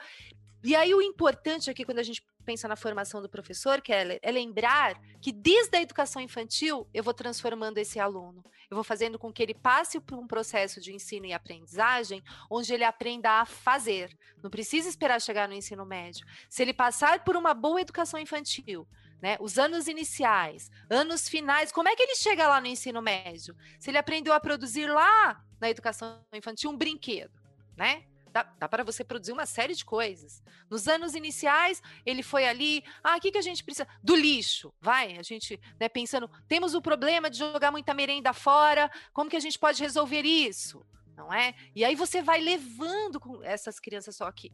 E 0.64 0.74
aí 0.74 0.94
o 0.94 1.02
importante 1.02 1.70
aqui 1.70 1.84
quando 1.84 1.98
a 1.98 2.02
gente 2.02 2.24
pensa 2.44 2.68
na 2.68 2.76
formação 2.76 3.20
do 3.20 3.28
professor, 3.28 3.80
Keller, 3.80 4.18
é 4.22 4.30
lembrar 4.30 5.00
que 5.20 5.32
desde 5.32 5.76
a 5.76 5.82
educação 5.82 6.22
infantil 6.22 6.88
eu 6.94 7.02
vou 7.02 7.12
transformando 7.12 7.78
esse 7.78 7.98
aluno. 7.98 8.42
Eu 8.70 8.76
vou 8.76 8.84
fazendo 8.84 9.18
com 9.18 9.32
que 9.32 9.42
ele 9.42 9.54
passe 9.54 10.00
por 10.00 10.18
um 10.18 10.26
processo 10.26 10.80
de 10.80 10.92
ensino 10.92 11.26
e 11.26 11.32
aprendizagem 11.32 12.22
onde 12.50 12.72
ele 12.72 12.84
aprenda 12.84 13.40
a 13.40 13.44
fazer. 13.44 14.16
Não 14.42 14.50
precisa 14.50 14.88
esperar 14.88 15.20
chegar 15.20 15.48
no 15.48 15.54
ensino 15.54 15.84
médio. 15.84 16.26
Se 16.48 16.62
ele 16.62 16.72
passar 16.72 17.22
por 17.24 17.36
uma 17.36 17.54
boa 17.54 17.80
educação 17.80 18.18
infantil, 18.18 18.86
né? 19.20 19.36
Os 19.40 19.58
anos 19.58 19.88
iniciais, 19.88 20.70
anos 20.90 21.28
finais, 21.28 21.72
como 21.72 21.88
é 21.88 21.96
que 21.96 22.02
ele 22.02 22.16
chega 22.16 22.46
lá 22.46 22.60
no 22.60 22.66
ensino 22.66 23.00
médio? 23.00 23.56
Se 23.78 23.90
ele 23.90 23.98
aprendeu 23.98 24.32
a 24.32 24.40
produzir 24.40 24.86
lá 24.86 25.42
na 25.60 25.70
educação 25.70 26.20
infantil 26.32 26.70
um 26.70 26.76
brinquedo, 26.76 27.32
né? 27.76 28.04
Dá, 28.36 28.42
dá 28.58 28.68
para 28.68 28.84
você 28.84 29.02
produzir 29.02 29.32
uma 29.32 29.46
série 29.46 29.74
de 29.74 29.82
coisas. 29.82 30.42
Nos 30.68 30.86
anos 30.86 31.14
iniciais, 31.14 31.82
ele 32.04 32.22
foi 32.22 32.46
ali, 32.46 32.84
ah, 33.02 33.16
o 33.16 33.20
que, 33.20 33.32
que 33.32 33.38
a 33.38 33.42
gente 33.42 33.64
precisa? 33.64 33.88
Do 34.02 34.14
lixo, 34.14 34.74
vai, 34.78 35.16
a 35.16 35.22
gente, 35.22 35.58
né, 35.80 35.88
pensando, 35.88 36.30
temos 36.46 36.74
o 36.74 36.82
problema 36.82 37.30
de 37.30 37.38
jogar 37.38 37.70
muita 37.70 37.94
merenda 37.94 38.34
fora, 38.34 38.90
como 39.10 39.30
que 39.30 39.36
a 39.36 39.40
gente 39.40 39.58
pode 39.58 39.82
resolver 39.82 40.20
isso? 40.20 40.84
Não 41.16 41.32
é? 41.32 41.54
E 41.74 41.82
aí 41.82 41.94
você 41.94 42.20
vai 42.20 42.38
levando 42.42 43.18
com 43.18 43.42
essas 43.42 43.80
crianças 43.80 44.14
só 44.16 44.26
aqui 44.26 44.52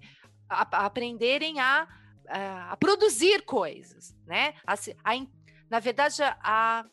a, 0.49 0.63
a 0.77 0.87
aprenderem 0.87 1.59
a, 1.59 1.89
a, 2.29 2.73
a, 2.75 2.77
produzir 2.77 3.43
coisas, 3.43 4.15
né? 4.25 4.55
A, 4.65 4.75
a, 4.75 5.27
na 5.69 5.81
verdade, 5.81 6.23
a 6.23 6.87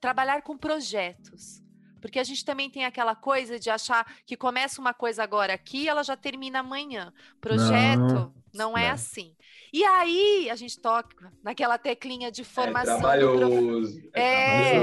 trabalhar 0.00 0.42
com 0.42 0.56
projetos. 0.56 1.60
Porque 2.06 2.18
a 2.18 2.24
gente 2.24 2.44
também 2.44 2.70
tem 2.70 2.84
aquela 2.84 3.14
coisa 3.14 3.58
de 3.58 3.68
achar 3.68 4.06
que 4.24 4.36
começa 4.36 4.80
uma 4.80 4.94
coisa 4.94 5.22
agora 5.22 5.52
aqui, 5.52 5.88
ela 5.88 6.02
já 6.02 6.16
termina 6.16 6.60
amanhã. 6.60 7.12
Projeto 7.40 7.98
não, 7.98 8.34
não 8.54 8.78
é 8.78 8.86
não. 8.86 8.94
assim. 8.94 9.34
E 9.72 9.84
aí 9.84 10.48
a 10.50 10.56
gente 10.56 10.78
toca 10.80 11.32
naquela 11.42 11.76
teclinha 11.78 12.30
de 12.30 12.42
é 12.42 12.44
formação. 12.44 12.96
É 12.96 13.00
trabalhoso. 13.00 14.00
Do 14.00 14.10
é, 14.14 14.76
é 14.76 14.82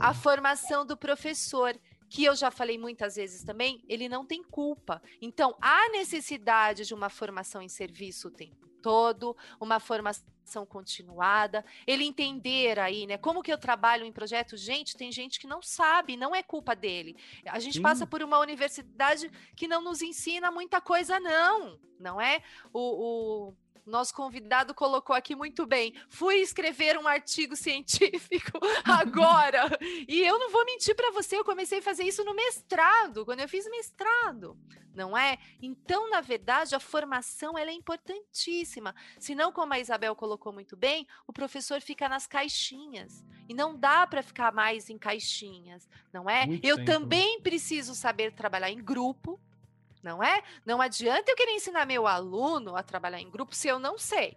a 0.00 0.14
formação 0.14 0.86
do 0.86 0.96
professor 0.96 1.76
que 2.10 2.24
eu 2.24 2.34
já 2.34 2.50
falei 2.50 2.76
muitas 2.76 3.14
vezes 3.14 3.44
também, 3.44 3.82
ele 3.88 4.08
não 4.08 4.26
tem 4.26 4.42
culpa. 4.42 5.00
Então, 5.22 5.56
há 5.62 5.88
necessidade 5.90 6.84
de 6.84 6.92
uma 6.92 7.08
formação 7.08 7.62
em 7.62 7.68
serviço 7.68 8.28
o 8.28 8.30
tempo 8.32 8.68
todo, 8.82 9.36
uma 9.60 9.78
formação 9.78 10.66
continuada, 10.66 11.64
ele 11.86 12.04
entender 12.04 12.78
aí, 12.80 13.06
né, 13.06 13.16
como 13.16 13.42
que 13.42 13.52
eu 13.52 13.58
trabalho 13.58 14.04
em 14.04 14.12
projeto, 14.12 14.56
gente, 14.56 14.96
tem 14.96 15.12
gente 15.12 15.38
que 15.38 15.46
não 15.46 15.62
sabe, 15.62 16.16
não 16.16 16.34
é 16.34 16.42
culpa 16.42 16.74
dele. 16.74 17.16
A 17.46 17.60
gente 17.60 17.76
Sim. 17.76 17.82
passa 17.82 18.06
por 18.06 18.22
uma 18.22 18.38
universidade 18.38 19.30
que 19.54 19.68
não 19.68 19.82
nos 19.82 20.02
ensina 20.02 20.50
muita 20.50 20.80
coisa 20.80 21.20
não, 21.20 21.78
não 21.98 22.20
é? 22.20 22.42
o, 22.72 23.50
o 23.50 23.54
nosso 23.86 24.14
convidado 24.14 24.74
colocou 24.74 25.14
aqui 25.14 25.34
muito 25.34 25.66
bem. 25.66 25.94
Fui 26.08 26.36
escrever 26.36 26.98
um 26.98 27.06
artigo 27.06 27.54
científico 27.56 28.58
agora. 28.84 29.78
e 30.08 30.20
eu 30.20 30.38
não 30.38 30.50
vou 30.50 30.64
mentir 30.64 30.94
para 30.94 31.10
você, 31.12 31.36
eu 31.36 31.44
comecei 31.44 31.78
a 31.78 31.82
fazer 31.82 32.04
isso 32.04 32.24
no 32.24 32.34
mestrado, 32.34 33.24
quando 33.24 33.40
eu 33.40 33.48
fiz 33.48 33.68
mestrado, 33.70 34.56
não 34.94 35.16
é? 35.16 35.38
Então, 35.60 36.10
na 36.10 36.20
verdade, 36.20 36.74
a 36.74 36.80
formação 36.80 37.58
ela 37.58 37.70
é 37.70 37.74
importantíssima. 37.74 38.94
Senão, 39.18 39.52
como 39.52 39.72
a 39.72 39.78
Isabel 39.78 40.14
colocou 40.14 40.52
muito 40.52 40.76
bem, 40.76 41.06
o 41.26 41.32
professor 41.32 41.80
fica 41.80 42.08
nas 42.08 42.26
caixinhas. 42.26 43.24
E 43.48 43.54
não 43.54 43.76
dá 43.76 44.06
para 44.06 44.22
ficar 44.22 44.52
mais 44.52 44.88
em 44.88 44.96
caixinhas, 44.98 45.88
não 46.12 46.30
é? 46.30 46.46
Muito 46.46 46.64
eu 46.64 46.76
tempo. 46.76 46.88
Né? 46.88 46.94
também 46.94 47.40
preciso 47.40 47.94
saber 47.94 48.32
trabalhar 48.32 48.70
em 48.70 48.82
grupo 48.82 49.40
não 50.02 50.22
é? 50.22 50.42
Não 50.64 50.80
adianta 50.80 51.30
eu 51.30 51.36
querer 51.36 51.52
ensinar 51.52 51.86
meu 51.86 52.06
aluno 52.06 52.76
a 52.76 52.82
trabalhar 52.82 53.20
em 53.20 53.30
grupo 53.30 53.54
se 53.54 53.68
eu 53.68 53.78
não 53.78 53.98
sei. 53.98 54.36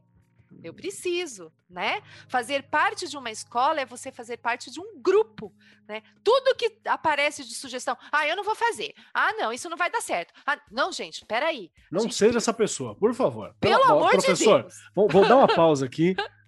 Eu 0.61 0.73
preciso, 0.73 1.51
né? 1.69 2.01
Fazer 2.27 2.63
parte 2.63 3.07
de 3.07 3.17
uma 3.17 3.31
escola 3.31 3.81
é 3.81 3.85
você 3.85 4.11
fazer 4.11 4.37
parte 4.37 4.69
de 4.69 4.79
um 4.79 5.01
grupo, 5.01 5.53
né? 5.87 6.03
Tudo 6.23 6.55
que 6.55 6.79
aparece 6.85 7.43
de 7.43 7.55
sugestão, 7.55 7.97
ah, 8.11 8.27
eu 8.27 8.35
não 8.35 8.43
vou 8.43 8.55
fazer. 8.55 8.93
Ah, 9.13 9.33
não, 9.33 9.51
isso 9.51 9.69
não 9.69 9.77
vai 9.77 9.89
dar 9.89 10.01
certo. 10.01 10.33
Ah, 10.45 10.59
não, 10.71 10.91
gente, 10.91 11.25
peraí. 11.25 11.71
Não 11.91 12.01
gente, 12.01 12.15
seja 12.15 12.37
essa 12.37 12.53
pessoa, 12.53 12.95
por 12.95 13.13
favor. 13.13 13.55
Pelo 13.59 13.83
amor 13.83 14.11
professor, 14.11 14.57
de 14.57 14.61
Deus. 14.63 14.75
Vou, 14.93 15.07
vou 15.07 15.27
dar 15.27 15.37
uma 15.37 15.47
pausa 15.47 15.85
aqui. 15.85 16.15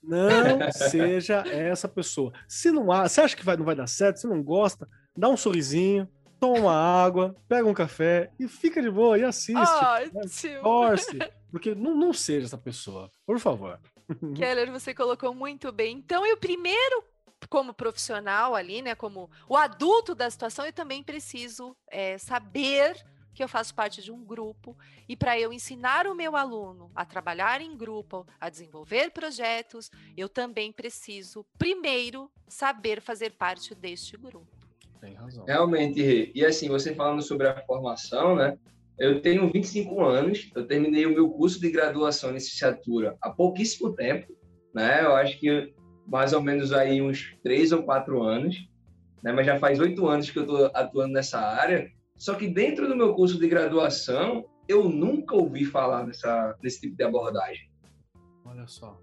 Não 0.00 0.70
seja 0.70 1.42
essa 1.48 1.88
pessoa. 1.88 2.32
Se 2.46 2.70
não 2.70 2.92
há, 2.92 3.08
você 3.08 3.20
acha 3.20 3.36
que 3.36 3.44
vai, 3.44 3.56
não 3.56 3.64
vai 3.64 3.74
dar 3.74 3.88
certo, 3.88 4.20
se 4.20 4.26
não 4.28 4.40
gosta, 4.40 4.88
dá 5.16 5.28
um 5.28 5.36
sorrisinho, 5.36 6.08
toma 6.40 6.72
água, 6.72 7.34
pega 7.48 7.68
um 7.68 7.74
café 7.74 8.30
e 8.38 8.48
fica 8.48 8.82
de 8.82 8.90
boa 8.90 9.18
e 9.18 9.24
assiste. 9.24 9.58
Ótimo. 9.58 10.20
Né? 10.20 10.60
Torce. 10.60 11.18
Porque 11.50 11.74
não, 11.74 11.94
não 11.94 12.12
seja 12.12 12.46
essa 12.46 12.58
pessoa, 12.58 13.10
por 13.24 13.38
favor. 13.38 13.80
Keller, 14.36 14.70
você 14.70 14.92
colocou 14.94 15.34
muito 15.34 15.72
bem. 15.72 15.96
Então, 15.96 16.26
eu 16.26 16.36
primeiro 16.36 17.04
como 17.48 17.74
profissional 17.74 18.54
ali, 18.54 18.82
né, 18.82 18.94
como 18.94 19.30
o 19.48 19.56
adulto 19.56 20.14
da 20.14 20.28
situação, 20.30 20.64
eu 20.64 20.72
também 20.72 21.02
preciso 21.02 21.76
é, 21.88 22.16
saber 22.18 23.04
que 23.34 23.44
eu 23.44 23.48
faço 23.48 23.74
parte 23.74 24.02
de 24.02 24.10
um 24.10 24.24
grupo 24.24 24.76
e 25.06 25.14
para 25.14 25.38
eu 25.38 25.52
ensinar 25.52 26.06
o 26.06 26.14
meu 26.14 26.34
aluno 26.34 26.90
a 26.94 27.04
trabalhar 27.04 27.60
em 27.60 27.76
grupo, 27.76 28.26
a 28.40 28.48
desenvolver 28.48 29.10
projetos, 29.10 29.90
eu 30.16 30.26
também 30.26 30.72
preciso 30.72 31.44
primeiro 31.58 32.30
saber 32.48 33.02
fazer 33.02 33.32
parte 33.32 33.74
deste 33.74 34.16
grupo. 34.16 34.65
Tem 35.00 35.14
razão. 35.14 35.44
Realmente, 35.44 36.32
e 36.34 36.44
assim, 36.44 36.68
você 36.68 36.94
falando 36.94 37.22
sobre 37.22 37.48
a 37.48 37.64
formação, 37.66 38.36
né? 38.36 38.56
Eu 38.98 39.20
tenho 39.20 39.50
25 39.52 40.02
anos, 40.02 40.50
eu 40.54 40.66
terminei 40.66 41.04
o 41.04 41.12
meu 41.12 41.28
curso 41.28 41.60
de 41.60 41.70
graduação 41.70 42.30
em 42.30 42.34
licenciatura 42.34 43.16
há 43.20 43.30
pouquíssimo 43.30 43.94
tempo, 43.94 44.34
né? 44.74 45.04
Eu 45.04 45.14
acho 45.14 45.38
que 45.38 45.74
mais 46.06 46.32
ou 46.32 46.40
menos 46.40 46.72
aí 46.72 47.02
uns 47.02 47.36
três 47.42 47.72
ou 47.72 47.82
quatro 47.82 48.22
anos, 48.22 48.56
né? 49.22 49.32
Mas 49.32 49.44
já 49.44 49.58
faz 49.58 49.78
oito 49.80 50.06
anos 50.06 50.30
que 50.30 50.38
eu 50.38 50.44
estou 50.44 50.70
atuando 50.72 51.12
nessa 51.12 51.38
área. 51.38 51.90
Só 52.16 52.34
que 52.34 52.48
dentro 52.48 52.88
do 52.88 52.96
meu 52.96 53.12
curso 53.14 53.38
de 53.38 53.46
graduação, 53.46 54.46
eu 54.66 54.88
nunca 54.88 55.36
ouvi 55.36 55.64
falar 55.64 56.06
nessa, 56.06 56.56
nesse 56.62 56.80
tipo 56.80 56.96
de 56.96 57.04
abordagem. 57.04 57.68
Olha 58.44 58.66
só. 58.66 58.98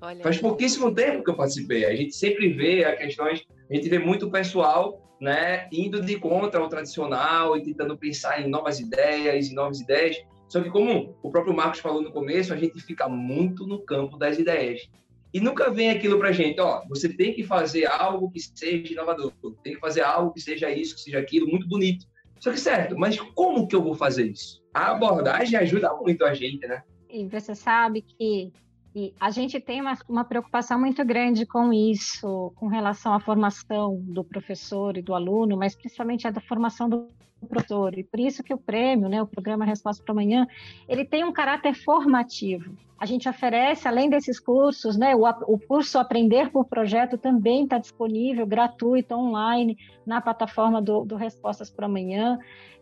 Olha 0.00 0.22
Faz 0.22 0.38
pouquíssimo 0.38 0.94
tempo 0.94 1.24
que 1.24 1.30
eu 1.30 1.36
participei. 1.36 1.84
A 1.84 1.94
gente 1.94 2.14
sempre 2.14 2.52
vê 2.52 2.84
a 2.84 2.96
questões, 2.96 3.44
a 3.70 3.74
gente 3.74 3.88
vê 3.88 3.98
muito 3.98 4.30
pessoal 4.30 5.05
né, 5.20 5.68
indo 5.72 6.00
de 6.00 6.18
contra 6.18 6.62
o 6.62 6.68
tradicional 6.68 7.56
e 7.56 7.62
tentando 7.62 7.96
pensar 7.96 8.40
em 8.40 8.48
novas 8.48 8.80
ideias, 8.80 9.48
em 9.48 9.54
novas 9.54 9.80
ideias. 9.80 10.16
Só 10.48 10.60
que 10.60 10.70
como 10.70 11.16
o 11.22 11.30
próprio 11.30 11.54
Marcos 11.54 11.80
falou 11.80 12.02
no 12.02 12.12
começo, 12.12 12.52
a 12.52 12.56
gente 12.56 12.80
fica 12.80 13.08
muito 13.08 13.66
no 13.66 13.80
campo 13.80 14.16
das 14.16 14.38
ideias. 14.38 14.88
E 15.32 15.40
nunca 15.40 15.70
vem 15.70 15.90
aquilo 15.90 16.18
para 16.18 16.28
a 16.28 16.32
gente, 16.32 16.60
ó, 16.60 16.82
você 16.88 17.08
tem 17.08 17.34
que 17.34 17.42
fazer 17.42 17.86
algo 17.86 18.30
que 18.30 18.40
seja 18.40 18.92
inovador, 18.92 19.32
tem 19.62 19.74
que 19.74 19.80
fazer 19.80 20.02
algo 20.02 20.32
que 20.32 20.40
seja 20.40 20.70
isso, 20.70 20.94
que 20.94 21.00
seja 21.02 21.18
aquilo, 21.18 21.48
muito 21.48 21.68
bonito. 21.68 22.06
Só 22.40 22.52
que 22.52 22.60
certo, 22.60 22.96
mas 22.96 23.18
como 23.34 23.66
que 23.66 23.74
eu 23.74 23.82
vou 23.82 23.94
fazer 23.94 24.30
isso? 24.30 24.62
A 24.72 24.92
abordagem 24.92 25.58
ajuda 25.58 25.92
muito 25.94 26.24
a 26.24 26.32
gente, 26.32 26.66
né? 26.66 26.82
E 27.10 27.26
você 27.26 27.54
sabe 27.54 28.02
que 28.02 28.52
E 28.98 29.12
a 29.20 29.28
gente 29.28 29.60
tem 29.60 29.78
uma, 29.82 29.92
uma, 30.08 30.24
preocupação 30.24 30.80
muito 30.80 31.04
grande 31.04 31.44
com 31.44 31.70
isso, 31.70 32.50
com 32.56 32.66
relação 32.66 33.12
à 33.12 33.20
formação 33.20 34.00
do 34.00 34.24
professor 34.24 34.96
e 34.96 35.02
do 35.02 35.12
aluno, 35.12 35.54
mas 35.54 35.76
principalmente 35.76 36.26
a 36.26 36.30
da 36.30 36.40
formação 36.40 36.88
do 36.88 37.06
professor. 37.46 37.98
E 37.98 38.02
por 38.02 38.18
isso 38.18 38.42
que 38.42 38.54
o 38.54 38.56
prêmio, 38.56 39.06
né, 39.06 39.20
o 39.20 39.26
programa 39.26 39.66
Resposta 39.66 40.02
para 40.02 40.12
Amanhã, 40.12 40.48
ele 40.88 41.04
tem 41.04 41.24
um 41.24 41.32
caráter 41.32 41.74
formativo. 41.74 42.74
A 42.98 43.04
gente 43.04 43.28
oferece, 43.28 43.86
além 43.86 44.08
desses 44.08 44.40
cursos, 44.40 44.96
né, 44.96 45.14
o, 45.14 45.28
o 45.46 45.58
curso 45.58 45.98
Aprender 45.98 46.50
por 46.50 46.64
Projeto 46.64 47.18
também 47.18 47.64
está 47.64 47.76
disponível, 47.76 48.46
gratuito, 48.46 49.14
online, 49.14 49.76
na 50.06 50.22
plataforma 50.22 50.80
do, 50.80 51.04
do 51.04 51.16
Respostas 51.16 51.68
para 51.68 51.84
Amanhã. 51.84 52.38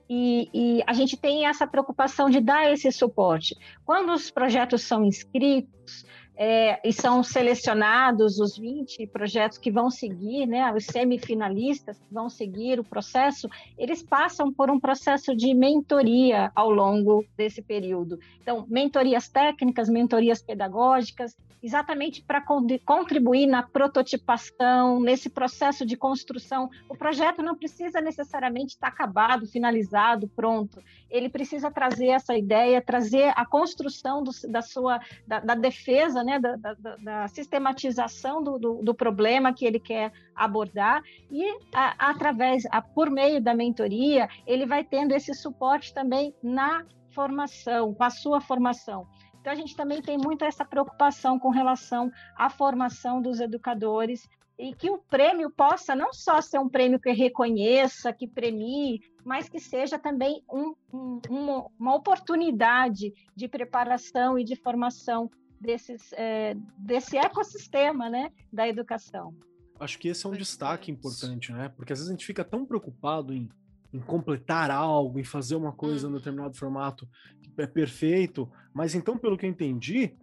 E, 0.08 0.48
e, 0.52 0.82
a 0.86 0.92
gente 0.92 1.16
tem 1.16 1.46
essa 1.46 1.66
preocupação 1.66 2.28
de 2.28 2.40
dar 2.40 2.70
esse 2.70 2.90
suporte. 2.92 3.56
Quando 3.84 4.12
os 4.12 4.30
projetos 4.30 4.82
são 4.82 5.04
inscritos, 5.04 6.04
é, 6.36 6.80
e 6.86 6.92
são 6.92 7.22
selecionados 7.22 8.40
os 8.40 8.56
20 8.58 9.06
projetos 9.06 9.56
que 9.56 9.70
vão 9.70 9.88
seguir, 9.88 10.46
né, 10.46 10.72
os 10.72 10.84
semifinalistas 10.84 11.98
que 11.98 12.12
vão 12.12 12.28
seguir 12.28 12.80
o 12.80 12.84
processo, 12.84 13.48
eles 13.78 14.02
passam 14.02 14.52
por 14.52 14.70
um 14.70 14.80
processo 14.80 15.34
de 15.34 15.54
mentoria 15.54 16.50
ao 16.54 16.70
longo 16.70 17.24
desse 17.36 17.62
período. 17.62 18.18
Então, 18.42 18.66
mentorias 18.68 19.28
técnicas, 19.28 19.88
mentorias 19.88 20.42
pedagógicas, 20.42 21.36
exatamente 21.64 22.22
para 22.22 22.44
contribuir 22.84 23.46
na 23.46 23.62
prototipação, 23.62 25.00
nesse 25.00 25.30
processo 25.30 25.86
de 25.86 25.96
construção. 25.96 26.68
O 26.90 26.94
projeto 26.94 27.42
não 27.42 27.56
precisa 27.56 28.02
necessariamente 28.02 28.74
estar 28.74 28.88
acabado, 28.88 29.46
finalizado, 29.46 30.28
pronto. 30.28 30.82
Ele 31.08 31.30
precisa 31.30 31.70
trazer 31.70 32.08
essa 32.08 32.36
ideia, 32.36 32.82
trazer 32.82 33.32
a 33.34 33.46
construção 33.46 34.22
do, 34.22 34.30
da 34.50 34.60
sua 34.60 35.00
da, 35.26 35.40
da 35.40 35.54
defesa 35.54 36.22
né, 36.22 36.38
da, 36.38 36.56
da, 36.56 36.74
da 36.96 37.28
sistematização 37.28 38.42
do, 38.42 38.58
do, 38.58 38.82
do, 38.82 38.94
problema 38.94 39.54
que 39.54 39.64
ele 39.64 39.80
quer 39.80 40.12
abordar 40.34 41.02
e 41.30 41.44
a, 41.74 42.10
através, 42.10 42.64
a, 42.70 42.82
por 42.82 43.08
meio 43.10 43.40
da 43.40 43.54
mentoria, 43.54 44.28
ele 44.46 44.66
vai 44.66 44.84
tendo 44.84 45.12
esse 45.12 45.32
suporte 45.32 45.94
também 45.94 46.34
na 46.42 46.84
formação, 47.14 47.94
com 47.94 48.04
a 48.04 48.10
sua 48.10 48.40
formação. 48.40 49.06
Então, 49.44 49.52
a 49.52 49.56
gente 49.56 49.76
também 49.76 50.00
tem 50.00 50.16
muito 50.16 50.42
essa 50.42 50.64
preocupação 50.64 51.38
com 51.38 51.50
relação 51.50 52.10
à 52.34 52.48
formação 52.48 53.20
dos 53.20 53.40
educadores 53.40 54.26
e 54.58 54.74
que 54.74 54.88
o 54.88 54.96
prêmio 54.96 55.50
possa 55.50 55.94
não 55.94 56.14
só 56.14 56.40
ser 56.40 56.58
um 56.58 56.66
prêmio 56.66 56.98
que 56.98 57.12
reconheça, 57.12 58.10
que 58.10 58.26
premie, 58.26 59.02
mas 59.22 59.46
que 59.46 59.60
seja 59.60 59.98
também 59.98 60.42
um, 60.50 60.74
um, 60.90 61.20
uma, 61.28 61.66
uma 61.78 61.94
oportunidade 61.94 63.12
de 63.36 63.46
preparação 63.46 64.38
e 64.38 64.44
de 64.44 64.56
formação 64.56 65.30
desses, 65.60 66.10
é, 66.14 66.56
desse 66.78 67.18
ecossistema 67.18 68.08
né, 68.08 68.32
da 68.50 68.66
educação. 68.66 69.34
Acho 69.78 69.98
que 69.98 70.08
esse 70.08 70.24
é 70.24 70.28
um 70.30 70.32
destaque 70.32 70.90
importante, 70.90 71.52
né? 71.52 71.68
Porque 71.68 71.92
às 71.92 71.98
vezes 71.98 72.08
a 72.08 72.14
gente 72.14 72.24
fica 72.24 72.42
tão 72.42 72.64
preocupado 72.64 73.34
em, 73.34 73.50
em 73.94 74.00
completar 74.00 74.72
algo, 74.72 75.20
em 75.20 75.24
fazer 75.24 75.54
uma 75.54 75.72
coisa 75.72 76.08
no 76.08 76.18
determinado 76.18 76.56
formato 76.56 77.08
que 77.40 77.62
é 77.62 77.66
perfeito, 77.66 78.50
mas 78.74 78.96
então, 78.96 79.16
pelo 79.16 79.38
que 79.38 79.46
eu 79.46 79.50
entendi, 79.50 80.16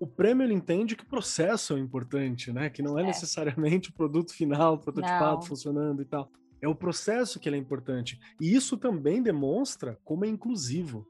o 0.00 0.06
prêmio 0.06 0.44
ele 0.44 0.52
entende 0.52 0.96
que 0.96 1.04
o 1.04 1.06
processo 1.06 1.76
é 1.76 1.78
importante, 1.78 2.52
né? 2.52 2.68
Que 2.68 2.82
não 2.82 2.98
é, 2.98 3.02
é. 3.02 3.06
necessariamente 3.06 3.90
o 3.90 3.92
produto 3.92 4.34
final, 4.34 4.78
prototipado, 4.78 5.36
não. 5.36 5.42
funcionando 5.42 6.02
e 6.02 6.04
tal. 6.04 6.28
É 6.60 6.66
o 6.66 6.74
processo 6.74 7.38
que 7.38 7.48
ele 7.48 7.56
é 7.56 7.58
importante. 7.60 8.18
E 8.40 8.52
isso 8.52 8.76
também 8.76 9.22
demonstra 9.22 9.96
como 10.04 10.24
é 10.24 10.28
inclusivo, 10.28 11.06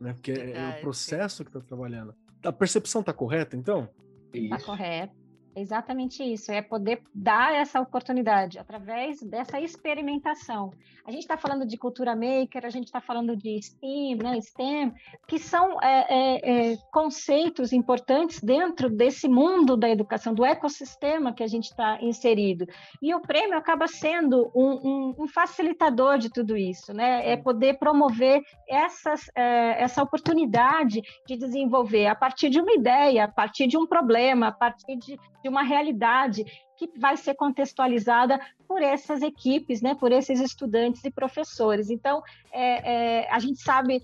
né? 0.00 0.12
Porque 0.12 0.30
é, 0.30 0.52
é 0.52 0.78
o 0.78 0.80
processo 0.80 1.44
que 1.44 1.50
está 1.50 1.60
trabalhando. 1.60 2.14
A 2.44 2.52
percepção 2.52 3.00
está 3.00 3.12
correta, 3.12 3.56
então? 3.56 3.88
Está 4.32 4.60
correta. 4.60 5.12
Exatamente 5.60 6.22
isso, 6.22 6.52
é 6.52 6.62
poder 6.62 7.02
dar 7.14 7.54
essa 7.54 7.80
oportunidade 7.80 8.58
através 8.58 9.20
dessa 9.22 9.60
experimentação. 9.60 10.72
A 11.08 11.10
gente 11.10 11.22
está 11.22 11.38
falando 11.38 11.66
de 11.66 11.78
cultura 11.78 12.14
maker, 12.14 12.66
a 12.66 12.68
gente 12.68 12.84
está 12.84 13.00
falando 13.00 13.34
de 13.34 13.58
STEAM, 13.62 14.16
né, 14.22 14.38
STEM, 14.42 14.92
que 15.26 15.38
são 15.38 15.82
é, 15.82 16.06
é, 16.08 16.72
é, 16.72 16.76
conceitos 16.92 17.72
importantes 17.72 18.42
dentro 18.42 18.90
desse 18.90 19.26
mundo 19.26 19.74
da 19.74 19.88
educação, 19.88 20.34
do 20.34 20.44
ecossistema 20.44 21.32
que 21.32 21.42
a 21.42 21.46
gente 21.46 21.64
está 21.64 21.98
inserido. 22.02 22.66
E 23.00 23.14
o 23.14 23.20
prêmio 23.20 23.56
acaba 23.56 23.88
sendo 23.88 24.50
um, 24.54 24.68
um, 24.68 25.14
um, 25.20 25.26
facilitador 25.26 26.18
de 26.18 26.28
tudo 26.28 26.56
isso, 26.56 26.92
né? 26.92 27.26
É 27.26 27.38
poder 27.38 27.78
promover 27.78 28.42
essas, 28.68 29.30
é, 29.34 29.82
essa 29.82 30.02
oportunidade 30.02 31.00
de 31.26 31.36
desenvolver 31.36 32.06
a 32.06 32.14
partir 32.14 32.50
de 32.50 32.60
uma 32.60 32.72
ideia, 32.72 33.24
a 33.24 33.28
partir 33.28 33.66
de 33.66 33.78
um 33.78 33.86
problema, 33.86 34.48
a 34.48 34.52
partir 34.52 34.94
de, 34.96 35.18
de 35.42 35.47
uma 35.48 35.62
realidade 35.62 36.44
que 36.76 36.88
vai 36.96 37.16
ser 37.16 37.34
contextualizada 37.34 38.38
por 38.66 38.80
essas 38.80 39.20
equipes, 39.20 39.82
né, 39.82 39.94
por 39.94 40.12
esses 40.12 40.40
estudantes 40.40 41.04
e 41.04 41.10
professores. 41.10 41.90
Então, 41.90 42.22
é, 42.52 43.22
é, 43.22 43.32
a 43.32 43.38
gente 43.40 43.60
sabe 43.60 44.00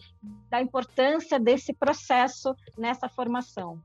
da 0.51 0.61
importância 0.61 1.39
desse 1.39 1.73
processo 1.73 2.55
nessa 2.77 3.09
formação. 3.09 3.81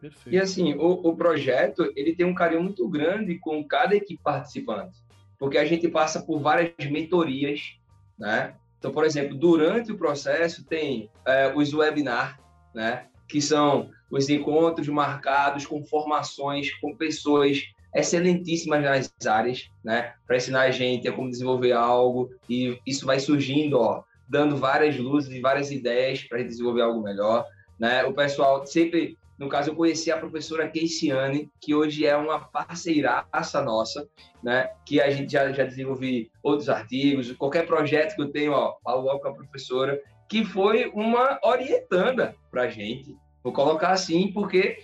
Perfeito. 0.00 0.34
E 0.34 0.38
assim, 0.38 0.74
o, 0.74 1.08
o 1.08 1.16
projeto 1.16 1.92
ele 1.94 2.14
tem 2.14 2.24
um 2.24 2.34
carinho 2.34 2.62
muito 2.62 2.88
grande 2.88 3.38
com 3.38 3.62
cada 3.66 3.94
equipe 3.94 4.22
participante, 4.22 4.98
porque 5.38 5.58
a 5.58 5.64
gente 5.64 5.88
passa 5.88 6.22
por 6.22 6.40
várias 6.40 6.72
mentorias, 6.90 7.76
né? 8.18 8.54
Então, 8.78 8.92
por 8.92 9.04
exemplo, 9.04 9.36
durante 9.36 9.92
o 9.92 9.98
processo 9.98 10.64
tem 10.64 11.10
é, 11.26 11.52
os 11.54 11.74
webinars, 11.74 12.38
né? 12.74 13.08
Que 13.30 13.40
são 13.40 13.90
os 14.10 14.28
encontros 14.28 14.88
marcados 14.88 15.64
com 15.64 15.84
formações 15.84 16.72
com 16.80 16.96
pessoas 16.96 17.62
excelentíssimas 17.94 18.82
nas 18.82 19.26
áreas, 19.26 19.68
né, 19.84 20.14
para 20.26 20.36
ensinar 20.36 20.62
a 20.62 20.70
gente 20.70 21.08
a 21.08 21.12
como 21.12 21.30
desenvolver 21.30 21.72
algo 21.72 22.30
e 22.48 22.78
isso 22.86 23.04
vai 23.04 23.18
surgindo, 23.18 23.78
ó, 23.78 24.04
dando 24.28 24.56
várias 24.56 24.96
luzes 24.96 25.32
e 25.32 25.40
várias 25.40 25.72
ideias 25.72 26.22
para 26.22 26.42
desenvolver 26.42 26.82
algo 26.82 27.02
melhor, 27.02 27.44
né? 27.78 28.04
O 28.04 28.14
pessoal 28.14 28.64
sempre, 28.64 29.18
no 29.36 29.48
caso, 29.48 29.70
eu 29.70 29.74
conheci 29.74 30.08
a 30.12 30.18
professora 30.18 30.68
Keisiane, 30.68 31.50
que 31.60 31.74
hoje 31.74 32.06
é 32.06 32.16
uma 32.16 32.38
parceiraça 32.38 33.60
nossa, 33.60 34.08
né? 34.40 34.70
Que 34.86 35.00
a 35.00 35.10
gente 35.10 35.32
já 35.32 35.50
já 35.50 35.64
desenvolve 35.64 36.30
outros 36.44 36.68
artigos, 36.68 37.32
qualquer 37.32 37.66
projeto 37.66 38.14
que 38.14 38.22
eu 38.22 38.30
tenho, 38.30 38.52
ó, 38.52 38.76
falo 38.84 39.02
logo 39.02 39.18
com 39.18 39.28
a 39.28 39.34
professora, 39.34 40.00
que 40.30 40.44
foi 40.44 40.90
uma 40.94 41.38
orientanda 41.42 42.34
para 42.50 42.62
a 42.62 42.68
gente, 42.68 43.14
Vou 43.42 43.52
colocar 43.52 43.90
assim 43.90 44.30
porque 44.32 44.78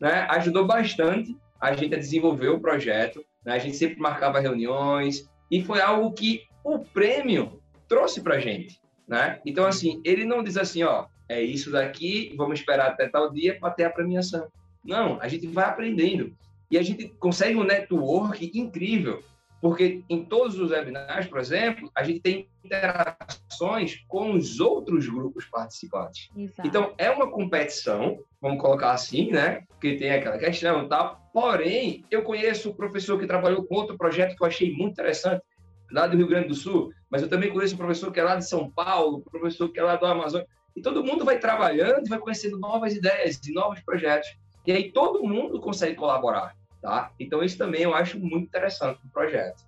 né, 0.00 0.26
ajudou 0.30 0.66
bastante 0.66 1.36
a 1.60 1.72
gente 1.74 1.94
a 1.94 1.98
desenvolver 1.98 2.48
o 2.48 2.60
projeto. 2.60 3.24
Né? 3.44 3.54
A 3.54 3.58
gente 3.58 3.76
sempre 3.76 4.00
marcava 4.00 4.40
reuniões 4.40 5.28
e 5.50 5.62
foi 5.62 5.80
algo 5.80 6.12
que 6.12 6.42
o 6.64 6.78
prêmio 6.78 7.60
trouxe 7.88 8.20
para 8.20 8.36
a 8.36 8.40
gente. 8.40 8.80
Né? 9.06 9.40
Então, 9.44 9.66
assim, 9.66 10.00
ele 10.04 10.24
não 10.24 10.42
diz 10.42 10.56
assim, 10.56 10.82
ó, 10.82 11.06
é 11.28 11.40
isso 11.40 11.70
daqui, 11.70 12.34
vamos 12.36 12.58
esperar 12.58 12.88
até 12.88 13.08
tal 13.08 13.30
dia 13.32 13.58
para 13.58 13.70
ter 13.70 13.84
a 13.84 13.90
premiação. 13.90 14.48
Não, 14.84 15.20
a 15.20 15.28
gente 15.28 15.46
vai 15.46 15.64
aprendendo. 15.64 16.34
E 16.70 16.78
a 16.78 16.82
gente 16.82 17.08
consegue 17.18 17.56
um 17.56 17.64
network 17.64 18.50
incrível. 18.54 19.22
Porque 19.60 20.02
em 20.08 20.24
todos 20.24 20.58
os 20.58 20.70
webinars, 20.70 21.26
por 21.26 21.38
exemplo, 21.38 21.90
a 21.94 22.02
gente 22.02 22.20
tem 22.20 22.48
interações 22.64 24.02
com 24.08 24.32
os 24.32 24.58
outros 24.58 25.06
grupos 25.06 25.44
participantes. 25.44 26.30
Exato. 26.34 26.66
Então, 26.66 26.94
é 26.96 27.10
uma 27.10 27.30
competição, 27.30 28.18
vamos 28.40 28.60
colocar 28.60 28.92
assim, 28.92 29.30
né? 29.30 29.64
Porque 29.68 29.96
tem 29.96 30.12
aquela 30.12 30.38
questão 30.38 30.84
e 30.84 30.88
tal. 30.88 31.20
Porém, 31.32 32.04
eu 32.10 32.22
conheço 32.22 32.70
o 32.70 32.74
professor 32.74 33.18
que 33.18 33.26
trabalhou 33.26 33.64
com 33.64 33.74
outro 33.74 33.98
projeto 33.98 34.34
que 34.34 34.42
eu 34.42 34.46
achei 34.46 34.72
muito 34.72 34.92
interessante, 34.92 35.42
lá 35.92 36.06
do 36.06 36.16
Rio 36.16 36.28
Grande 36.28 36.48
do 36.48 36.54
Sul, 36.54 36.92
mas 37.10 37.20
eu 37.20 37.28
também 37.28 37.52
conheço 37.52 37.74
o 37.74 37.78
professor 37.78 38.10
que 38.12 38.20
é 38.20 38.22
lá 38.22 38.36
de 38.36 38.48
São 38.48 38.70
Paulo, 38.70 39.18
o 39.18 39.30
professor 39.30 39.68
que 39.68 39.78
é 39.78 39.82
lá 39.82 39.96
do 39.96 40.06
Amazonas. 40.06 40.46
E 40.74 40.80
todo 40.80 41.04
mundo 41.04 41.24
vai 41.24 41.38
trabalhando 41.38 42.06
e 42.06 42.08
vai 42.08 42.18
conhecendo 42.18 42.58
novas 42.58 42.94
ideias 42.94 43.40
e 43.44 43.52
novos 43.52 43.80
projetos. 43.80 44.28
E 44.66 44.72
aí 44.72 44.92
todo 44.92 45.22
mundo 45.22 45.60
consegue 45.60 45.96
colaborar. 45.96 46.54
Tá? 46.80 47.12
Então, 47.18 47.42
isso 47.42 47.58
também 47.58 47.82
eu 47.82 47.94
acho 47.94 48.18
muito 48.18 48.46
interessante 48.46 49.00
no 49.04 49.10
projeto. 49.10 49.64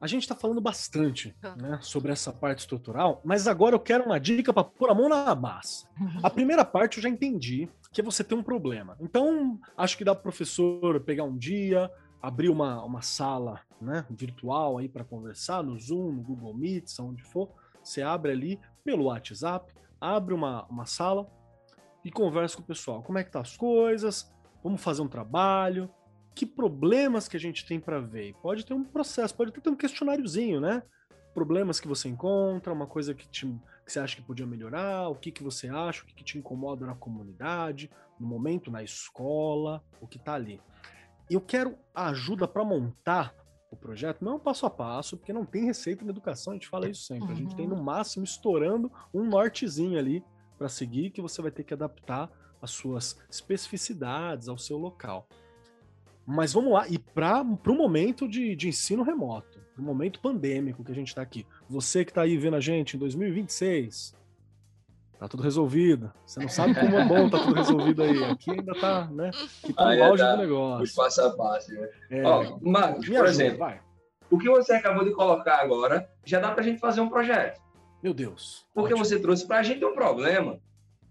A 0.00 0.06
gente 0.06 0.22
está 0.22 0.34
falando 0.34 0.60
bastante 0.60 1.34
tá. 1.40 1.56
né, 1.56 1.78
sobre 1.82 2.12
essa 2.12 2.32
parte 2.32 2.60
estrutural, 2.60 3.20
mas 3.24 3.48
agora 3.48 3.74
eu 3.74 3.80
quero 3.80 4.04
uma 4.04 4.20
dica 4.20 4.52
para 4.52 4.62
pôr 4.62 4.90
a 4.90 4.94
mão 4.94 5.08
na 5.08 5.34
massa. 5.34 5.88
Uhum. 6.00 6.20
A 6.22 6.30
primeira 6.30 6.64
parte 6.64 6.98
eu 6.98 7.02
já 7.02 7.08
entendi, 7.08 7.68
que 7.92 8.00
é 8.00 8.04
você 8.04 8.22
ter 8.22 8.36
um 8.36 8.42
problema. 8.42 8.96
Então, 9.00 9.58
acho 9.76 9.98
que 9.98 10.04
dá 10.04 10.14
para 10.14 10.20
o 10.20 10.22
professor 10.22 11.00
pegar 11.00 11.24
um 11.24 11.36
dia, 11.36 11.90
abrir 12.22 12.48
uma, 12.48 12.82
uma 12.84 13.02
sala 13.02 13.60
né, 13.80 14.06
virtual 14.08 14.78
aí 14.78 14.88
para 14.88 15.04
conversar 15.04 15.64
no 15.64 15.76
Zoom, 15.78 16.12
no 16.12 16.22
Google 16.22 16.54
Meet, 16.54 16.88
onde 17.00 17.24
for. 17.24 17.50
Você 17.82 18.00
abre 18.00 18.30
ali 18.30 18.60
pelo 18.84 19.04
WhatsApp, 19.04 19.74
abre 20.00 20.32
uma, 20.32 20.64
uma 20.66 20.86
sala 20.86 21.28
e 22.04 22.10
conversa 22.10 22.56
com 22.56 22.62
o 22.62 22.66
pessoal. 22.66 23.02
Como 23.02 23.18
é 23.18 23.24
que 23.24 23.32
tá 23.32 23.40
as 23.40 23.56
coisas? 23.56 24.32
Vamos 24.62 24.80
fazer 24.80 25.02
um 25.02 25.08
trabalho 25.08 25.90
que 26.38 26.46
problemas 26.46 27.26
que 27.26 27.36
a 27.36 27.40
gente 27.40 27.66
tem 27.66 27.80
para 27.80 27.98
ver. 27.98 28.32
Pode 28.40 28.64
ter 28.64 28.72
um 28.72 28.84
processo, 28.84 29.34
pode 29.34 29.50
ter 29.50 29.68
um 29.68 29.74
questionáriozinho, 29.74 30.60
né? 30.60 30.84
Problemas 31.34 31.80
que 31.80 31.88
você 31.88 32.08
encontra, 32.08 32.72
uma 32.72 32.86
coisa 32.86 33.12
que, 33.12 33.28
te, 33.28 33.44
que 33.84 33.92
você 33.92 33.98
acha 33.98 34.14
que 34.14 34.22
podia 34.22 34.46
melhorar, 34.46 35.08
o 35.08 35.16
que, 35.16 35.32
que 35.32 35.42
você 35.42 35.68
acha, 35.68 36.04
o 36.04 36.06
que, 36.06 36.14
que 36.14 36.22
te 36.22 36.38
incomoda 36.38 36.86
na 36.86 36.94
comunidade, 36.94 37.90
no 38.20 38.28
momento, 38.28 38.70
na 38.70 38.84
escola, 38.84 39.82
o 40.00 40.06
que 40.06 40.16
está 40.16 40.34
ali. 40.34 40.60
Eu 41.28 41.40
quero 41.40 41.76
ajuda 41.92 42.46
para 42.46 42.64
montar 42.64 43.34
o 43.68 43.74
projeto, 43.74 44.24
não 44.24 44.38
passo 44.38 44.64
a 44.64 44.70
passo, 44.70 45.16
porque 45.16 45.32
não 45.32 45.44
tem 45.44 45.64
receita 45.64 46.04
na 46.04 46.12
educação, 46.12 46.52
a 46.52 46.54
gente 46.56 46.68
fala 46.68 46.88
isso 46.88 47.02
sempre. 47.02 47.26
Uhum. 47.26 47.32
A 47.32 47.34
gente 47.34 47.56
tem 47.56 47.66
no 47.66 47.74
uhum. 47.74 47.82
máximo 47.82 48.24
estourando 48.24 48.92
um 49.12 49.24
nortezinho 49.24 49.98
ali 49.98 50.24
para 50.56 50.68
seguir 50.68 51.10
que 51.10 51.20
você 51.20 51.42
vai 51.42 51.50
ter 51.50 51.64
que 51.64 51.74
adaptar 51.74 52.30
as 52.62 52.70
suas 52.70 53.18
especificidades 53.28 54.48
ao 54.48 54.56
seu 54.56 54.78
local. 54.78 55.28
Mas 56.30 56.52
vamos 56.52 56.74
lá, 56.74 56.86
e 56.86 56.98
para 56.98 57.40
o 57.40 57.74
momento 57.74 58.28
de, 58.28 58.54
de 58.54 58.68
ensino 58.68 59.02
remoto, 59.02 59.58
no 59.74 59.82
momento 59.82 60.20
pandêmico 60.20 60.84
que 60.84 60.92
a 60.92 60.94
gente 60.94 61.08
está 61.08 61.22
aqui, 61.22 61.46
você 61.66 62.04
que 62.04 62.10
está 62.10 62.20
aí 62.20 62.36
vendo 62.36 62.54
a 62.54 62.60
gente 62.60 62.96
em 62.96 62.98
2026, 62.98 64.14
Tá 65.18 65.26
tudo 65.26 65.42
resolvido. 65.42 66.12
Você 66.24 66.38
não 66.38 66.48
sabe 66.48 66.74
como 66.78 66.96
é 66.96 67.04
bom 67.04 67.28
tá 67.28 67.40
tudo 67.40 67.54
resolvido 67.54 68.04
aí. 68.04 68.22
Aqui 68.22 68.52
ainda 68.52 68.72
tá, 68.72 69.08
né? 69.10 69.32
Que 69.64 69.72
tá 69.72 69.96
no 69.96 70.04
auge 70.04 70.22
tá 70.22 70.36
do 70.36 70.42
negócio. 70.42 70.94
Passo 70.94 71.22
a 71.22 71.30
passo, 71.30 71.72
né? 71.72 71.88
É... 72.08 72.22
Ó, 72.22 72.58
Marcos, 72.60 73.04
por 73.04 73.14
ajuda, 73.14 73.28
exemplo, 73.28 73.58
vai. 73.58 73.80
o 74.30 74.38
que 74.38 74.48
você 74.48 74.74
acabou 74.74 75.04
de 75.04 75.10
colocar 75.10 75.56
agora, 75.56 76.08
já 76.24 76.38
dá 76.38 76.52
pra 76.52 76.62
gente 76.62 76.78
fazer 76.78 77.00
um 77.00 77.08
projeto. 77.08 77.60
Meu 78.00 78.14
Deus. 78.14 78.64
Porque 78.72 78.94
ótimo. 78.94 79.04
você 79.04 79.18
trouxe 79.18 79.44
pra 79.44 79.60
gente 79.64 79.84
um 79.84 79.92
problema. 79.92 80.60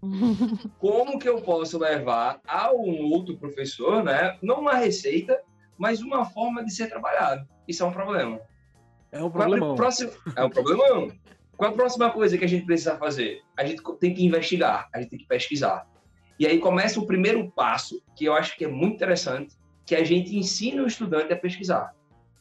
como 0.78 1.18
que 1.18 1.28
eu 1.28 1.40
posso 1.42 1.78
levar 1.78 2.40
a 2.46 2.72
um 2.72 3.10
outro 3.12 3.36
professor, 3.36 4.02
né? 4.02 4.38
Não 4.42 4.60
uma 4.60 4.74
receita, 4.74 5.40
mas 5.76 6.00
uma 6.00 6.24
forma 6.24 6.64
de 6.64 6.72
ser 6.72 6.88
trabalhado. 6.88 7.46
Isso 7.66 7.82
é 7.82 7.86
um 7.86 7.92
problema. 7.92 8.40
É 9.10 9.22
um 9.22 9.30
problemão. 9.30 9.74
Próximo... 9.74 10.12
É 10.36 10.44
um 10.44 10.50
problemão. 10.50 11.10
Qual 11.56 11.70
a 11.70 11.74
próxima 11.74 12.10
coisa 12.10 12.38
que 12.38 12.44
a 12.44 12.48
gente 12.48 12.64
precisa 12.64 12.96
fazer? 12.96 13.42
A 13.56 13.64
gente 13.64 13.82
tem 13.98 14.14
que 14.14 14.24
investigar, 14.24 14.88
a 14.94 15.00
gente 15.00 15.10
tem 15.10 15.18
que 15.18 15.26
pesquisar. 15.26 15.86
E 16.38 16.46
aí 16.46 16.60
começa 16.60 17.00
o 17.00 17.06
primeiro 17.06 17.50
passo, 17.50 18.00
que 18.14 18.24
eu 18.24 18.32
acho 18.32 18.56
que 18.56 18.64
é 18.64 18.68
muito 18.68 18.94
interessante, 18.94 19.56
que 19.84 19.96
a 19.96 20.04
gente 20.04 20.36
ensina 20.36 20.82
o 20.82 20.86
estudante 20.86 21.32
a 21.32 21.36
pesquisar. 21.36 21.92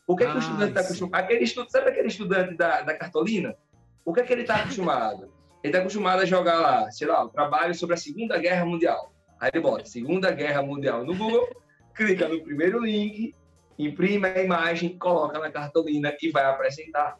O 0.05 0.15
que, 0.15 0.23
é 0.23 0.27
que 0.29 0.37
o 0.37 0.39
estudante 0.39 0.69
está 0.69 0.81
acostumado? 0.81 1.23
Aquele 1.23 1.43
estudo, 1.43 1.69
sabe 1.71 1.89
aquele 1.89 2.07
estudante 2.07 2.55
da, 2.55 2.81
da 2.81 2.93
cartolina? 2.93 3.55
O 4.05 4.13
que 4.13 4.19
é 4.19 4.23
que 4.23 4.31
ele 4.31 4.41
está 4.41 4.57
acostumado? 4.57 5.33
Ele 5.63 5.71
está 5.71 5.79
acostumado 5.79 6.21
a 6.21 6.25
jogar 6.25 6.59
lá, 6.59 6.91
sei 6.91 7.07
lá, 7.07 7.23
um 7.23 7.29
trabalho 7.29 7.73
sobre 7.73 7.95
a 7.95 7.97
Segunda 7.97 8.37
Guerra 8.37 8.65
Mundial. 8.65 9.11
Aí 9.39 9.49
ele 9.53 9.61
bota 9.61 9.85
Segunda 9.85 10.31
Guerra 10.31 10.61
Mundial 10.61 11.03
no 11.03 11.15
Google, 11.15 11.47
clica 11.93 12.27
no 12.27 12.41
primeiro 12.41 12.79
link, 12.79 13.33
imprime 13.77 14.27
a 14.27 14.41
imagem, 14.41 14.97
coloca 14.97 15.39
na 15.39 15.51
cartolina 15.51 16.15
e 16.21 16.31
vai 16.31 16.45
apresentar, 16.45 17.17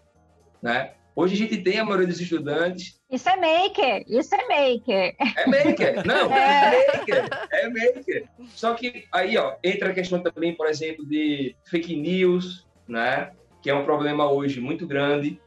né? 0.61 0.93
Hoje 1.15 1.33
a 1.33 1.37
gente 1.37 1.57
tem 1.63 1.79
a 1.79 1.83
maioria 1.83 2.05
dos 2.05 2.21
estudantes. 2.21 3.01
Isso 3.09 3.27
é 3.27 3.35
maker, 3.35 4.03
isso 4.07 4.35
é 4.35 4.47
maker. 4.47 5.15
É 5.35 5.47
maker, 5.47 6.05
não, 6.05 6.29
é, 6.31 6.75
é 6.75 6.97
maker, 6.97 7.29
é 7.51 7.69
maker. 7.69 8.29
Só 8.49 8.75
que 8.75 9.05
aí, 9.11 9.35
ó, 9.35 9.55
entra 9.63 9.89
a 9.89 9.93
questão 9.93 10.21
também, 10.21 10.55
por 10.55 10.67
exemplo, 10.67 11.03
de 11.07 11.55
fake 11.65 11.95
news, 11.95 12.67
né? 12.87 13.31
Que 13.63 13.69
é 13.71 13.73
um 13.73 13.83
problema 13.83 14.29
hoje 14.29 14.61
muito 14.61 14.85
grande. 14.85 15.41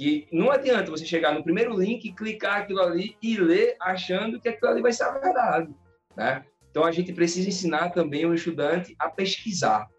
Que 0.00 0.26
não 0.32 0.50
adianta 0.50 0.90
você 0.90 1.04
chegar 1.04 1.34
no 1.34 1.44
primeiro 1.44 1.78
link, 1.78 2.10
clicar 2.14 2.62
aquilo 2.62 2.80
ali 2.80 3.18
e 3.22 3.36
ler 3.36 3.76
achando 3.78 4.40
que 4.40 4.48
aquilo 4.48 4.70
ali 4.70 4.80
vai 4.80 4.94
ser 4.94 5.04
a 5.04 5.10
verdade, 5.10 5.74
né? 6.16 6.42
Então 6.70 6.84
a 6.84 6.90
gente 6.90 7.12
precisa 7.12 7.46
ensinar 7.46 7.90
também 7.90 8.24
o 8.24 8.32
estudante 8.32 8.96
a 8.98 9.10
pesquisar, 9.10 9.90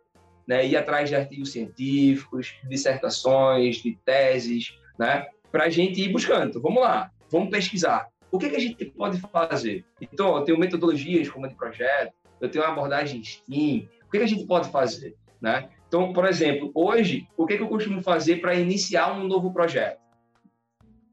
né? 0.47 0.65
Ir 0.65 0.75
atrás 0.75 1.07
de 1.07 1.15
artigos 1.15 1.51
científicos, 1.51 2.55
dissertações, 2.67 3.75
de 3.75 3.95
teses, 4.03 4.75
né? 4.97 5.27
Para 5.51 5.65
a 5.65 5.69
gente 5.69 6.01
ir 6.01 6.09
buscando. 6.09 6.49
Então, 6.49 6.61
vamos 6.63 6.81
lá, 6.81 7.11
vamos 7.29 7.51
pesquisar. 7.51 8.07
O 8.31 8.39
que, 8.39 8.49
que 8.49 8.55
a 8.55 8.59
gente 8.59 8.83
pode 8.85 9.19
fazer? 9.19 9.85
Então, 10.01 10.35
eu 10.35 10.43
tenho 10.43 10.57
metodologias 10.57 11.29
como 11.29 11.45
a 11.45 11.49
de 11.49 11.53
projeto, 11.53 12.11
eu 12.39 12.49
tenho 12.49 12.65
uma 12.65 12.71
abordagem 12.71 13.23
STEAM. 13.23 13.87
O 14.07 14.09
que, 14.09 14.17
que 14.17 14.23
a 14.23 14.27
gente 14.27 14.47
pode 14.47 14.67
fazer? 14.71 15.15
Né? 15.39 15.69
Então, 15.91 16.13
por 16.13 16.23
exemplo, 16.23 16.71
hoje, 16.73 17.27
o 17.35 17.45
que, 17.45 17.57
que 17.57 17.63
eu 17.63 17.67
costumo 17.67 18.01
fazer 18.01 18.37
para 18.37 18.55
iniciar 18.55 19.11
um 19.11 19.27
novo 19.27 19.51
projeto? 19.51 19.99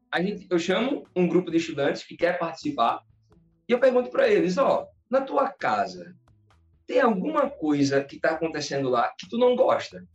A 0.09 0.21
gente, 0.21 0.47
eu 0.49 0.57
chamo 0.57 1.03
um 1.13 1.27
grupo 1.27 1.51
de 1.51 1.57
estudantes 1.57 2.03
que 2.03 2.15
quer 2.15 2.39
participar 2.39 3.01
e 3.67 3.73
eu 3.73 3.79
pergunto 3.79 4.09
para 4.09 4.29
eles, 4.29 4.57
ó, 4.57 4.87
na 5.09 5.19
tua 5.19 5.49
casa, 5.49 6.15
tem 6.87 7.01
alguma 7.01 7.49
coisa 7.49 8.01
que 8.01 8.15
está 8.15 8.31
acontecendo 8.31 8.87
lá 8.87 9.13
que 9.19 9.27
tu 9.27 9.37
não 9.37 9.53
gosta? 9.53 10.07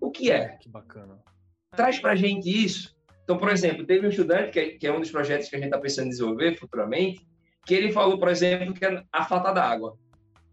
O 0.00 0.10
que 0.10 0.28
é? 0.28 0.56
Que 0.56 0.68
bacana. 0.68 1.22
Traz 1.70 2.00
para 2.00 2.10
a 2.10 2.16
gente 2.16 2.50
isso 2.50 2.98
então, 3.30 3.38
por 3.38 3.48
exemplo, 3.48 3.86
teve 3.86 4.04
um 4.04 4.10
estudante, 4.10 4.50
que 4.50 4.58
é, 4.58 4.68
que 4.70 4.84
é 4.88 4.92
um 4.92 4.98
dos 4.98 5.12
projetos 5.12 5.48
que 5.48 5.54
a 5.54 5.58
gente 5.60 5.68
está 5.68 5.78
pensando 5.78 6.06
em 6.06 6.10
desenvolver 6.10 6.56
futuramente, 6.56 7.24
que 7.64 7.72
ele 7.72 7.92
falou, 7.92 8.18
por 8.18 8.26
exemplo, 8.26 8.74
que 8.74 8.84
é 8.84 9.04
a 9.12 9.24
falta 9.24 9.52
d'água. 9.52 9.96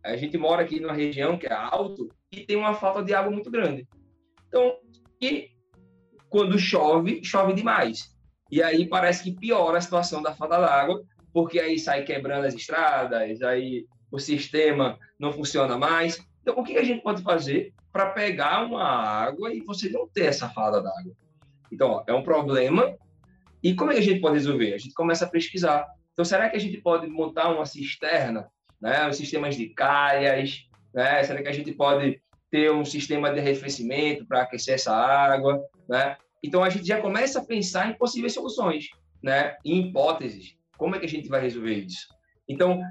A 0.03 0.15
gente 0.15 0.37
mora 0.37 0.61
aqui 0.61 0.79
numa 0.79 0.93
região 0.93 1.37
que 1.37 1.47
é 1.47 1.53
alto 1.53 2.09
e 2.31 2.45
tem 2.45 2.55
uma 2.55 2.73
falta 2.73 3.03
de 3.03 3.13
água 3.13 3.31
muito 3.31 3.51
grande. 3.51 3.87
Então, 4.47 4.77
e 5.21 5.49
quando 6.29 6.57
chove, 6.59 7.23
chove 7.23 7.53
demais. 7.53 8.15
E 8.51 8.61
aí 8.61 8.87
parece 8.87 9.23
que 9.23 9.35
piora 9.35 9.77
a 9.77 9.81
situação 9.81 10.21
da 10.21 10.33
falta 10.33 10.59
d'água, 10.59 11.03
porque 11.33 11.59
aí 11.59 11.77
sai 11.77 12.03
quebrando 12.03 12.45
as 12.45 12.53
estradas, 12.53 13.41
aí 13.41 13.85
o 14.11 14.19
sistema 14.19 14.97
não 15.19 15.31
funciona 15.31 15.77
mais. 15.77 16.19
Então, 16.41 16.57
o 16.57 16.63
que 16.63 16.77
a 16.77 16.83
gente 16.83 17.03
pode 17.03 17.21
fazer 17.21 17.73
para 17.91 18.11
pegar 18.11 18.65
uma 18.65 18.83
água 18.83 19.53
e 19.53 19.59
você 19.61 19.89
não 19.89 20.07
ter 20.07 20.25
essa 20.25 20.49
falta 20.49 20.81
d'água? 20.81 21.13
Então, 21.71 21.89
ó, 21.89 22.03
é 22.07 22.13
um 22.13 22.23
problema. 22.23 22.95
E 23.61 23.75
como 23.75 23.91
é 23.91 23.95
que 23.95 23.99
a 23.99 24.03
gente 24.03 24.21
pode 24.21 24.35
resolver? 24.35 24.73
A 24.73 24.77
gente 24.77 24.93
começa 24.93 25.25
a 25.25 25.29
pesquisar. 25.29 25.85
Então, 26.13 26.23
será 26.23 26.49
que 26.49 26.55
a 26.55 26.59
gente 26.59 26.77
pode 26.77 27.07
montar 27.07 27.49
uma 27.49 27.65
cisterna, 27.65 28.49
né? 28.81 29.07
Os 29.07 29.17
sistemas 29.17 29.55
de 29.55 29.69
calhas, 29.69 30.65
né? 30.93 31.23
Será 31.23 31.41
que 31.41 31.47
a 31.47 31.53
gente 31.53 31.71
pode 31.71 32.21
ter 32.49 32.71
um 32.71 32.85
sistema 32.85 33.31
de 33.31 33.39
arrefecimento 33.39 34.25
para 34.25 34.43
aquecer 34.43 34.75
essa 34.75 34.95
água, 34.95 35.61
né? 35.87 36.17
Então, 36.43 36.63
a 36.63 36.69
gente 36.69 36.87
já 36.87 37.01
começa 37.01 37.39
a 37.39 37.45
pensar 37.45 37.89
em 37.89 37.97
possíveis 37.97 38.33
soluções, 38.33 38.87
né? 39.21 39.57
Em 39.65 39.87
hipóteses. 39.87 40.55
Como 40.77 40.95
é 40.95 40.99
que 40.99 41.05
a 41.05 41.09
gente 41.09 41.27
vai 41.27 41.41
resolver 41.41 41.73
isso? 41.73 42.07
Então, 42.47 42.81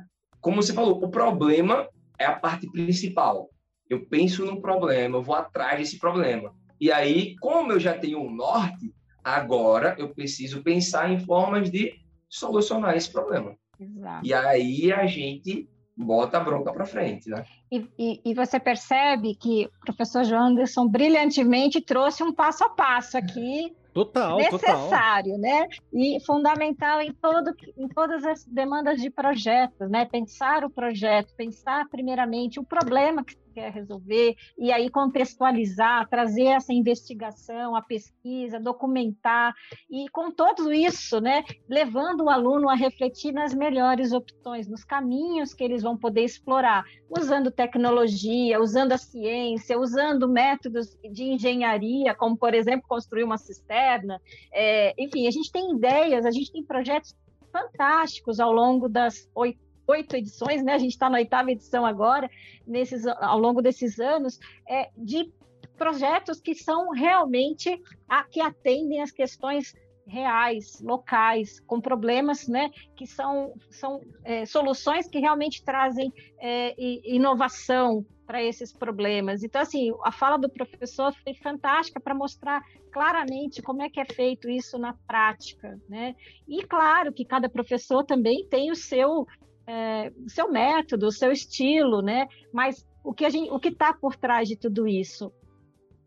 como 0.41 0.63
você 0.63 0.75
falou, 0.75 1.03
o 1.03 1.09
problema 1.09 1.89
é 2.19 2.25
a 2.25 2.35
parte 2.35 2.71
principal. 2.71 3.49
Eu 3.89 4.07
penso 4.07 4.45
no 4.45 4.61
problema, 4.61 5.17
eu 5.17 5.23
vou 5.23 5.37
atrás 5.37 5.79
desse 5.79 5.99
problema. 5.99 6.55
E 6.81 6.91
aí, 6.93 7.37
como 7.37 7.73
eu 7.73 7.81
já 7.81 7.97
tenho 7.97 8.21
um 8.21 8.31
norte, 8.31 8.93
agora 9.23 9.95
eu 9.99 10.13
preciso 10.13 10.63
pensar 10.63 11.11
em 11.11 11.19
formas 11.21 11.71
de 11.71 11.95
solucionar 12.29 12.97
esse 12.97 13.11
problema. 13.11 13.57
Exato. 13.79 14.27
E 14.27 14.35
aí 14.35 14.93
a 14.93 15.07
gente 15.07 15.69
bota 15.97 16.37
a 16.37 16.41
bronca 16.41 16.73
para 16.73 16.85
frente, 16.85 17.31
né? 17.31 17.45
E, 17.73 17.89
e, 17.99 18.21
e, 18.25 18.35
você 18.35 18.61
percebe 18.61 19.35
que 19.35 19.67
o 19.67 19.87
professor 19.87 20.25
João 20.25 20.49
Anderson 20.49 20.87
brilhantemente 20.87 21.81
trouxe 21.81 22.23
um 22.23 22.33
passo 22.33 22.65
a 22.65 22.69
passo 22.69 23.17
aqui. 23.17 23.75
Total, 23.95 24.37
necessário, 24.37 25.37
total. 25.37 25.39
né? 25.39 25.69
E 25.95 26.21
fundamental 26.21 27.01
em 27.01 27.13
todo, 27.15 27.55
em 27.79 27.89
todas 27.89 28.25
as 28.27 28.45
demandas 28.45 29.01
de 29.01 29.09
projetos, 29.09 29.89
né? 29.89 30.05
Pensar 30.05 30.65
o 30.65 30.71
projeto, 30.71 31.33
pensar 31.35 31.89
primeiramente 31.89 32.61
o 32.61 32.65
problema 32.65 33.25
que 33.25 33.35
quer 33.57 33.73
resolver, 33.73 34.37
e 34.59 34.71
aí 34.71 34.91
contextualizar, 34.91 36.07
trazer 36.11 36.45
essa 36.45 36.75
investigação, 36.75 37.75
a 37.75 37.81
pesquisa, 37.81 38.61
documentar, 38.61 39.55
e 39.91 40.11
com 40.11 40.31
tudo 40.31 40.75
isso, 40.75 41.23
né, 41.23 41.43
levando 41.67 42.25
o 42.25 42.29
aluno 42.29 42.69
a 42.69 42.75
refletir 42.75 43.33
nas 43.33 43.55
melhores 43.55 44.13
opções, 44.13 44.69
nos 44.69 44.85
caminhos 44.85 45.55
que 45.55 45.65
eles 45.65 45.83
vão 45.83 45.97
poder 45.97 46.23
explorar, 46.23 46.85
usando 47.09 47.51
tecnologia, 47.51 48.61
usando 48.61 48.93
a 48.93 48.99
ciência, 48.99 49.79
usando 49.79 50.29
métodos 50.29 50.95
de 51.11 51.25
engenharia, 51.25 52.15
como, 52.15 52.37
por 52.37 52.53
exemplo, 52.53 52.87
construir 52.87 53.25
uma 53.25 53.39
cisterna. 53.39 54.21
É, 54.53 54.93
enfim, 54.99 55.27
a 55.27 55.31
gente 55.31 55.51
tem 55.51 55.73
ideias, 55.73 56.27
a 56.27 56.31
gente 56.31 56.53
tem 56.53 56.63
projetos 56.63 57.17
fantásticos 57.51 58.39
ao 58.39 58.53
longo 58.53 58.87
das 58.87 59.31
oito 59.35 59.66
oito 59.87 60.17
edições, 60.17 60.63
né? 60.63 60.75
A 60.75 60.79
gente 60.79 60.93
está 60.93 61.09
na 61.09 61.19
oitava 61.19 61.51
edição 61.51 61.85
agora, 61.85 62.31
nesses, 62.67 63.07
ao 63.07 63.39
longo 63.39 63.63
desses 63.63 63.99
anos, 63.99 64.39
é, 64.69 64.91
de 64.97 65.33
projetos 65.77 66.41
que 66.41 66.55
são 66.55 66.91
realmente 66.91 67.81
a, 68.09 68.25
que 68.25 68.41
atendem 68.41 69.03
às 69.03 69.11
questões 69.11 69.75
reais, 70.07 70.81
locais, 70.81 71.59
com 71.61 71.81
problemas, 71.81 72.47
né, 72.47 72.71
que 72.95 73.07
são, 73.07 73.53
são 73.71 74.01
é, 74.25 74.47
soluções 74.47 75.09
que 75.09 75.19
realmente 75.19 75.65
trazem 75.65 76.13
é, 76.39 76.75
inovação 76.79 78.07
para 78.25 78.43
esses 78.43 78.73
problemas. 78.73 79.43
Então, 79.43 79.61
assim, 79.61 79.93
a 80.05 80.13
fala 80.13 80.37
do 80.37 80.49
professor 80.49 81.13
foi 81.25 81.35
fantástica 81.35 82.01
para 82.01 82.15
mostrar 82.15 82.63
claramente 82.93 83.63
como 83.63 83.83
é 83.83 83.91
que 83.91 84.01
é 84.01 84.05
feito 84.05 84.49
isso 84.49 84.79
na 84.79 84.95
prática, 85.07 85.79
né? 85.89 86.17
E 86.49 86.65
claro 86.65 87.13
que 87.13 87.25
cada 87.25 87.49
professor 87.49 88.05
também 88.05 88.47
tem 88.49 88.71
o 88.71 88.77
seu 88.77 89.27
é, 89.67 90.13
seu 90.29 90.51
método, 90.51 91.07
o 91.07 91.13
seu 91.13 91.33
estilo, 91.33 92.03
né? 92.03 92.29
Mas 92.53 92.87
o 93.03 93.13
que 93.13 93.25
a 93.25 93.31
gente, 93.31 93.51
o 93.51 93.59
que 93.59 93.69
está 93.69 93.93
por 93.93 94.17
trás 94.17 94.49
de 94.49 94.57
tudo 94.57 94.87
isso 94.87 95.33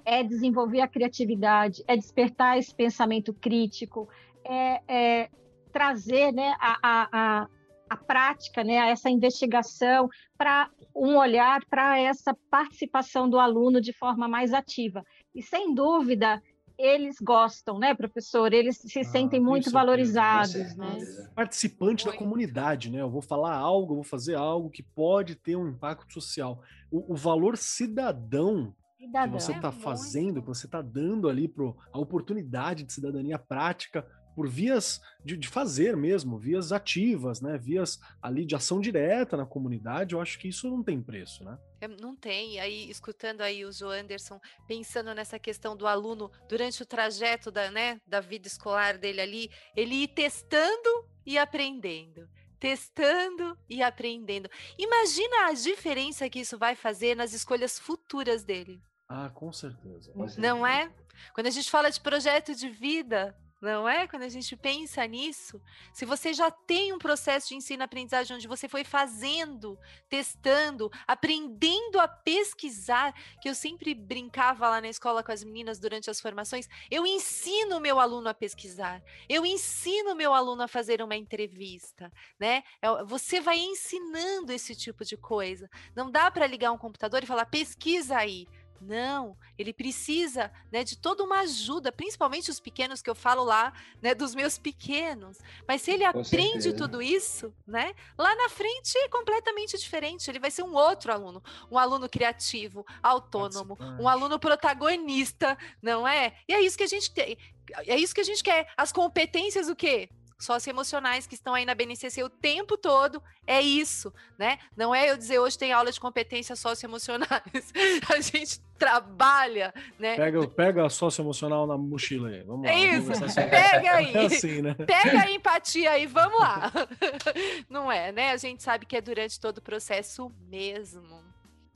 é 0.06 0.24
desenvolver 0.24 0.82
a 0.82 0.88
criatividade, 0.88 1.84
é 1.88 1.96
despertar 1.96 2.58
esse 2.58 2.74
pensamento 2.74 3.34
crítico, 3.34 4.10
é, 4.44 4.82
é 4.88 5.30
trazer, 5.72 6.32
né, 6.32 6.56
a, 6.60 6.78
a, 6.82 7.10
a 7.12 7.48
a 7.90 7.98
prática, 7.98 8.64
né, 8.64 8.76
essa 8.92 9.10
investigação, 9.10 10.08
para 10.38 10.70
um 10.96 11.18
olhar 11.18 11.66
para 11.66 12.00
essa 12.00 12.38
participação 12.50 13.28
do 13.28 13.40
aluno 13.40 13.82
de 13.82 13.92
forma 13.92 14.28
mais 14.28 14.54
ativa. 14.54 15.04
E 15.34 15.42
sem 15.42 15.74
dúvida, 15.74 16.42
eles 16.80 17.18
gostam, 17.20 17.78
né, 17.78 17.94
professor? 17.94 18.54
Eles 18.54 18.78
se 18.78 19.00
ah, 19.00 19.04
sentem 19.04 19.40
muito 19.40 19.70
valorizados, 19.70 20.76
né? 20.78 20.98
Participante 21.36 22.06
da 22.06 22.16
comunidade, 22.16 22.90
né? 22.90 23.02
Eu 23.02 23.10
vou 23.10 23.22
falar 23.22 23.54
algo, 23.54 23.92
eu 23.92 23.96
vou 23.96 24.04
fazer 24.04 24.36
algo 24.36 24.70
que 24.70 24.82
pode 24.82 25.36
ter 25.36 25.58
um 25.58 25.68
impacto 25.68 26.14
social. 26.14 26.62
O, 26.90 27.14
o 27.14 27.16
valor 27.18 27.58
cidadão, 27.58 28.74
cidadão. 28.98 29.28
que 29.36 29.44
você 29.44 29.52
está 29.52 29.68
é 29.68 29.72
fazendo, 29.74 30.42
que 30.42 30.48
você 30.48 30.68
está 30.68 30.82
dando 30.82 31.28
ali 31.28 31.50
para 31.50 31.66
a 31.92 32.00
oportunidade 32.00 32.86
de 32.86 32.94
cidadania 32.94 33.38
prática 33.38 34.08
por 34.40 34.48
vias 34.48 35.02
de, 35.22 35.36
de, 35.36 35.50
fazer 35.50 35.98
mesmo, 35.98 36.38
vias 36.38 36.72
ativas, 36.72 37.42
né? 37.42 37.58
Vias 37.58 38.00
ali 38.22 38.46
de 38.46 38.56
ação 38.56 38.80
direta 38.80 39.36
na 39.36 39.46
comunidade, 39.46 40.16
eu 40.16 40.22
acho 40.22 40.40
que 40.40 40.48
isso 40.48 40.70
não 40.70 40.82
tem 40.82 41.02
preço, 41.02 41.44
né? 41.44 41.60
É, 41.82 41.90
não 41.90 42.16
tem. 42.16 42.58
Aí, 42.58 42.90
escutando 42.90 43.42
aí 43.42 43.66
o 43.66 43.72
João 43.74 43.92
Anderson, 43.92 44.40
pensando 44.66 45.14
nessa 45.14 45.38
questão 45.38 45.76
do 45.76 45.86
aluno 45.86 46.32
durante 46.48 46.82
o 46.82 46.86
trajeto 46.86 47.52
da, 47.52 47.70
né, 47.70 48.00
da 48.08 48.22
vida 48.22 48.48
escolar 48.48 48.98
dele 48.98 49.20
ali, 49.20 49.52
ele 49.76 50.04
ir 50.04 50.08
testando 50.08 51.06
e 51.26 51.38
aprendendo 51.38 52.26
testando 52.62 53.58
e 53.70 53.82
aprendendo. 53.82 54.50
Imagina 54.78 55.48
a 55.48 55.54
diferença 55.54 56.30
que 56.30 56.42
isso 56.42 56.58
vai 56.58 56.76
fazer 56.76 57.16
nas 57.16 57.32
escolhas 57.32 57.80
futuras 57.80 58.44
dele. 58.44 58.82
Ah, 59.08 59.30
com 59.30 59.52
certeza. 59.52 60.12
Com 60.12 60.28
certeza. 60.28 60.42
Não 60.42 60.68
é? 60.68 60.92
Quando 61.34 61.48
a 61.48 61.52
gente 61.52 61.72
fala 61.72 61.90
de 61.90 62.02
projeto 62.02 62.54
de 62.54 62.70
vida, 62.70 63.34
não 63.62 63.88
é? 63.88 64.08
Quando 64.08 64.24
a 64.24 64.30
gente 64.30 64.56
pensa 64.56 65.06
nisso, 65.06 65.62
se 65.94 66.06
você 66.06 66.34
já 66.34 66.50
tem 66.50 66.94
um 66.94 66.98
processo 66.98 67.50
de 67.50 67.56
ensino-aprendizagem 67.56 68.36
onde 68.36 68.48
você 68.48 68.68
foi 68.68 68.84
fazendo, 68.84 69.78
testando, 70.08 70.90
aprendendo 71.08 72.00
a 72.00 72.08
pesquisar, 72.08 73.14
que 73.42 73.50
eu 73.50 73.56
sempre 73.56 73.94
brincava 73.94 74.70
lá 74.70 74.82
na 74.82 74.90
escola 74.90 75.24
com 75.24 75.32
as 75.32 75.44
meninas 75.44 75.80
durante 75.80 76.10
as 76.10 76.22
formações, 76.22 76.68
eu 76.90 77.06
ensino 77.06 77.78
o 77.78 77.82
meu 77.82 78.00
aluno 78.00 78.30
a 78.30 78.34
pesquisar, 78.34 79.04
eu 79.28 79.46
ensino 79.46 80.12
o 80.12 80.16
meu 80.16 80.34
aluno 80.34 80.64
a 80.64 80.68
fazer 80.68 81.02
uma 81.02 81.16
entrevista, 81.16 82.12
né? 82.40 82.64
É 82.82 83.04
você 83.04 83.40
vai 83.40 83.58
ensinando 83.58 84.52
esse 84.52 84.76
tipo 84.76 85.04
de 85.04 85.18
coisa. 85.18 85.70
Não 85.96 86.10
dá 86.10 86.30
para 86.32 86.48
ligar 86.48 86.72
um 86.72 86.78
computador 86.78 87.24
e 87.24 87.28
falar 87.28 87.46
pesquisa 87.46 88.18
aí. 88.18 88.48
Não, 88.82 89.38
ele 89.58 89.74
precisa 89.74 90.52
né, 90.72 90.84
de 90.84 90.98
toda 90.98 91.24
uma 91.24 91.42
ajuda, 91.42 91.92
principalmente 91.92 92.50
os 92.50 92.60
pequenos 92.60 93.02
que 93.02 93.10
eu 93.10 93.16
falo 93.16 93.44
lá, 93.44 93.74
né, 94.02 94.16
dos 94.16 94.34
meus 94.34 94.58
pequenos. 94.58 95.38
Mas 95.68 95.82
se 95.82 95.92
ele 95.92 96.04
Com 96.12 96.20
aprende 96.20 96.64
certeza. 96.64 96.78
tudo 96.78 97.02
isso, 97.02 97.54
né, 97.68 97.94
lá 98.18 98.34
na 98.36 98.50
frente 98.50 98.98
é 98.98 99.10
completamente 99.10 99.78
diferente. 99.78 100.30
Ele 100.30 100.40
vai 100.40 100.52
ser 100.52 100.64
um 100.64 100.74
outro 100.74 101.12
aluno, 101.12 101.44
um 101.70 101.78
aluno 101.78 102.08
criativo, 102.10 102.86
autônomo, 103.04 103.78
um 104.00 104.08
aluno 104.08 104.40
protagonista, 104.40 105.58
não 105.82 106.08
é? 106.08 106.38
E 106.48 106.54
é 106.54 106.62
isso 106.62 106.78
que 106.78 106.84
a 106.84 106.88
gente 106.88 107.12
tem. 107.12 107.38
É 107.86 107.98
isso 107.98 108.16
que 108.16 108.22
a 108.22 108.26
gente 108.26 108.44
quer. 108.44 108.72
As 108.76 108.92
competências, 108.92 109.70
o 109.70 109.76
quê? 109.76 110.10
Socioemocionais 110.40 111.28
que 111.28 111.36
estão 111.36 111.54
aí 111.54 111.66
na 111.66 111.76
BNCC 111.76 112.24
o 112.24 112.30
tempo 112.30 112.78
todo, 112.78 113.22
é 113.46 113.62
isso, 113.62 114.14
né? 114.38 114.58
Não 114.76 114.96
é 114.96 115.12
eu 115.12 115.18
dizer 115.18 115.38
hoje 115.40 115.58
tem 115.58 115.74
aula 115.74 115.92
de 115.92 116.00
competências 116.00 116.60
socioemocionais. 116.60 117.74
A 118.10 118.22
gente 118.22 118.62
trabalha, 118.78 119.74
né? 120.00 120.16
Pega, 120.16 120.48
pega 120.48 120.86
a 120.86 120.90
socioemocional 120.90 121.68
na 121.68 121.78
mochila 121.78 122.30
aí, 122.30 122.42
vamos 122.44 122.66
lá. 122.66 122.72
É 122.72 122.96
isso, 122.96 123.12
pega 123.36 123.96
aí. 123.96 124.14
É 124.14 124.26
assim, 124.26 124.62
né? 124.62 124.74
Pega 124.74 125.20
a 125.20 125.30
empatia 125.30 125.92
aí, 125.92 126.06
vamos 126.06 126.40
lá. 126.40 126.72
Não 127.70 127.92
é, 127.92 128.14
né? 128.14 128.32
A 128.32 128.38
gente 128.38 128.64
sabe 128.64 128.86
que 128.86 128.96
é 128.96 129.02
durante 129.02 129.38
todo 129.38 129.58
o 129.58 129.62
processo 129.62 130.32
mesmo. 130.50 131.22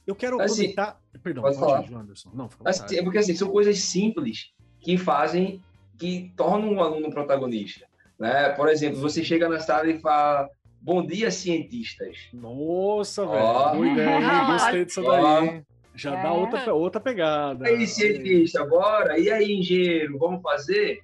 Eu 0.07 0.15
quero 0.15 0.41
assim, 0.41 0.71
aproveitar... 0.71 1.01
Perdão, 1.21 1.43
pode 1.43 1.59
falar. 1.59 1.79
Anderson. 1.93 2.31
Não, 2.33 2.49
assim, 2.63 2.97
é 2.97 3.03
porque 3.03 3.17
assim, 3.17 3.35
são 3.35 3.49
coisas 3.49 3.77
simples 3.79 4.53
que 4.79 4.97
fazem, 4.97 5.61
que 5.97 6.33
tornam 6.37 6.75
o 6.75 6.81
aluno 6.81 7.09
protagonista. 7.09 7.85
Né? 8.23 8.47
Por 8.51 8.69
exemplo, 8.69 9.01
você 9.01 9.21
chega 9.21 9.49
na 9.49 9.59
sala 9.59 9.89
e 9.89 9.99
fala: 9.99 10.49
Bom 10.79 11.05
dia, 11.05 11.29
cientistas. 11.29 12.29
Nossa, 12.31 13.25
velho. 13.25 13.43
Oh. 13.43 13.75
Boa 13.75 13.87
ideia, 13.87 14.45
gostei 14.45 14.85
disso 14.85 15.01
daí. 15.01 15.61
Já 15.93 16.17
é. 16.17 16.23
dá 16.23 16.31
outra, 16.31 16.73
outra 16.73 17.01
pegada. 17.01 17.69
E 17.69 17.75
aí, 17.75 17.85
cientista, 17.85 18.65
bora? 18.65 19.19
E 19.19 19.29
aí, 19.29 19.51
engenheiro, 19.51 20.17
vamos 20.17 20.41
fazer? 20.41 21.03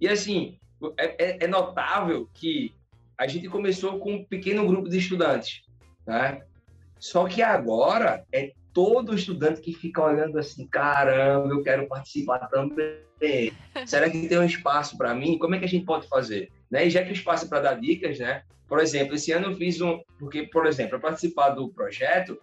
E 0.00 0.08
assim, 0.08 0.58
é, 0.98 1.24
é, 1.24 1.44
é 1.44 1.46
notável 1.46 2.28
que 2.34 2.74
a 3.16 3.28
gente 3.28 3.48
começou 3.48 4.00
com 4.00 4.14
um 4.14 4.24
pequeno 4.24 4.66
grupo 4.66 4.88
de 4.88 4.98
estudantes, 4.98 5.62
né? 6.04 6.42
Só 6.98 7.28
que 7.28 7.42
agora 7.42 8.24
é 8.32 8.50
todo 8.72 9.14
estudante 9.14 9.60
que 9.60 9.72
fica 9.72 10.02
olhando 10.02 10.36
assim, 10.36 10.66
caramba, 10.66 11.46
eu 11.48 11.62
quero 11.62 11.86
participar 11.86 12.40
também. 12.48 13.52
Será 13.86 14.10
que 14.10 14.26
tem 14.26 14.38
um 14.38 14.44
espaço 14.44 14.98
para 14.98 15.14
mim? 15.14 15.38
Como 15.38 15.54
é 15.54 15.60
que 15.60 15.64
a 15.64 15.68
gente 15.68 15.86
pode 15.86 16.08
fazer? 16.08 16.50
Né? 16.70 16.86
E 16.86 16.90
já 16.90 17.02
que 17.02 17.10
o 17.10 17.12
espaço 17.12 17.46
é 17.46 17.48
para 17.48 17.60
dar 17.60 17.80
dicas, 17.80 18.18
né? 18.18 18.42
Por 18.68 18.80
exemplo, 18.80 19.14
esse 19.14 19.32
ano 19.32 19.46
eu 19.46 19.54
fiz 19.54 19.80
um, 19.80 20.00
porque, 20.18 20.44
por 20.44 20.66
exemplo, 20.66 20.90
para 20.90 21.10
participar 21.10 21.50
do 21.50 21.68
projeto 21.68 22.38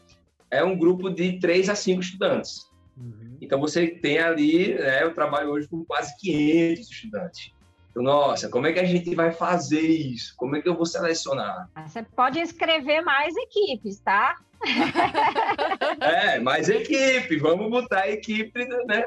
é 0.50 0.64
um 0.64 0.78
grupo 0.78 1.10
de 1.10 1.40
três 1.40 1.68
a 1.70 1.76
cinco 1.76 2.02
estudantes. 2.02 2.70
Uhum. 2.96 3.38
Então 3.42 3.60
você 3.60 3.88
tem 3.88 4.20
ali, 4.20 4.76
né? 4.76 5.04
Eu 5.04 5.14
trabalho 5.14 5.50
hoje 5.50 5.68
com 5.68 5.84
quase 5.84 6.16
500 6.20 6.90
estudantes. 6.90 7.52
Então, 7.92 8.04
nossa, 8.04 8.50
como 8.50 8.66
é 8.66 8.74
que 8.74 8.80
a 8.80 8.86
gente 8.86 9.14
vai 9.14 9.32
fazer 9.32 9.82
isso? 9.82 10.34
Como 10.36 10.56
é 10.56 10.62
que 10.62 10.68
eu 10.68 10.76
vou 10.76 10.86
selecionar? 10.86 11.70
Você 11.86 12.02
pode 12.02 12.40
inscrever 12.40 13.04
mais 13.04 13.36
equipes, 13.36 14.00
tá? 14.00 14.36
é, 16.02 16.40
mais 16.40 16.70
equipe, 16.70 17.38
vamos 17.38 17.70
botar 17.70 18.02
a 18.02 18.10
equipe, 18.10 18.66
né? 18.88 19.06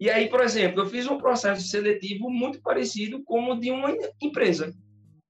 E 0.00 0.08
aí, 0.08 0.28
por 0.28 0.40
exemplo, 0.40 0.80
eu 0.80 0.86
fiz 0.86 1.06
um 1.06 1.18
processo 1.18 1.68
seletivo 1.68 2.30
muito 2.30 2.60
parecido 2.60 3.22
com 3.22 3.50
o 3.50 3.60
de 3.60 3.70
uma 3.70 3.94
empresa 4.20 4.74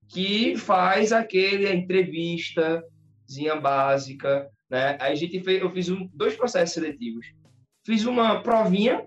que 0.08 0.56
faz 0.56 1.12
aquele 1.12 1.70
entrevistazinha 1.72 3.56
básica, 3.60 4.48
né? 4.70 4.96
Aí 5.00 5.12
a 5.12 5.16
gente 5.16 5.42
fez, 5.42 5.60
eu 5.60 5.70
fiz 5.70 5.88
um, 5.88 6.08
dois 6.14 6.36
processos 6.36 6.74
seletivos. 6.74 7.26
Fiz 7.84 8.04
uma 8.04 8.42
provinha 8.42 9.04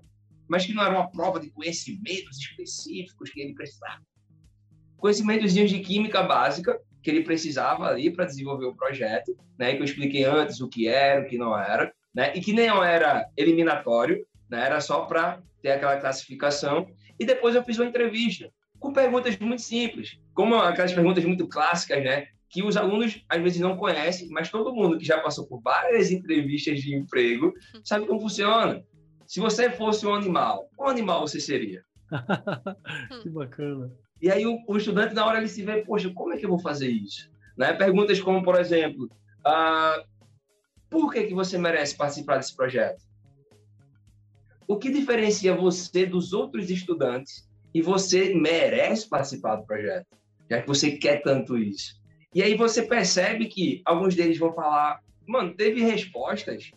mas 0.47 0.65
que 0.65 0.73
não 0.73 0.83
era 0.83 0.93
uma 0.93 1.09
prova 1.09 1.39
de 1.39 1.49
conhecimentos 1.49 2.37
específicos 2.37 3.29
que 3.31 3.41
ele 3.41 3.53
precisava. 3.53 4.01
Conhecimentos 4.97 5.53
de 5.53 5.79
química 5.79 6.23
básica 6.23 6.79
que 7.01 7.09
ele 7.09 7.23
precisava 7.23 7.87
ali 7.87 8.11
para 8.11 8.25
desenvolver 8.25 8.65
o 8.65 8.75
projeto, 8.75 9.35
né? 9.57 9.73
Que 9.73 9.81
eu 9.81 9.85
expliquei 9.85 10.23
antes 10.23 10.61
o 10.61 10.69
que 10.69 10.87
era, 10.87 11.21
o 11.21 11.25
que 11.25 11.37
não 11.37 11.57
era, 11.57 11.91
né? 12.13 12.31
E 12.35 12.39
que 12.39 12.53
nem 12.53 12.67
era 12.67 13.27
eliminatório, 13.35 14.25
né? 14.49 14.65
Era 14.65 14.79
só 14.79 15.05
para 15.05 15.41
ter 15.63 15.71
aquela 15.71 15.97
classificação. 15.97 16.85
E 17.19 17.25
depois 17.25 17.55
eu 17.55 17.63
fiz 17.63 17.79
uma 17.79 17.87
entrevista 17.87 18.51
com 18.79 18.91
perguntas 18.91 19.39
muito 19.39 19.61
simples, 19.61 20.19
como 20.33 20.55
aquelas 20.55 20.93
perguntas 20.93 21.23
muito 21.23 21.47
clássicas, 21.47 22.03
né? 22.03 22.27
Que 22.49 22.61
os 22.61 22.75
alunos 22.75 23.23
às 23.29 23.41
vezes 23.41 23.61
não 23.61 23.77
conhecem, 23.77 24.27
mas 24.29 24.51
todo 24.51 24.75
mundo 24.75 24.97
que 24.97 25.05
já 25.05 25.19
passou 25.19 25.47
por 25.47 25.61
várias 25.61 26.11
entrevistas 26.11 26.81
de 26.81 26.93
emprego 26.93 27.53
sabe 27.83 28.05
como 28.05 28.19
funciona. 28.19 28.83
Se 29.25 29.39
você 29.39 29.71
fosse 29.71 30.05
um 30.05 30.13
animal, 30.13 30.69
qual 30.75 30.89
animal 30.89 31.21
você 31.21 31.39
seria? 31.39 31.83
que 33.23 33.29
bacana. 33.29 33.89
E 34.21 34.29
aí 34.29 34.45
o, 34.45 34.59
o, 34.67 34.77
estudante, 34.77 35.15
na 35.15 35.25
hora, 35.25 35.39
ele 35.39 35.47
se 35.47 35.63
vê, 35.63 35.83
poxa, 35.83 36.11
como 36.13 36.33
é 36.33 36.37
que 36.37 36.45
eu 36.45 36.49
vou 36.49 36.59
fazer 36.59 36.89
isso? 36.89 37.31
Né? 37.57 37.73
Perguntas 37.73 38.19
como, 38.21 38.43
por 38.43 38.59
exemplo, 38.59 39.09
ah, 39.45 40.03
por 40.89 41.11
que, 41.11 41.23
que 41.23 41.33
você 41.33 41.57
merece 41.57 41.97
participar 41.97 42.37
desse 42.37 42.55
projeto? 42.55 43.01
O 44.73 44.77
que 44.77 44.89
diferencia 44.89 45.55
você 45.55 46.03
dos 46.03 46.33
outros 46.33 46.71
estudantes 46.71 47.47
e 47.75 47.79
você 47.79 48.33
merece 48.33 49.07
participar 49.07 49.57
do 49.57 49.67
projeto, 49.67 50.07
já 50.49 50.61
que 50.61 50.67
você 50.67 50.93
quer 50.93 51.21
tanto 51.21 51.55
isso? 51.55 52.01
E 52.33 52.41
aí 52.41 52.57
você 52.57 52.81
percebe 52.81 53.45
que 53.45 53.83
alguns 53.85 54.15
deles 54.15 54.39
vão 54.39 54.51
falar, 54.51 54.99
mano, 55.27 55.53
teve 55.53 55.83
respostas 55.83 56.71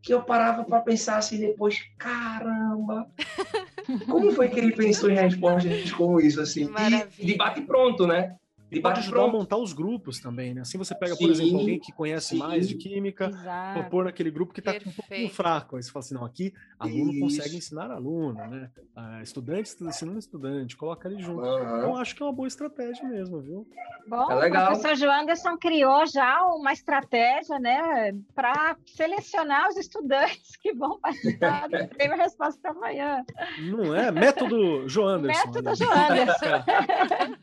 que 0.00 0.14
eu 0.14 0.22
parava 0.22 0.62
para 0.62 0.80
pensar 0.80 1.16
assim 1.16 1.40
depois, 1.40 1.76
caramba, 1.98 3.08
como 4.08 4.30
foi 4.30 4.48
que 4.48 4.60
ele 4.60 4.70
pensou 4.70 5.10
em 5.10 5.16
respostas 5.16 5.90
como 5.90 6.20
isso, 6.20 6.40
assim? 6.40 6.66
Maravilha. 6.66 7.08
E 7.18 7.26
de 7.26 7.34
bate 7.34 7.62
pronto, 7.62 8.06
né? 8.06 8.36
E 8.70 8.80
pode 8.80 9.00
ajudar 9.00 9.20
pronto. 9.20 9.36
a 9.36 9.38
montar 9.38 9.56
os 9.56 9.72
grupos 9.72 10.20
também, 10.20 10.54
né? 10.54 10.60
Assim 10.60 10.78
você 10.78 10.94
pega, 10.94 11.14
sim, 11.14 11.24
por 11.24 11.30
exemplo, 11.30 11.58
alguém 11.58 11.78
que 11.78 11.92
conhece 11.92 12.30
sim. 12.30 12.38
mais 12.38 12.68
de 12.68 12.76
química, 12.76 13.26
Exato. 13.26 13.90
pôr 13.90 14.04
naquele 14.04 14.30
grupo 14.30 14.52
que 14.52 14.60
está 14.60 14.72
um 14.72 14.92
pouquinho 14.92 15.28
fraco. 15.30 15.76
Aí 15.76 15.82
você 15.82 15.90
fala 15.90 16.04
assim, 16.04 16.14
não, 16.14 16.24
aqui 16.24 16.52
aluno 16.78 17.10
Isso. 17.10 17.20
consegue 17.20 17.56
ensinar 17.56 17.90
aluno, 17.90 18.34
né? 18.34 18.70
Ah, 18.94 19.20
estudante 19.22 19.70
ensinando 19.80 20.18
estudante, 20.18 20.76
coloca 20.76 21.08
ali 21.08 21.20
junto. 21.20 21.42
Uhum. 21.42 21.78
Então, 21.78 21.96
acho 21.96 22.14
que 22.14 22.22
é 22.22 22.26
uma 22.26 22.32
boa 22.32 22.48
estratégia 22.48 23.06
mesmo, 23.08 23.40
viu? 23.40 23.66
Bom, 24.06 24.30
é 24.30 24.34
legal. 24.34 24.64
o 24.64 24.66
professor 24.68 24.96
João 24.96 25.20
Anderson 25.20 25.56
criou 25.58 26.06
já 26.06 26.42
uma 26.46 26.72
estratégia, 26.72 27.58
né, 27.58 28.12
para 28.34 28.76
selecionar 28.86 29.68
os 29.68 29.76
estudantes 29.76 30.56
que 30.56 30.72
vão 30.72 30.98
participar 31.00 31.68
do 31.68 31.88
prêmio 31.94 32.16
Resposta 32.16 32.70
Amanhã. 32.70 33.24
Não 33.58 33.94
é? 33.94 34.10
Método 34.10 34.88
João 34.88 35.08
Anderson. 35.08 35.46
Método 35.46 35.74
João 35.74 35.92
Anderson. 35.92 36.64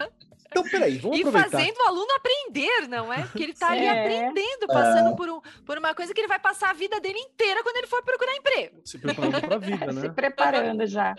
Então, 0.50 0.64
peraí, 0.64 0.98
vamos 0.98 1.18
e 1.18 1.22
aproveitar. 1.22 1.50
fazendo 1.52 1.76
o 1.78 1.88
aluno 1.88 2.08
aprender, 2.16 2.88
não 2.88 3.12
é? 3.14 3.24
Porque 3.24 3.43
ele 3.43 3.52
está 3.52 3.72
ali 3.72 3.86
É. 3.86 3.89
aprendendo, 4.02 4.68
passando 4.68 5.16
por, 5.16 5.30
um, 5.30 5.41
por 5.66 5.78
uma 5.78 5.93
coisa 5.93 6.14
que 6.14 6.20
ele 6.22 6.28
vai 6.28 6.39
passar 6.39 6.70
a 6.70 6.74
vida 6.74 7.00
dele 7.00 7.20
inteira 7.20 7.62
quando 7.64 7.78
ele 7.78 7.88
for 7.88 8.02
procurar 8.04 8.36
emprego. 8.36 8.82
Se 8.86 8.98
preparando 8.98 9.41
para 9.41 9.56
a 9.56 9.60
vida, 9.60 9.78
Se 9.93 10.08
né? 10.08 10.10
preparando 10.10 10.86
já. 10.88 11.16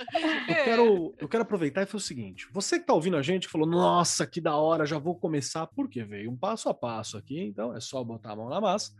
Eu 0.48 0.54
quero, 0.64 1.14
eu 1.18 1.28
quero 1.28 1.42
aproveitar 1.42 1.82
e 1.82 1.86
fazer 1.86 1.96
o 1.96 2.06
seguinte: 2.06 2.48
você 2.52 2.78
que 2.78 2.86
tá 2.86 2.92
ouvindo 2.94 3.16
a 3.16 3.22
gente 3.22 3.48
falou, 3.48 3.66
nossa, 3.66 4.26
que 4.26 4.40
da 4.40 4.56
hora, 4.56 4.84
já 4.86 4.98
vou 4.98 5.14
começar, 5.14 5.66
porque 5.68 6.02
veio 6.04 6.30
um 6.30 6.36
passo 6.36 6.68
a 6.68 6.74
passo 6.74 7.16
aqui, 7.16 7.40
então 7.40 7.74
é 7.76 7.80
só 7.80 8.02
botar 8.02 8.32
a 8.32 8.36
mão 8.36 8.48
na 8.48 8.60
massa. 8.60 8.92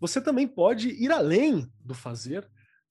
Você 0.00 0.20
também 0.20 0.46
pode 0.46 0.90
ir 0.90 1.10
além 1.10 1.70
do 1.82 1.94
fazer, 1.94 2.46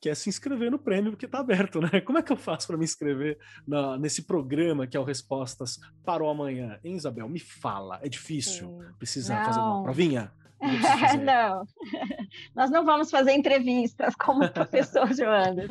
que 0.06 0.10
é 0.12 0.14
se 0.14 0.30
inscrever 0.30 0.70
no 0.70 0.78
prêmio, 0.78 1.10
porque 1.14 1.28
tá 1.28 1.40
aberto, 1.40 1.82
né? 1.82 2.00
Como 2.00 2.20
é 2.20 2.22
que 2.22 2.32
eu 2.32 2.38
faço 2.38 2.68
para 2.68 2.78
me 2.78 2.84
inscrever 2.84 3.40
na- 3.68 3.98
nesse 3.98 4.22
programa 4.22 4.86
que 4.86 4.96
é 4.96 5.00
o 5.00 5.04
Respostas 5.04 5.80
para 6.06 6.24
o 6.24 6.30
Amanhã? 6.30 6.80
Hein, 6.84 6.96
Isabel? 6.96 7.28
Me 7.28 7.40
fala, 7.40 8.00
é 8.04 8.08
difícil? 8.08 8.78
Precisa 9.00 9.36
fazer 9.44 9.60
uma 9.62 9.78
Não. 9.78 9.84
provinha? 9.84 10.32
O 10.62 10.70
que 10.70 10.76
eu 10.76 10.80
preciso 10.80 11.00
fazer? 11.00 11.18
não, 11.24 11.64
nós 12.56 12.70
não 12.72 12.86
vamos 12.86 13.10
fazer 13.10 13.32
entrevistas 13.34 14.14
como 14.24 14.46
o 14.46 14.52
professor 14.52 15.12
Joana. 15.12 15.68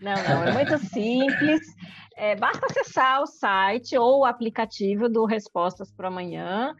Não, 0.00 0.14
não, 0.14 0.42
é 0.44 0.52
muito 0.52 0.76
simples. 0.88 1.60
É, 2.16 2.34
basta 2.34 2.66
acessar 2.66 3.22
o 3.22 3.26
site 3.26 3.96
ou 3.96 4.20
o 4.20 4.24
aplicativo 4.24 5.08
do 5.08 5.24
Respostas 5.24 5.92
para 5.92 6.08
Amanhã. 6.08 6.74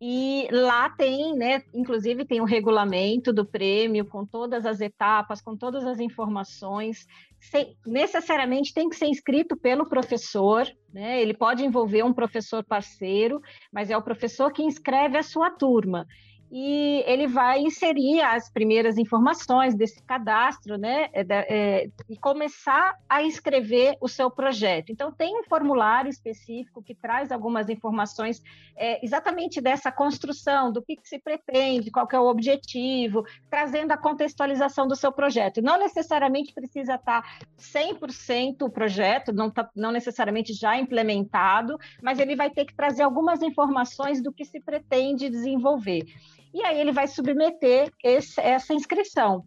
E 0.00 0.48
lá 0.50 0.90
tem, 0.90 1.34
né? 1.34 1.62
Inclusive 1.72 2.24
tem 2.24 2.40
o 2.40 2.44
regulamento 2.44 3.32
do 3.32 3.46
prêmio 3.46 4.04
com 4.04 4.26
todas 4.26 4.66
as 4.66 4.80
etapas, 4.80 5.40
com 5.40 5.56
todas 5.56 5.84
as 5.86 6.00
informações. 6.00 7.06
Sem- 7.40 7.76
necessariamente 7.86 8.74
tem 8.74 8.88
que 8.88 8.96
ser 8.96 9.06
inscrito 9.06 9.56
pelo 9.56 9.88
professor, 9.88 10.66
né? 10.92 11.22
Ele 11.22 11.34
pode 11.34 11.64
envolver 11.64 12.02
um 12.02 12.12
professor 12.12 12.64
parceiro, 12.64 13.40
mas 13.72 13.90
é 13.90 13.96
o 13.96 14.02
professor 14.02 14.52
que 14.52 14.62
inscreve 14.62 15.16
a 15.16 15.22
sua 15.22 15.50
turma 15.50 16.06
e 16.56 17.02
ele 17.04 17.26
vai 17.26 17.58
inserir 17.58 18.20
as 18.20 18.48
primeiras 18.48 18.96
informações 18.96 19.74
desse 19.74 20.00
cadastro, 20.04 20.78
né, 20.78 21.08
é 21.12 21.24
é, 21.28 21.90
e 22.08 22.16
começar 22.16 22.94
a 23.08 23.24
escrever 23.24 23.96
o 24.00 24.06
seu 24.06 24.30
projeto. 24.30 24.92
Então, 24.92 25.10
tem 25.10 25.36
um 25.36 25.42
formulário 25.42 26.08
específico 26.08 26.80
que 26.80 26.94
traz 26.94 27.32
algumas 27.32 27.68
informações 27.68 28.40
é, 28.76 29.04
exatamente 29.04 29.60
dessa 29.60 29.90
construção, 29.90 30.70
do 30.70 30.80
que, 30.80 30.94
que 30.94 31.08
se 31.08 31.18
pretende, 31.18 31.90
qual 31.90 32.06
é 32.12 32.20
o 32.20 32.28
objetivo, 32.28 33.24
trazendo 33.50 33.90
a 33.90 33.96
contextualização 33.96 34.86
do 34.86 34.94
seu 34.94 35.10
projeto. 35.10 35.60
Não 35.60 35.76
necessariamente 35.76 36.54
precisa 36.54 36.94
estar 36.94 37.40
100% 37.58 38.62
o 38.62 38.70
projeto, 38.70 39.32
não, 39.32 39.50
tá, 39.50 39.68
não 39.74 39.90
necessariamente 39.90 40.52
já 40.52 40.78
implementado, 40.78 41.76
mas 42.00 42.20
ele 42.20 42.36
vai 42.36 42.48
ter 42.48 42.64
que 42.64 42.76
trazer 42.76 43.02
algumas 43.02 43.42
informações 43.42 44.22
do 44.22 44.32
que 44.32 44.44
se 44.44 44.60
pretende 44.60 45.28
desenvolver. 45.28 46.04
E 46.54 46.62
aí 46.64 46.80
ele 46.80 46.92
vai 46.92 47.08
submeter 47.08 47.90
esse- 48.02 48.40
essa 48.40 48.72
inscrição. 48.72 49.44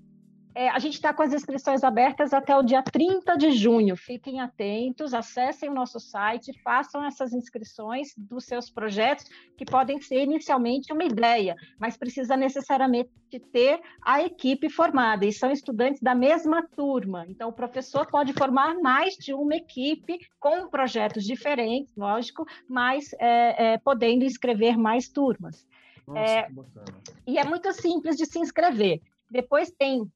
É, 0.53 0.69
a 0.69 0.79
gente 0.79 0.95
está 0.95 1.13
com 1.13 1.21
as 1.21 1.31
inscrições 1.31 1.83
abertas 1.83 2.33
até 2.33 2.57
o 2.57 2.63
dia 2.63 2.81
30 2.81 3.37
de 3.37 3.51
junho. 3.51 3.95
Fiquem 3.95 4.41
atentos, 4.41 5.13
acessem 5.13 5.69
o 5.69 5.73
nosso 5.73 5.99
site, 5.99 6.51
façam 6.63 7.05
essas 7.05 7.31
inscrições 7.31 8.09
dos 8.17 8.43
seus 8.45 8.67
projetos, 8.69 9.23
que 9.55 9.63
podem 9.63 10.01
ser 10.01 10.23
inicialmente 10.23 10.91
uma 10.91 11.03
ideia, 11.03 11.55
mas 11.79 11.95
precisa 11.95 12.35
necessariamente 12.35 13.09
ter 13.53 13.79
a 14.03 14.23
equipe 14.23 14.67
formada, 14.67 15.27
e 15.27 15.31
são 15.31 15.51
estudantes 15.51 16.01
da 16.01 16.15
mesma 16.15 16.67
turma. 16.75 17.23
Então, 17.29 17.49
o 17.49 17.53
professor 17.53 18.07
pode 18.07 18.33
formar 18.33 18.73
mais 18.81 19.13
de 19.13 19.35
uma 19.35 19.55
equipe 19.55 20.17
com 20.39 20.67
projetos 20.69 21.23
diferentes, 21.23 21.95
lógico, 21.95 22.43
mas 22.67 23.13
é, 23.19 23.73
é, 23.73 23.77
podendo 23.77 24.25
inscrever 24.25 24.75
mais 24.75 25.07
turmas. 25.07 25.67
Nossa, 26.07 26.21
É. 26.21 26.47
E 27.25 27.37
é 27.37 27.43
muito 27.43 27.71
simples 27.73 28.15
de 28.15 28.25
se 28.25 28.39
inscrever. 28.39 29.01
Depois 29.29 29.71
tem 29.71 30.09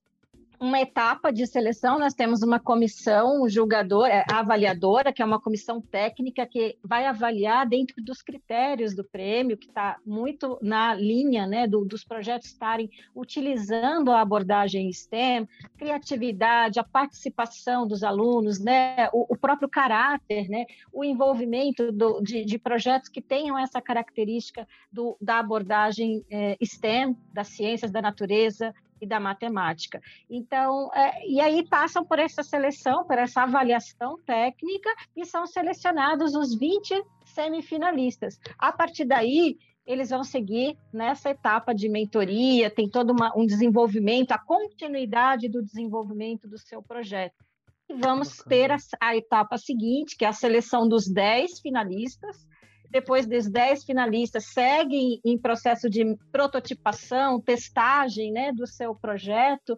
uma 0.62 0.80
etapa 0.80 1.34
de 1.34 1.47
seleção, 1.47 1.97
nós 1.97 2.14
temos 2.14 2.43
uma 2.43 2.59
comissão 2.59 3.49
julgadora, 3.49 4.24
a 4.32 4.39
avaliadora, 4.41 5.12
que 5.12 5.20
é 5.20 5.26
uma 5.26 5.41
comissão 5.41 5.82
técnica 5.82 6.45
que 6.45 6.78
vai 6.84 7.07
avaliar 7.07 7.68
dentro 7.68 7.95
dos 8.03 8.22
critérios 8.22 8.95
do 8.95 9.03
prêmio, 9.03 9.57
que 9.57 9.66
está 9.68 9.97
muito 10.05 10.59
na 10.62 10.93
linha 10.93 11.47
né, 11.47 11.66
do- 11.68 11.84
dos 11.84 12.03
projetos 12.03 12.49
estarem 12.49 12.91
utilizando 13.16 14.12
a 14.12 14.22
abordagem 14.22 14.88
STEM, 14.93 15.49
criatividade, 15.78 16.80
a 16.80 16.84
participação 16.84 17.88
dos 17.88 18.03
alunos, 18.03 18.59
né, 18.59 19.09
o, 19.12 19.34
o 19.34 19.36
próprio 19.36 19.68
caráter, 19.68 20.47
né, 20.47 20.66
o 20.93 21.03
envolvimento 21.03 21.91
do- 21.91 22.22
de, 22.22 22.45
de 22.45 22.59
projetos 22.59 23.09
que 23.09 23.20
tenham 23.22 23.57
essa 23.57 23.82
característica 23.82 24.68
do- 24.91 25.18
da 25.20 25.39
abordagem 25.39 26.24
eh, 26.30 26.55
STEM, 26.64 27.18
das 27.34 27.47
ciências 27.47 27.89
da 27.89 27.99
natureza 27.99 28.76
e 29.02 29.08
da 29.08 29.20
matemática. 29.20 29.99
Então, 30.30 30.91
é, 30.93 31.28
e 31.28 31.41
aí 31.41 31.68
passam 31.68 32.06
por 32.06 32.20
essa 32.20 32.43
seleção, 32.43 33.04
por 33.06 33.18
essa 33.18 33.41
avaliação 33.41 34.18
técnica 34.26 34.89
e 35.16 35.26
são 35.26 35.45
selecionados 35.47 36.36
os 36.36 36.56
20 36.56 37.04
semifinalistas. 37.26 38.39
A 38.58 38.72
partir 38.72 39.06
daí, 39.06 39.58
eles 39.86 40.12
vão 40.12 40.24
seguir 40.24 40.78
nessa 40.93 41.32
etapa 41.32 41.74
de 41.74 41.89
mentoria, 41.89 42.70
tem 42.70 42.88
todo 42.88 43.12
uma, 43.12 43.36
um 43.36 43.45
desenvolvimento, 43.45 44.32
a 44.32 44.38
continuidade 44.38 45.49
do 45.49 45.64
desenvolvimento 45.64 46.47
do 46.47 46.58
seu 46.58 46.84
projeto. 46.84 47.43
E 47.89 47.93
vamos 47.93 48.38
ter 48.47 48.72
a, 48.72 48.78
a 49.02 49.18
etapa 49.18 49.58
seguinte, 49.58 50.16
que 50.16 50.24
é 50.24 50.28
a 50.28 50.34
seleção 50.34 50.88
dos 50.88 51.08
10 51.08 51.60
finalistas. 51.60 52.47
Depois 52.92 53.26
dos 53.26 53.50
10 53.50 53.86
finalistas, 53.86 54.46
seguem 54.48 55.22
em 55.24 55.38
processo 55.38 55.89
de 55.89 56.04
prototipação, 56.32 57.39
testagem 57.39 58.32
né, 58.32 58.52
do 58.52 58.68
seu 58.68 58.94
projeto, 58.94 59.78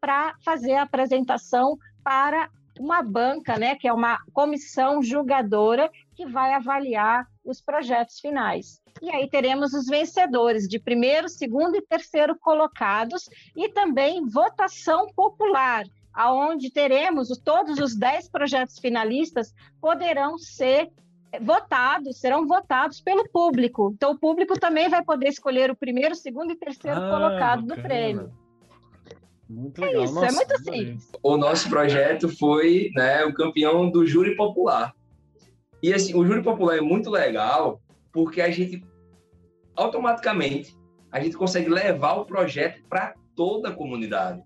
para 0.00 0.34
fazer 0.44 0.72
a 0.74 0.82
apresentação 0.82 1.76
para 2.02 2.48
uma 2.80 3.02
banca, 3.02 3.56
né, 3.58 3.74
que 3.76 3.86
é 3.86 3.92
uma 3.92 4.18
comissão 4.32 5.02
julgadora 5.02 5.90
que 6.16 6.26
vai 6.26 6.54
avaliar 6.54 7.26
os 7.44 7.60
projetos 7.60 8.18
finais. 8.18 8.80
E 9.02 9.10
aí 9.10 9.28
teremos 9.28 9.74
os 9.74 9.86
vencedores 9.86 10.66
de 10.66 10.78
primeiro, 10.78 11.28
segundo 11.28 11.76
e 11.76 11.82
terceiro 11.82 12.36
colocados 12.38 13.28
e 13.54 13.68
também 13.68 14.26
votação 14.26 15.06
popular, 15.14 15.84
aonde 16.12 16.70
teremos 16.70 17.30
os- 17.30 17.38
todos 17.38 17.78
os 17.78 17.94
10 17.94 18.28
projetos 18.28 18.78
finalistas 18.78 19.52
poderão 19.80 20.38
ser 20.38 20.90
votados, 21.40 22.18
serão 22.20 22.46
votados 22.46 23.00
pelo 23.00 23.28
público. 23.28 23.92
Então 23.94 24.12
o 24.12 24.18
público 24.18 24.58
também 24.58 24.88
vai 24.88 25.02
poder 25.04 25.28
escolher 25.28 25.70
o 25.70 25.76
primeiro, 25.76 26.14
segundo 26.14 26.52
e 26.52 26.56
terceiro 26.56 27.00
Ah, 27.00 27.10
colocado 27.10 27.62
do 27.62 27.68
bacana. 27.68 27.88
prêmio. 27.88 28.32
Muito 29.48 29.82
É 29.82 29.86
legal. 29.86 30.04
isso, 30.04 30.14
Nossa, 30.14 30.26
é 30.26 30.32
muito 30.32 30.58
simples. 30.62 31.12
o 31.22 31.36
nosso 31.36 31.68
projeto 31.68 32.28
foi 32.36 32.90
né, 32.94 33.24
o 33.24 33.34
campeão 33.34 33.90
do 33.90 34.06
júri 34.06 34.34
popular. 34.36 34.94
E 35.82 35.92
assim, 35.92 36.14
o 36.14 36.24
júri 36.24 36.42
popular 36.42 36.78
é 36.78 36.80
muito 36.80 37.10
legal 37.10 37.80
porque 38.12 38.40
a 38.40 38.50
gente 38.50 38.82
automaticamente 39.76 40.76
a 41.10 41.20
gente 41.20 41.36
consegue 41.36 41.68
levar 41.68 42.14
o 42.14 42.24
projeto 42.24 42.82
para 42.88 43.14
toda 43.36 43.68
a 43.68 43.72
comunidade. 43.72 44.42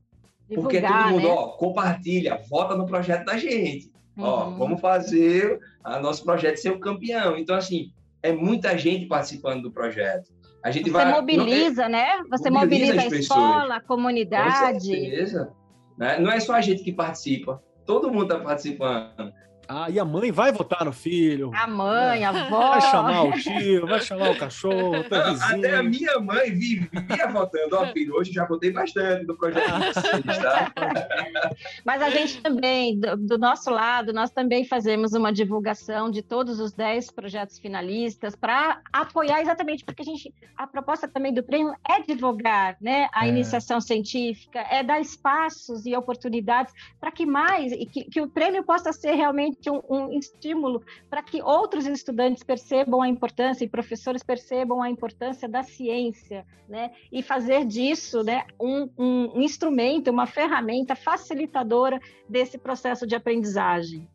porque 0.54 0.80
Divulgar, 0.80 1.02
todo 1.04 1.12
mundo, 1.12 1.28
né? 1.28 1.34
ó, 1.34 1.48
compartilha, 1.52 2.40
vota 2.48 2.74
no 2.74 2.86
projeto 2.86 3.24
da 3.26 3.36
gente. 3.36 3.90
Ó, 4.18 4.46
Uhum. 4.48 4.56
vamos 4.58 4.80
fazer 4.80 5.58
o 5.84 6.00
nosso 6.00 6.24
projeto 6.24 6.56
ser 6.56 6.70
o 6.70 6.80
campeão. 6.80 7.36
Então, 7.36 7.56
assim, 7.56 7.92
é 8.22 8.32
muita 8.32 8.76
gente 8.76 9.06
participando 9.06 9.62
do 9.62 9.70
projeto. 9.70 10.30
A 10.62 10.70
gente 10.70 10.86
Você 10.90 10.92
vai. 10.92 11.12
mobiliza, 11.12 11.88
né? 11.88 12.04
Você 12.30 12.50
mobiliza 12.50 12.94
mobiliza, 12.94 13.16
a 13.16 13.18
escola, 13.20 13.76
a 13.76 13.80
Com 13.80 13.86
comunidade. 13.86 14.84
certeza. 14.86 15.52
Né? 15.96 16.18
Não 16.18 16.30
é 16.30 16.40
só 16.40 16.54
a 16.54 16.60
gente 16.60 16.82
que 16.82 16.92
participa, 16.92 17.62
todo 17.86 18.10
mundo 18.10 18.24
está 18.32 18.38
participando. 18.38 19.32
Ah, 19.68 19.90
e 19.90 19.98
a 20.00 20.04
mãe 20.04 20.32
vai 20.32 20.50
votar 20.50 20.84
no 20.84 20.92
filho, 20.92 21.50
A 21.54 21.66
mãe, 21.66 22.24
a 22.24 22.30
avó. 22.30 22.70
vai 22.70 22.80
chamar 22.80 23.22
o 23.24 23.32
tio, 23.32 23.86
vai 23.86 24.00
chamar 24.00 24.30
o 24.30 24.38
cachorro, 24.38 24.98
o 25.00 25.04
teu 25.04 25.18
Não, 25.18 25.26
até 25.34 25.74
a 25.76 25.82
vizinho. 25.82 25.84
minha 25.90 26.18
mãe 26.20 26.50
vivia 26.50 27.26
votando. 27.30 27.76
Ó, 27.76 27.86
filho, 27.92 28.14
hoje 28.14 28.32
já 28.32 28.46
votei 28.46 28.72
bastante 28.72 29.26
no 29.26 29.36
projeto 29.36 29.70
de 29.70 29.92
vocês, 29.92 30.38
tá? 30.38 30.72
Mas 31.84 32.00
a 32.02 32.10
gente 32.10 32.40
também, 32.40 32.98
do, 32.98 33.16
do 33.16 33.38
nosso 33.38 33.70
lado, 33.70 34.12
nós 34.12 34.30
também 34.30 34.64
fazemos 34.64 35.12
uma 35.12 35.32
divulgação 35.32 36.10
de 36.10 36.22
todos 36.22 36.60
os 36.60 36.72
10 36.72 37.10
projetos 37.10 37.58
finalistas 37.58 38.34
para 38.34 38.80
apoiar 38.92 39.40
exatamente, 39.42 39.84
porque 39.84 40.02
a 40.02 40.04
gente, 40.04 40.32
a 40.56 40.66
proposta 40.66 41.06
também 41.06 41.32
do 41.34 41.42
prêmio 41.42 41.74
é 41.88 42.00
divulgar 42.02 42.76
né, 42.80 43.08
a 43.12 43.26
É. 43.26 43.28
iniciação 43.28 43.80
científica, 43.80 44.60
é 44.70 44.82
dar 44.82 45.00
espaços 45.00 45.84
e 45.84 45.94
oportunidades 45.96 46.72
para 46.98 47.10
que 47.12 47.26
mais, 47.26 47.72
e 47.72 47.84
que, 47.84 48.04
que 48.04 48.20
o 48.20 48.28
prêmio 48.28 48.62
possa 48.64 48.92
ser 48.92 49.12
realmente 49.12 49.57
um, 49.66 49.80
um 49.88 50.18
estímulo 50.18 50.82
para 51.10 51.22
que 51.22 51.42
outros 51.42 51.86
estudantes 51.86 52.42
percebam 52.42 53.02
a 53.02 53.08
importância 53.08 53.64
e 53.64 53.68
professores 53.68 54.22
percebam 54.22 54.82
a 54.82 54.90
importância 54.90 55.48
da 55.48 55.62
ciência, 55.62 56.46
né? 56.68 56.92
E 57.10 57.22
fazer 57.22 57.64
disso, 57.64 58.22
né, 58.22 58.44
um, 58.60 58.88
um 58.96 59.40
instrumento, 59.40 60.10
uma 60.10 60.26
ferramenta 60.26 60.94
facilitadora 60.94 61.98
desse 62.28 62.58
processo 62.58 63.06
de 63.06 63.14
aprendizagem. 63.14 64.08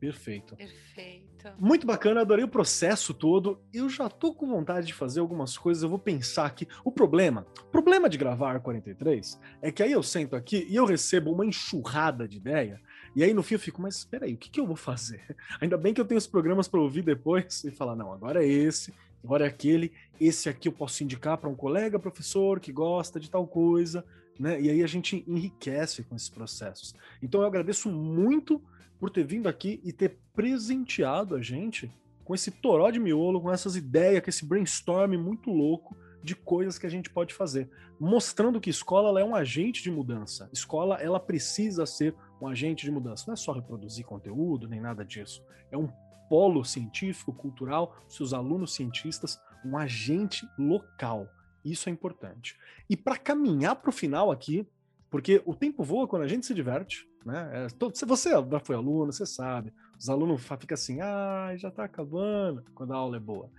Perfeito. 0.00 0.54
Perfeito. 0.56 1.24
Muito 1.58 1.86
bacana, 1.86 2.20
adorei 2.20 2.44
o 2.44 2.48
processo 2.48 3.14
todo. 3.14 3.58
Eu 3.72 3.88
já 3.88 4.08
tô 4.08 4.34
com 4.34 4.46
vontade 4.46 4.86
de 4.86 4.92
fazer 4.94 5.20
algumas 5.20 5.56
coisas, 5.56 5.82
eu 5.82 5.88
vou 5.88 5.98
pensar 5.98 6.46
aqui. 6.46 6.66
O 6.84 6.92
problema, 6.92 7.46
o 7.60 7.70
problema 7.70 8.08
de 8.08 8.18
gravar 8.18 8.60
43 8.60 9.40
é 9.62 9.72
que 9.72 9.82
aí 9.82 9.92
eu 9.92 10.02
sento 10.02 10.36
aqui 10.36 10.66
e 10.68 10.76
eu 10.76 10.84
recebo 10.84 11.32
uma 11.32 11.46
enxurrada 11.46 12.28
de 12.28 12.36
ideia. 12.36 12.80
E 13.14 13.22
aí 13.22 13.32
no 13.32 13.42
fim 13.42 13.54
eu 13.54 13.60
fico, 13.60 13.80
mas 13.80 13.96
espera 13.96 14.26
aí, 14.26 14.34
o 14.34 14.36
que, 14.36 14.50
que 14.50 14.60
eu 14.60 14.66
vou 14.66 14.76
fazer? 14.76 15.22
Ainda 15.60 15.76
bem 15.76 15.94
que 15.94 16.00
eu 16.00 16.04
tenho 16.04 16.18
os 16.18 16.26
programas 16.26 16.66
para 16.66 16.80
ouvir 16.80 17.02
depois 17.02 17.62
e 17.64 17.70
falar, 17.70 17.94
não, 17.94 18.12
agora 18.12 18.44
é 18.44 18.48
esse, 18.48 18.92
agora 19.22 19.44
é 19.44 19.48
aquele, 19.48 19.92
esse 20.20 20.48
aqui 20.48 20.68
eu 20.68 20.72
posso 20.72 21.02
indicar 21.04 21.38
para 21.38 21.48
um 21.48 21.54
colega 21.54 21.98
professor 21.98 22.58
que 22.58 22.72
gosta 22.72 23.20
de 23.20 23.30
tal 23.30 23.46
coisa, 23.46 24.04
né? 24.38 24.60
E 24.60 24.68
aí 24.68 24.82
a 24.82 24.86
gente 24.86 25.24
enriquece 25.28 26.02
com 26.02 26.16
esses 26.16 26.28
processos. 26.28 26.94
Então 27.22 27.40
eu 27.40 27.46
agradeço 27.46 27.88
muito 27.88 28.60
por 28.98 29.10
ter 29.10 29.24
vindo 29.24 29.48
aqui 29.48 29.80
e 29.84 29.92
ter 29.92 30.18
presenteado 30.34 31.34
a 31.34 31.42
gente 31.42 31.92
com 32.24 32.34
esse 32.34 32.50
toró 32.50 32.90
de 32.90 32.98
miolo, 32.98 33.40
com 33.40 33.52
essas 33.52 33.76
ideias, 33.76 34.22
com 34.22 34.30
esse 34.30 34.44
brainstorm 34.44 35.16
muito 35.16 35.50
louco 35.50 35.96
de 36.22 36.34
coisas 36.34 36.78
que 36.78 36.86
a 36.86 36.90
gente 36.90 37.10
pode 37.10 37.34
fazer, 37.34 37.68
mostrando 38.00 38.60
que 38.60 38.70
escola 38.70 39.20
é 39.20 39.24
um 39.24 39.34
agente 39.34 39.82
de 39.82 39.90
mudança. 39.90 40.48
Escola 40.50 40.96
ela 40.96 41.20
precisa 41.20 41.84
ser 41.84 42.14
um 42.44 42.48
agente 42.48 42.84
de 42.84 42.90
mudança. 42.90 43.24
Não 43.26 43.34
é 43.34 43.36
só 43.36 43.52
reproduzir 43.52 44.04
conteúdo 44.04 44.68
nem 44.68 44.80
nada 44.80 45.04
disso. 45.04 45.42
É 45.70 45.76
um 45.76 45.88
polo 46.28 46.64
científico, 46.64 47.32
cultural, 47.32 47.96
seus 48.08 48.32
alunos 48.32 48.74
cientistas, 48.74 49.40
um 49.64 49.76
agente 49.76 50.46
local. 50.58 51.28
Isso 51.64 51.88
é 51.88 51.92
importante. 51.92 52.56
E 52.88 52.96
para 52.96 53.16
caminhar 53.16 53.76
para 53.76 53.90
o 53.90 53.92
final 53.92 54.30
aqui, 54.30 54.66
porque 55.10 55.42
o 55.46 55.54
tempo 55.54 55.82
voa 55.82 56.08
quando 56.08 56.22
a 56.22 56.28
gente 56.28 56.44
se 56.44 56.54
diverte, 56.54 57.08
né? 57.24 57.66
É, 57.66 58.04
você 58.06 58.30
já 58.30 58.60
foi 58.60 58.76
aluno, 58.76 59.12
você 59.12 59.24
sabe. 59.24 59.72
Os 59.98 60.08
alunos 60.08 60.42
ficam 60.42 60.74
assim, 60.74 61.00
ah, 61.00 61.54
já 61.56 61.68
está 61.68 61.84
acabando, 61.84 62.64
quando 62.74 62.92
a 62.92 62.96
aula 62.96 63.16
é 63.16 63.20
boa. 63.20 63.50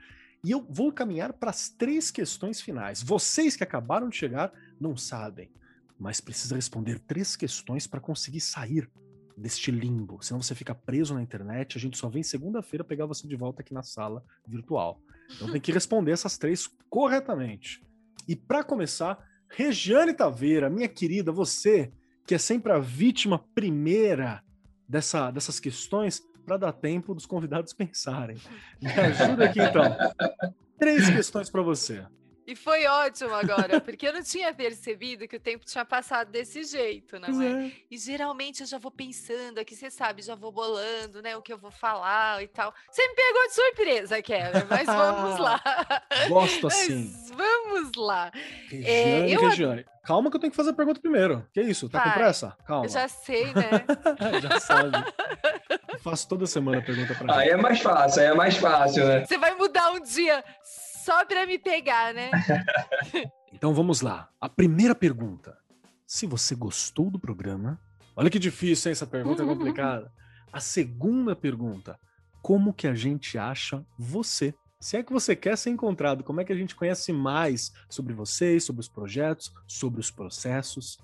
E 0.44 0.52
eu 0.52 0.64
vou 0.70 0.92
caminhar 0.92 1.34
para 1.34 1.50
as 1.50 1.70
três 1.70 2.12
questões 2.12 2.62
finais. 2.62 3.02
Vocês 3.02 3.56
que 3.56 3.64
acabaram 3.64 4.10
de 4.10 4.16
chegar 4.16 4.52
não 4.80 4.96
sabem, 4.96 5.50
mas 6.00 6.20
precisa 6.22 6.56
responder 6.56 7.00
três 7.00 7.36
questões 7.36 7.88
para 7.88 8.00
conseguir 8.00 8.42
sair 8.42 8.90
deste 9.38 9.72
limbo. 9.72 10.22
Senão 10.22 10.42
você 10.42 10.56
fica 10.56 10.74
preso 10.74 11.14
na 11.14 11.22
internet. 11.22 11.78
A 11.78 11.82
gente 11.82 11.98
só 11.98 12.10
vem 12.10 12.24
segunda-feira 12.24 12.84
pegar 12.84 13.06
você 13.06 13.28
de 13.28 13.36
volta 13.36 13.62
aqui 13.62 13.74
na 13.74 13.84
sala 13.84 14.24
virtual. 14.48 15.02
Então 15.36 15.52
tem 15.52 15.60
que 15.60 15.72
responder 15.74 16.12
essas 16.12 16.38
três 16.38 16.70
corretamente. 16.90 17.82
E 18.28 18.36
para 18.36 18.64
começar, 18.64 19.24
Regiane 19.50 20.14
Taveira, 20.14 20.70
minha 20.70 20.88
querida, 20.88 21.32
você 21.32 21.92
que 22.26 22.34
é 22.34 22.38
sempre 22.38 22.72
a 22.72 22.80
vítima 22.80 23.38
primeira 23.54 24.44
dessa, 24.88 25.30
dessas 25.30 25.60
questões, 25.60 26.22
para 26.46 26.58
dar 26.58 26.74
tempo 26.74 27.14
dos 27.14 27.26
convidados 27.26 27.74
pensarem. 27.74 28.38
Me 28.82 28.90
ajuda 28.90 29.46
aqui 29.46 29.60
então. 29.60 29.84
Três 30.78 31.10
questões 31.10 31.50
para 31.50 31.62
você. 31.62 32.06
E 32.48 32.56
foi 32.56 32.86
ótimo 32.86 33.34
agora, 33.34 33.82
porque 33.82 34.08
eu 34.08 34.14
não 34.14 34.22
tinha 34.22 34.54
percebido 34.54 35.28
que 35.28 35.36
o 35.36 35.40
tempo 35.40 35.66
tinha 35.66 35.84
passado 35.84 36.30
desse 36.30 36.64
jeito, 36.64 37.20
não 37.20 37.42
é? 37.42 37.68
é? 37.68 37.72
E 37.90 37.98
geralmente 37.98 38.62
eu 38.62 38.68
já 38.68 38.78
vou 38.78 38.92
pensando 38.92 39.58
aqui, 39.58 39.76
você 39.76 39.90
sabe, 39.90 40.22
já 40.22 40.36
vou 40.36 40.52
bolando, 40.52 41.22
né, 41.24 41.36
o 41.36 41.42
que 41.42 41.52
eu 41.52 41.58
vou 41.58 41.72
falar 41.72 42.44
e 42.44 42.48
tal. 42.48 42.74
Você 42.92 43.08
me 43.08 43.16
pegou 43.16 43.48
de 43.48 43.54
surpresa, 43.54 44.22
Kevin, 44.22 44.66
mas 44.70 44.86
vamos 44.86 45.40
lá. 45.40 45.62
Gosto 46.30 46.68
assim. 46.68 47.12
Mas 47.12 47.32
vamos 47.32 47.92
lá. 47.98 48.32
Regiane, 48.70 49.32
é, 49.32 49.36
eu... 49.36 49.42
Regiane. 49.42 49.86
Calma 50.06 50.30
que 50.30 50.38
eu 50.38 50.40
tenho 50.40 50.52
que 50.52 50.56
fazer 50.56 50.70
a 50.70 50.74
pergunta 50.74 51.02
primeiro. 51.02 51.44
Que 51.52 51.62
isso? 51.62 51.90
Tá 51.90 51.98
Vai. 51.98 52.10
com 52.10 52.20
pressa? 52.20 52.56
Calma. 52.68 52.86
Eu 52.86 52.90
já 52.90 53.08
sei, 53.08 53.46
né? 53.46 53.84
já 54.40 54.60
sabe. 54.60 54.98
Eu 55.92 56.00
faço 56.00 56.28
toda 56.28 56.46
semana 56.46 56.78
a 56.78 56.82
pergunta 56.82 57.16
pra 57.16 57.38
Aí 57.38 57.50
é 57.50 57.58
mais 57.58 57.82
fácil, 57.82 58.22
aí 58.22 58.28
é 58.28 58.34
mais 58.36 58.56
fácil, 58.56 59.04
né? 59.08 59.26
Você 59.26 59.38
vai 59.40 59.56
mudar 59.56 59.92
um 59.94 60.00
dia 60.00 60.44
só 61.06 61.24
para 61.24 61.46
me 61.46 61.60
pegar, 61.60 62.16
né? 62.16 62.32
então 63.54 63.76
vamos 63.76 64.02
lá. 64.02 64.28
A 64.42 64.50
primeira 64.50 64.96
pergunta. 64.96 65.56
Se 66.08 66.26
você 66.26 66.56
gostou 66.56 67.12
do 67.12 67.20
programa. 67.20 67.80
Olha 68.16 68.30
que 68.30 68.40
difícil, 68.40 68.90
hein? 68.90 68.94
Essa 68.94 69.06
pergunta 69.06 69.44
é 69.44 69.46
complicada. 69.46 70.12
A 70.52 70.60
segunda 70.60 71.36
pergunta. 71.36 72.00
Como 72.42 72.74
que 72.74 72.88
a 72.88 72.96
gente 72.96 73.38
acha 73.38 73.86
você? 74.00 74.54
Se 74.80 74.98
é 74.98 75.04
que 75.04 75.14
você 75.14 75.36
quer 75.36 75.56
ser 75.58 75.70
encontrado, 75.70 76.24
como 76.24 76.42
é 76.42 76.44
que 76.44 76.54
a 76.54 76.56
gente 76.56 76.76
conhece 76.76 77.14
mais 77.14 77.72
sobre 77.88 78.14
vocês, 78.14 78.64
sobre 78.64 78.80
os 78.80 78.88
projetos, 78.88 79.54
sobre 79.68 80.00
os 80.00 80.10
processos? 80.10 80.98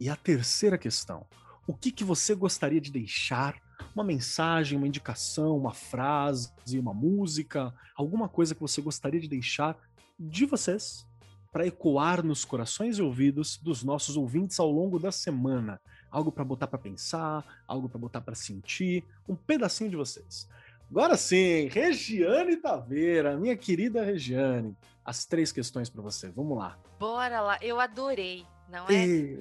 E 0.00 0.08
a 0.08 0.16
terceira 0.16 0.78
questão. 0.78 1.26
O 1.66 1.74
que, 1.74 1.92
que 1.92 2.04
você 2.04 2.34
gostaria 2.34 2.80
de 2.80 2.90
deixar 2.90 3.54
uma 3.94 4.04
mensagem, 4.04 4.78
uma 4.78 4.86
indicação, 4.86 5.56
uma 5.56 5.74
frase, 5.74 6.50
uma 6.78 6.94
música, 6.94 7.72
alguma 7.96 8.28
coisa 8.28 8.54
que 8.54 8.60
você 8.60 8.80
gostaria 8.80 9.20
de 9.20 9.28
deixar 9.28 9.76
de 10.18 10.44
vocês 10.46 11.06
para 11.52 11.66
ecoar 11.66 12.24
nos 12.24 12.44
corações 12.44 12.96
e 12.96 13.02
ouvidos 13.02 13.58
dos 13.58 13.84
nossos 13.84 14.16
ouvintes 14.16 14.58
ao 14.58 14.70
longo 14.70 14.98
da 14.98 15.12
semana. 15.12 15.80
Algo 16.10 16.32
para 16.32 16.44
botar 16.44 16.66
para 16.66 16.78
pensar, 16.78 17.44
algo 17.66 17.88
para 17.88 17.98
botar 17.98 18.20
para 18.22 18.34
sentir, 18.34 19.04
um 19.28 19.36
pedacinho 19.36 19.90
de 19.90 19.96
vocês. 19.96 20.48
Agora 20.90 21.16
sim, 21.16 21.68
Regiane 21.68 22.56
Taveira, 22.56 23.36
minha 23.36 23.56
querida 23.56 24.04
Regiane, 24.04 24.76
as 25.04 25.24
três 25.26 25.52
questões 25.52 25.88
para 25.90 26.02
você. 26.02 26.30
Vamos 26.30 26.56
lá. 26.56 26.78
Bora 26.98 27.40
lá, 27.40 27.58
eu 27.62 27.80
adorei, 27.80 28.46
não 28.68 28.86
é? 28.88 29.06
E... 29.06 29.36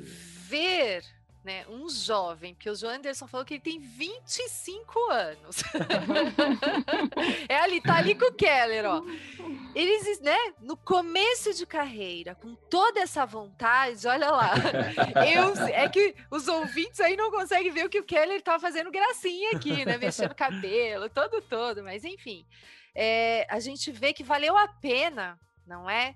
Ver 0.49 1.03
né, 1.43 1.65
um 1.67 1.89
jovem, 1.89 2.53
porque 2.53 2.69
o 2.69 2.75
João 2.75 2.93
Anderson 2.93 3.27
falou 3.27 3.45
que 3.45 3.55
ele 3.55 3.61
tem 3.61 3.79
25 3.79 4.99
anos. 5.09 5.63
é 7.49 7.55
ali, 7.57 7.81
tá 7.81 7.95
ali 7.95 8.13
com 8.13 8.25
o 8.25 8.33
Keller, 8.33 8.85
ó. 8.85 9.01
Eles, 9.73 10.19
né, 10.19 10.37
no 10.59 10.77
começo 10.77 11.53
de 11.53 11.65
carreira, 11.65 12.35
com 12.35 12.53
toda 12.69 12.99
essa 12.99 13.25
vontade, 13.25 14.07
olha 14.07 14.29
lá. 14.29 14.53
Eu, 15.33 15.65
é 15.67 15.89
que 15.89 16.15
os 16.29 16.47
ouvintes 16.47 16.99
aí 16.99 17.15
não 17.15 17.31
conseguem 17.31 17.71
ver 17.71 17.85
o 17.85 17.89
que 17.89 17.99
o 17.99 18.05
Keller 18.05 18.41
tá 18.41 18.59
fazendo 18.59 18.91
gracinha 18.91 19.51
aqui, 19.51 19.83
né, 19.83 19.97
mexendo 19.97 20.35
cabelo, 20.35 21.09
todo, 21.09 21.41
todo, 21.41 21.83
mas 21.83 22.03
enfim. 22.03 22.45
É, 22.93 23.47
a 23.49 23.59
gente 23.59 23.91
vê 23.91 24.13
que 24.13 24.23
valeu 24.23 24.55
a 24.55 24.67
pena, 24.67 25.39
não 25.65 25.89
é? 25.89 26.15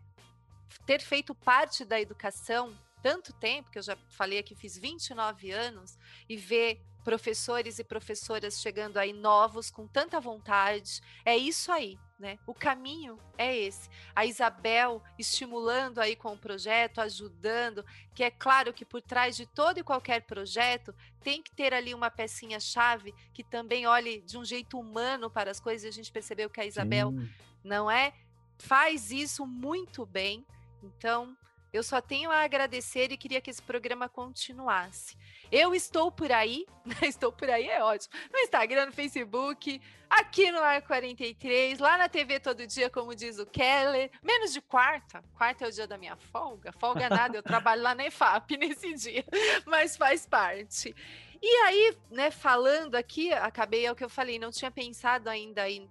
Ter 0.86 1.02
feito 1.02 1.34
parte 1.34 1.84
da 1.84 2.00
educação 2.00 2.76
tanto 3.06 3.32
tempo, 3.34 3.70
que 3.70 3.78
eu 3.78 3.84
já 3.84 3.96
falei 4.10 4.40
aqui, 4.40 4.56
fiz 4.56 4.80
29 4.80 5.52
anos, 5.52 5.96
e 6.28 6.36
ver 6.36 6.84
professores 7.04 7.78
e 7.78 7.84
professoras 7.84 8.60
chegando 8.60 8.98
aí 8.98 9.14
novos, 9.14 9.70
com 9.70 9.88
tanta 9.88 10.20
vontade, 10.20 11.02
é 11.24 11.38
isso 11.38 11.72
aí, 11.72 12.00
né? 12.18 12.40
O 12.48 12.54
caminho 12.56 13.20
é 13.38 13.56
esse. 13.56 13.88
A 14.16 14.26
Isabel 14.26 15.04
estimulando 15.20 16.00
aí 16.00 16.16
com 16.16 16.34
o 16.34 16.38
projeto, 16.38 17.00
ajudando, 17.00 17.86
que 18.16 18.24
é 18.24 18.32
claro 18.32 18.74
que 18.74 18.84
por 18.84 19.04
trás 19.04 19.38
de 19.38 19.46
todo 19.46 19.78
e 19.78 19.84
qualquer 19.84 20.24
projeto 20.24 20.92
tem 21.22 21.44
que 21.44 21.52
ter 21.52 21.76
ali 21.76 21.94
uma 21.94 22.10
pecinha 22.10 22.60
chave 22.60 23.14
que 23.36 23.44
também 23.44 23.86
olhe 23.86 24.22
de 24.22 24.36
um 24.36 24.44
jeito 24.44 24.80
humano 24.80 25.30
para 25.30 25.52
as 25.52 25.60
coisas. 25.60 25.88
A 25.88 25.94
gente 25.94 26.12
percebeu 26.12 26.50
que 26.50 26.60
a 26.60 26.66
Isabel 26.66 27.12
Sim. 27.12 27.30
não 27.64 27.92
é 27.92 28.14
faz 28.58 29.12
isso 29.12 29.46
muito 29.46 30.08
bem. 30.08 30.44
Então, 30.82 31.38
eu 31.76 31.84
só 31.84 32.00
tenho 32.00 32.32
a 32.32 32.44
agradecer 32.44 33.12
e 33.12 33.18
queria 33.18 33.42
que 33.42 33.50
esse 33.50 33.62
programa 33.62 34.08
continuasse. 34.08 35.18
Eu 35.52 35.76
estou 35.76 36.12
por 36.12 36.32
aí, 36.32 36.66
né? 36.86 36.96
estou 37.04 37.32
por 37.32 37.50
aí 37.50 37.68
é 37.68 37.84
ótimo. 37.84 38.14
No 38.32 38.40
Instagram, 38.40 38.88
no 38.88 38.92
Facebook, 38.92 39.82
aqui 40.10 40.52
no 40.52 40.60
Ar 40.60 40.82
43, 40.82 41.80
lá 41.80 41.98
na 41.98 42.08
TV 42.08 42.40
todo 42.40 42.66
dia, 42.66 42.90
como 42.90 43.14
diz 43.14 43.40
o 43.40 43.46
Keller. 43.46 44.10
Menos 44.24 44.54
de 44.54 44.62
quarta. 44.62 45.24
Quarta 45.36 45.66
é 45.66 45.68
o 45.68 45.72
dia 45.72 45.86
da 45.86 45.98
minha 45.98 46.16
folga. 46.16 46.72
Folga 46.72 47.10
nada, 47.10 47.38
eu 47.38 47.44
trabalho 47.44 47.82
lá 47.82 47.94
na 47.94 48.06
EFAP 48.06 48.56
nesse 48.58 48.94
dia, 48.94 49.26
mas 49.66 49.98
faz 49.98 50.26
parte. 50.26 50.96
E 51.42 51.56
aí, 51.66 51.98
né, 52.10 52.32
falando 52.32 52.96
aqui, 52.96 53.32
acabei 53.34 53.86
é 53.86 53.92
o 53.92 53.96
que 53.96 54.04
eu 54.04 54.10
falei, 54.10 54.40
não 54.40 54.50
tinha 54.52 54.72
pensado 54.72 55.30
ainda 55.30 55.70
em 55.70 55.90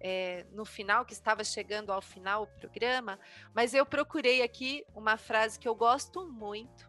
é, 0.00 0.44
no 0.52 0.64
final, 0.64 1.04
que 1.04 1.12
estava 1.12 1.42
chegando 1.44 1.92
ao 1.92 2.00
final 2.00 2.42
o 2.42 2.46
programa, 2.46 3.18
mas 3.54 3.74
eu 3.74 3.84
procurei 3.84 4.42
aqui 4.42 4.84
uma 4.94 5.16
frase 5.16 5.58
que 5.58 5.68
eu 5.68 5.74
gosto 5.74 6.26
muito, 6.26 6.88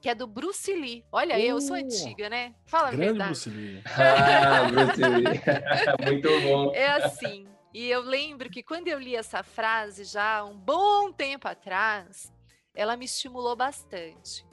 que 0.00 0.08
é 0.08 0.14
do 0.14 0.26
Bruce 0.26 0.72
Lee. 0.72 1.04
Olha, 1.12 1.36
uh, 1.36 1.40
eu 1.40 1.60
sou 1.60 1.76
uh! 1.76 1.80
antiga, 1.80 2.28
né? 2.28 2.54
Fala 2.64 2.88
a 2.88 2.90
verdade. 2.92 3.30
Bruce 3.30 3.50
Lee. 3.50 3.82
Ah, 3.96 4.64
Bruce 4.68 5.02
Lee. 5.02 6.06
muito 6.10 6.40
bom. 6.42 6.74
É 6.74 6.86
assim. 6.88 7.46
E 7.72 7.88
eu 7.88 8.00
lembro 8.00 8.50
que 8.50 8.62
quando 8.62 8.88
eu 8.88 8.98
li 8.98 9.14
essa 9.14 9.42
frase 9.42 10.04
já 10.04 10.44
um 10.44 10.56
bom 10.56 11.12
tempo 11.12 11.46
atrás, 11.46 12.32
ela 12.74 12.96
me 12.96 13.04
estimulou 13.04 13.54
bastante. 13.54 14.44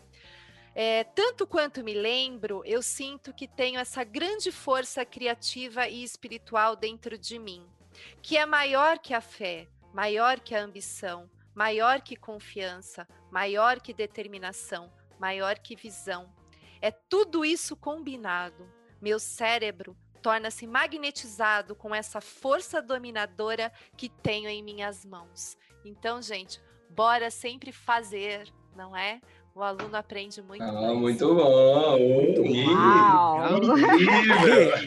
É, 0.80 1.04
tanto 1.04 1.48
quanto 1.48 1.84
me 1.84 1.96
lembro, 1.96 2.62
eu 2.64 2.84
sinto 2.84 3.34
que 3.34 3.48
tenho 3.48 3.80
essa 3.80 4.04
grande 4.04 4.52
força 4.52 5.04
criativa 5.04 5.88
e 5.88 6.04
espiritual 6.04 6.76
dentro 6.76 7.18
de 7.18 7.40
mim, 7.40 7.68
que 8.22 8.38
é 8.38 8.46
maior 8.46 9.00
que 9.00 9.12
a 9.12 9.20
fé, 9.20 9.68
maior 9.92 10.40
que 10.40 10.54
a 10.54 10.62
ambição, 10.62 11.28
maior 11.56 12.02
que 12.02 12.16
confiança, 12.16 13.08
maior 13.32 13.80
que 13.80 13.92
determinação, 13.92 14.94
maior 15.20 15.58
que 15.58 15.76
visão. 15.76 16.32
É 16.80 16.92
tudo 16.92 17.44
isso 17.44 17.76
combinado. 17.76 18.72
Meu 19.02 19.18
cérebro 19.18 19.98
torna-se 20.22 20.68
magnetizado 20.68 21.76
com 21.76 21.96
essa 21.96 22.22
força 22.22 22.84
dominadora 22.84 23.74
que 23.98 24.10
tenho 24.10 24.48
em 24.48 24.62
minhas 24.62 25.04
mãos. 25.04 25.58
Então, 25.84 26.22
gente, 26.22 26.62
bora 26.88 27.32
sempre 27.32 27.72
fazer, 27.72 28.48
não 28.76 28.96
é? 28.96 29.20
O 29.58 29.64
aluno 29.64 29.95
aprende 29.97 30.39
muito. 30.39 30.62
Ah, 30.64 30.93
muito 30.93 31.34
bom. 31.34 31.97
Muito 31.97 32.41
Uau. 32.72 33.41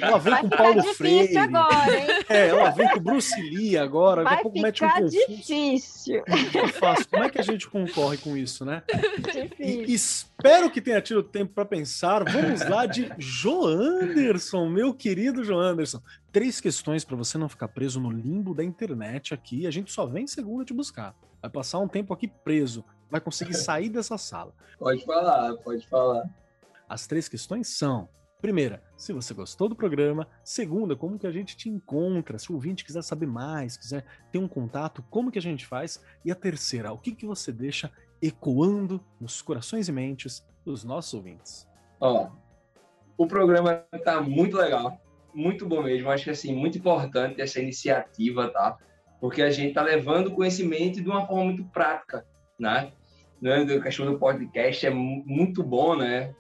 Ela 0.00 0.18
vem 0.18 0.32
Vai 0.32 0.42
com 0.42 0.48
ficar 0.48 0.56
Paulo 0.58 0.80
difícil 0.82 0.94
Freire. 0.94 1.38
agora, 1.38 1.98
hein? 1.98 2.06
É, 2.28 2.48
ela 2.50 2.70
vem 2.70 2.88
com 2.90 3.00
Bruce 3.00 3.42
Lee 3.42 3.76
agora. 3.76 4.22
Daqui 4.22 4.32
a 4.32 4.36
Vai 4.36 4.42
pouco 4.44 4.60
mete 4.60 4.84
um 4.84 5.06
difícil. 5.08 6.20
O 6.20 6.50
que 6.52 6.56
eu 6.56 6.68
faço? 6.68 7.08
Como 7.08 7.24
é 7.24 7.28
que 7.28 7.40
a 7.40 7.42
gente 7.42 7.68
concorre 7.68 8.16
com 8.18 8.36
isso, 8.36 8.64
né? 8.64 8.84
difícil. 9.18 9.84
E 9.88 9.92
espero 9.92 10.70
que 10.70 10.80
tenha 10.80 11.02
tido 11.02 11.24
tempo 11.24 11.52
para 11.52 11.64
pensar. 11.64 12.22
Vamos 12.22 12.60
lá 12.68 12.86
de 12.86 13.10
Joanderson, 13.18 14.68
meu 14.68 14.94
querido 14.94 15.42
Joanderson. 15.42 16.00
Três 16.30 16.60
questões 16.60 17.04
para 17.04 17.16
você 17.16 17.36
não 17.36 17.48
ficar 17.48 17.66
preso 17.66 17.98
no 17.98 18.12
limbo 18.12 18.54
da 18.54 18.62
internet 18.62 19.34
aqui. 19.34 19.66
A 19.66 19.70
gente 19.72 19.90
só 19.90 20.06
vem 20.06 20.28
segunda 20.28 20.64
te 20.64 20.72
buscar. 20.72 21.12
Vai 21.42 21.50
passar 21.50 21.80
um 21.80 21.88
tempo 21.88 22.14
aqui 22.14 22.28
preso. 22.28 22.84
Vai 23.10 23.20
conseguir 23.20 23.54
sair 23.54 23.88
dessa 23.88 24.16
sala. 24.16 24.52
Pode 24.78 25.04
falar, 25.04 25.54
pode 25.56 25.86
falar. 25.88 26.28
As 26.88 27.06
três 27.06 27.28
questões 27.28 27.68
são: 27.68 28.08
primeira, 28.40 28.82
se 28.96 29.12
você 29.12 29.34
gostou 29.34 29.68
do 29.68 29.74
programa. 29.74 30.26
Segunda, 30.42 30.96
como 30.96 31.18
que 31.18 31.26
a 31.26 31.30
gente 31.30 31.56
te 31.56 31.68
encontra? 31.68 32.38
Se 32.38 32.50
o 32.50 32.54
ouvinte 32.54 32.84
quiser 32.84 33.02
saber 33.02 33.26
mais, 33.26 33.76
quiser 33.76 34.04
ter 34.30 34.38
um 34.38 34.48
contato, 34.48 35.04
como 35.10 35.30
que 35.30 35.38
a 35.38 35.42
gente 35.42 35.66
faz? 35.66 36.02
E 36.24 36.30
a 36.30 36.34
terceira, 36.34 36.92
o 36.92 36.98
que 36.98 37.12
que 37.12 37.26
você 37.26 37.52
deixa 37.52 37.90
ecoando 38.22 39.00
nos 39.20 39.40
corações 39.42 39.88
e 39.88 39.92
mentes 39.92 40.46
dos 40.64 40.84
nossos 40.84 41.14
ouvintes? 41.14 41.68
Ó, 42.00 42.30
o 43.16 43.26
programa 43.26 43.84
tá 44.04 44.20
muito 44.20 44.56
legal, 44.56 45.00
muito 45.34 45.66
bom 45.66 45.82
mesmo. 45.82 46.10
Acho 46.10 46.24
que 46.24 46.30
assim, 46.30 46.54
muito 46.54 46.78
importante 46.78 47.40
essa 47.40 47.60
iniciativa, 47.60 48.48
tá? 48.48 48.78
Porque 49.20 49.42
a 49.42 49.50
gente 49.50 49.74
tá 49.74 49.82
levando 49.82 50.30
conhecimento 50.30 51.02
de 51.02 51.08
uma 51.08 51.26
forma 51.26 51.44
muito 51.44 51.64
prática, 51.64 52.26
né? 52.58 52.92
Né? 53.40 53.62
A 53.62 53.80
questão 53.80 54.06
do 54.06 54.18
podcast 54.18 54.86
é 54.86 54.90
mu- 54.90 55.22
muito 55.26 55.62
bom, 55.62 55.96
né? 55.96 56.34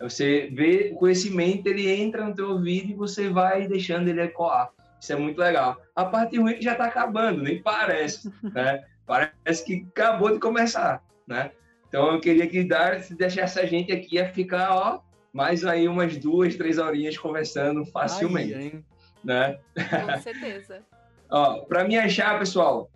Você 0.00 0.50
vê 0.52 0.90
o 0.92 0.96
conhecimento, 0.96 1.66
ele 1.68 1.88
entra 1.90 2.24
no 2.24 2.34
teu 2.34 2.50
ouvido 2.50 2.90
e 2.90 2.94
você 2.94 3.28
vai 3.28 3.66
deixando 3.68 4.08
ele 4.08 4.20
ecoar. 4.22 4.70
Isso 5.00 5.12
é 5.12 5.16
muito 5.16 5.38
legal. 5.38 5.80
A 5.94 6.04
parte 6.04 6.38
ruim 6.38 6.52
é 6.52 6.54
que 6.54 6.62
já 6.64 6.74
tá 6.74 6.86
acabando, 6.86 7.42
nem 7.42 7.62
parece, 7.62 8.32
né? 8.42 8.84
Parece 9.06 9.64
que 9.64 9.86
acabou 9.90 10.32
de 10.32 10.38
começar, 10.40 11.02
né? 11.26 11.50
Então 11.88 12.12
eu 12.14 12.20
queria 12.20 12.46
que 12.46 12.64
dar, 12.64 13.00
se 13.00 13.14
deixasse 13.14 13.60
a 13.60 13.66
gente 13.66 13.92
aqui 13.92 14.16
ia 14.16 14.28
ficar, 14.32 14.74
ó, 14.74 15.00
mais 15.32 15.64
aí 15.64 15.86
umas 15.88 16.16
duas, 16.16 16.56
três 16.56 16.78
horinhas 16.78 17.16
conversando 17.18 17.84
facilmente, 17.86 18.82
né? 19.22 19.58
Com 19.74 20.18
certeza. 20.22 20.82
Ó, 21.30 21.60
para 21.60 21.84
me 21.84 21.96
achar, 21.96 22.38
pessoal, 22.38 22.90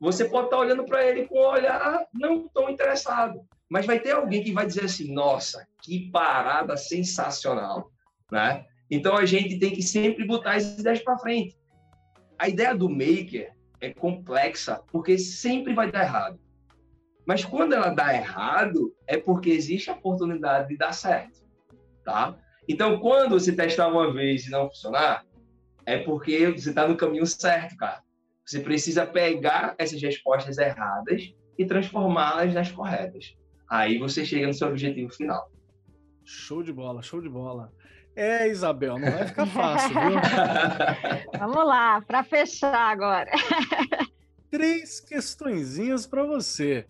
Você 0.00 0.24
pode 0.24 0.46
estar 0.46 0.58
olhando 0.58 0.84
para 0.84 1.06
ele 1.06 1.26
com 1.28 1.38
um 1.38 1.46
olhar 1.46 2.04
não 2.12 2.48
tão 2.48 2.68
interessado. 2.68 3.40
Mas 3.70 3.86
vai 3.86 4.00
ter 4.00 4.10
alguém 4.10 4.42
que 4.42 4.52
vai 4.52 4.66
dizer 4.66 4.84
assim: 4.84 5.14
nossa, 5.14 5.66
que 5.80 6.10
parada 6.10 6.76
sensacional, 6.76 7.90
né? 8.30 8.66
Então 8.90 9.16
a 9.16 9.24
gente 9.24 9.58
tem 9.58 9.70
que 9.70 9.82
sempre 9.82 10.26
botar 10.26 10.56
as 10.56 10.78
ideias 10.78 11.00
para 11.00 11.16
frente. 11.18 11.56
A 12.38 12.48
ideia 12.48 12.74
do 12.74 12.90
maker 12.90 13.52
é 13.80 13.90
complexa 13.90 14.82
porque 14.90 15.16
sempre 15.16 15.72
vai 15.72 15.90
dar 15.90 16.02
errado. 16.02 16.40
Mas 17.24 17.44
quando 17.44 17.72
ela 17.72 17.90
dá 17.90 18.12
errado, 18.12 18.92
é 19.06 19.16
porque 19.16 19.50
existe 19.50 19.88
a 19.88 19.94
oportunidade 19.94 20.68
de 20.68 20.76
dar 20.76 20.92
certo, 20.92 21.40
tá? 22.04 22.36
Então 22.68 22.98
quando 22.98 23.38
você 23.38 23.52
testar 23.52 23.86
uma 23.86 24.12
vez 24.12 24.46
e 24.46 24.50
não 24.50 24.68
funcionar, 24.68 25.24
é 25.86 25.98
porque 25.98 26.50
você 26.50 26.70
está 26.70 26.86
no 26.86 26.96
caminho 26.96 27.26
certo, 27.26 27.76
cara. 27.76 28.02
Você 28.44 28.60
precisa 28.60 29.06
pegar 29.06 29.74
essas 29.78 30.00
respostas 30.02 30.58
erradas 30.58 31.32
e 31.58 31.64
transformá-las 31.64 32.52
nas 32.52 32.70
corretas. 32.70 33.36
Aí 33.68 33.98
você 33.98 34.24
chega 34.24 34.46
no 34.46 34.54
seu 34.54 34.68
objetivo 34.68 35.12
final. 35.12 35.50
Show 36.24 36.62
de 36.62 36.72
bola, 36.72 37.02
show 37.02 37.20
de 37.20 37.28
bola. 37.28 37.72
É, 38.14 38.46
Isabel, 38.48 38.98
não 38.98 39.10
vai 39.10 39.26
ficar 39.26 39.46
fácil, 39.46 39.88
viu? 39.88 40.20
Vamos 41.38 41.66
lá, 41.66 42.02
para 42.02 42.22
fechar 42.22 42.74
agora. 42.74 43.30
Três 44.50 45.00
questõezinhas 45.00 46.06
para 46.06 46.24
você. 46.24 46.86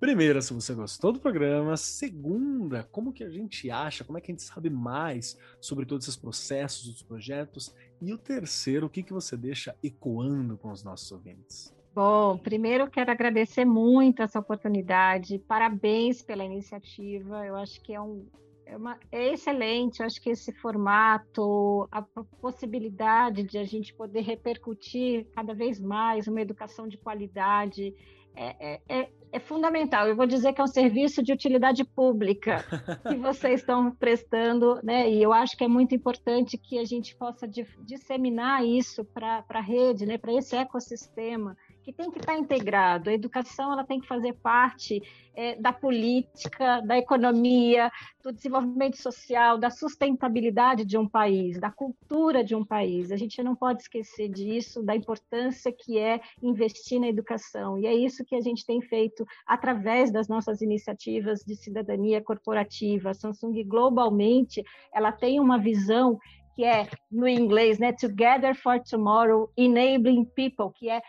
Primeira, 0.00 0.40
se 0.40 0.54
você 0.54 0.74
gostou 0.74 1.12
do 1.12 1.20
programa. 1.20 1.76
Segunda, 1.76 2.88
como 2.90 3.12
que 3.12 3.22
a 3.22 3.28
gente 3.28 3.70
acha, 3.70 4.02
como 4.02 4.16
é 4.16 4.20
que 4.22 4.32
a 4.32 4.34
gente 4.34 4.42
sabe 4.42 4.70
mais 4.70 5.38
sobre 5.60 5.84
todos 5.84 6.08
esses 6.08 6.16
processos, 6.16 6.88
os 6.88 7.02
projetos? 7.02 7.74
E 8.00 8.10
o 8.10 8.16
terceiro, 8.16 8.86
o 8.86 8.90
que, 8.90 9.02
que 9.02 9.12
você 9.12 9.36
deixa 9.36 9.76
ecoando 9.82 10.56
com 10.56 10.72
os 10.72 10.82
nossos 10.82 11.12
ouvintes? 11.12 11.76
Bom, 11.94 12.38
primeiro 12.38 12.88
quero 12.88 13.10
agradecer 13.10 13.66
muito 13.66 14.22
essa 14.22 14.38
oportunidade. 14.38 15.38
Parabéns 15.40 16.22
pela 16.22 16.44
iniciativa. 16.44 17.44
Eu 17.44 17.56
acho 17.56 17.78
que 17.82 17.92
é 17.92 18.00
um 18.00 18.26
é, 18.64 18.76
uma, 18.76 18.98
é 19.12 19.34
excelente. 19.34 20.00
Eu 20.00 20.06
acho 20.06 20.20
que 20.20 20.30
esse 20.30 20.52
formato, 20.52 21.86
a 21.90 22.00
po- 22.00 22.24
possibilidade 22.40 23.42
de 23.42 23.58
a 23.58 23.64
gente 23.64 23.92
poder 23.92 24.20
repercutir 24.22 25.26
cada 25.34 25.52
vez 25.52 25.78
mais 25.78 26.26
uma 26.26 26.40
educação 26.40 26.88
de 26.88 26.96
qualidade 26.96 27.92
é, 28.36 28.56
é, 28.74 28.80
é, 28.88 29.08
é 29.32 29.38
fundamental. 29.40 30.08
Eu 30.08 30.16
vou 30.16 30.26
dizer 30.26 30.52
que 30.52 30.60
é 30.60 30.64
um 30.64 30.68
serviço 30.68 31.22
de 31.22 31.32
utilidade 31.32 31.84
pública 31.84 32.64
que 33.08 33.16
vocês 33.16 33.60
estão 33.60 33.94
prestando, 33.94 34.80
né? 34.82 35.10
E 35.10 35.22
eu 35.22 35.32
acho 35.32 35.56
que 35.56 35.64
é 35.64 35.68
muito 35.68 35.94
importante 35.94 36.56
que 36.58 36.78
a 36.78 36.84
gente 36.84 37.16
possa 37.16 37.46
di- 37.46 37.66
disseminar 37.80 38.64
isso 38.64 39.04
para 39.04 39.44
a 39.48 39.60
rede, 39.60 40.06
né? 40.06 40.18
Para 40.18 40.32
esse 40.32 40.56
ecossistema 40.56 41.56
que 41.82 41.92
tem 41.92 42.10
que 42.10 42.18
estar 42.18 42.36
integrado. 42.36 43.10
A 43.10 43.12
educação 43.12 43.72
ela 43.72 43.84
tem 43.84 44.00
que 44.00 44.06
fazer 44.06 44.34
parte 44.34 45.02
é, 45.34 45.56
da 45.56 45.72
política, 45.72 46.80
da 46.80 46.98
economia, 46.98 47.90
do 48.22 48.32
desenvolvimento 48.32 48.96
social, 48.96 49.56
da 49.56 49.70
sustentabilidade 49.70 50.84
de 50.84 50.98
um 50.98 51.08
país, 51.08 51.58
da 51.58 51.70
cultura 51.70 52.44
de 52.44 52.54
um 52.54 52.64
país. 52.64 53.10
A 53.10 53.16
gente 53.16 53.42
não 53.42 53.56
pode 53.56 53.82
esquecer 53.82 54.28
disso, 54.28 54.82
da 54.82 54.94
importância 54.94 55.72
que 55.72 55.98
é 55.98 56.20
investir 56.42 57.00
na 57.00 57.08
educação. 57.08 57.78
E 57.78 57.86
é 57.86 57.94
isso 57.94 58.24
que 58.24 58.34
a 58.34 58.40
gente 58.40 58.66
tem 58.66 58.80
feito 58.80 59.26
através 59.46 60.10
das 60.10 60.28
nossas 60.28 60.60
iniciativas 60.60 61.40
de 61.40 61.56
cidadania 61.56 62.20
corporativa. 62.20 63.10
A 63.10 63.14
Samsung 63.14 63.62
globalmente, 63.64 64.62
ela 64.92 65.12
tem 65.12 65.40
uma 65.40 65.58
visão 65.58 66.18
que 66.54 66.64
é 66.64 66.88
no 67.10 67.26
inglês, 67.26 67.78
né, 67.78 67.92
Together 67.92 68.54
for 68.54 68.80
Tomorrow, 68.80 69.50
Enabling 69.56 70.26
People, 70.26 70.70
que 70.74 70.90
é 70.90 71.00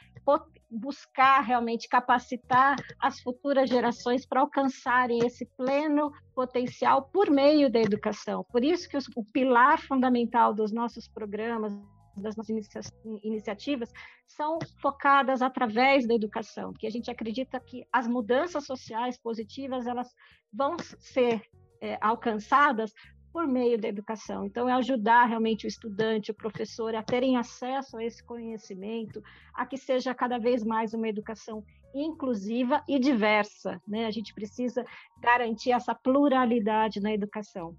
buscar 0.72 1.42
realmente 1.42 1.90
capacitar 1.90 2.78
as 3.00 3.20
futuras 3.20 3.70
gerações 3.70 4.26
para 4.26 4.40
alcançarem 4.40 5.20
esse 5.26 5.46
pleno 5.58 6.12
potencial 6.34 7.10
por 7.12 7.30
meio 7.30 7.70
da 7.70 7.80
educação. 7.80 8.46
Por 8.50 8.64
isso 8.64 8.88
que 8.88 8.98
o 9.16 9.26
pilar 9.26 9.82
fundamental 9.82 10.54
dos 10.54 10.72
nossos 10.72 11.10
programas, 11.10 11.74
das 12.16 12.36
nossas 12.38 12.50
inicia 12.50 12.82
iniciativas 13.24 13.92
são 14.26 14.60
focadas 14.82 15.42
através 15.42 16.08
da 16.08 16.14
educação, 16.14 16.74
que 16.74 16.88
a 16.88 16.90
gente 16.90 17.12
acredita 17.12 17.60
que 17.60 17.86
as 17.92 18.08
mudanças 18.08 18.66
sociais 18.66 19.18
positivas 19.18 19.86
elas 19.86 20.08
vão 20.54 20.78
ser 21.00 21.42
é, 21.82 21.98
alcançadas 22.00 22.94
por 23.32 23.48
meio 23.48 23.80
da 23.80 23.88
educação. 23.88 24.46
Então, 24.46 24.68
é 24.68 24.74
ajudar 24.74 25.26
realmente 25.26 25.66
o 25.66 25.68
estudante, 25.68 26.32
o 26.32 26.36
professor 26.36 26.94
a 26.96 27.04
terem 27.04 27.38
acesso 27.38 27.98
a 27.98 28.04
esse 28.04 28.24
conhecimento, 28.24 29.24
a 29.54 29.66
que 29.66 29.78
seja 29.78 30.14
cada 30.14 30.38
vez 30.38 30.64
mais 30.64 30.94
uma 30.94 31.08
educação 31.08 31.64
inclusiva 31.94 32.84
e 32.88 33.00
diversa. 33.00 33.82
Né? 33.88 34.06
A 34.06 34.12
gente 34.12 34.34
precisa 34.34 34.86
garantir 35.22 35.72
essa 35.72 35.96
pluralidade 35.96 37.00
na 37.00 37.14
educação. 37.14 37.76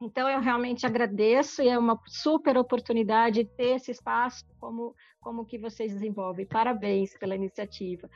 Então, 0.00 0.28
eu 0.28 0.40
realmente 0.40 0.86
agradeço 0.86 1.60
e 1.60 1.68
é 1.68 1.76
uma 1.76 2.00
super 2.06 2.56
oportunidade 2.56 3.44
ter 3.44 3.76
esse 3.76 3.90
espaço 3.90 4.44
como, 4.60 4.94
como 5.20 5.44
que 5.44 5.58
vocês 5.58 5.92
desenvolvem. 5.92 6.46
Parabéns 6.46 7.18
pela 7.18 7.34
iniciativa. 7.34 8.08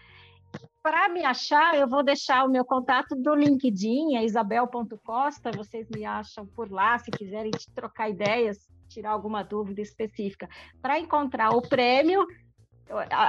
Para 0.83 1.09
me 1.09 1.25
achar, 1.25 1.77
eu 1.77 1.89
vou 1.89 2.03
deixar 2.03 2.45
o 2.45 2.51
meu 2.51 2.65
contato 2.65 3.15
do 3.15 3.35
LinkedIn, 3.35 4.17
é 4.17 4.25
isabel.costa, 4.25 5.53
vocês 5.53 5.89
me 5.89 6.05
acham 6.05 6.45
por 6.45 6.71
lá, 6.71 6.99
se 6.99 7.11
quiserem 7.11 7.53
trocar 7.75 8.11
ideias, 8.11 8.59
tirar 8.89 9.13
alguma 9.13 9.45
dúvida 9.45 9.81
específica. 9.81 10.49
Para 10.81 10.99
encontrar 10.99 11.51
o 11.51 11.63
prêmio, 11.63 12.27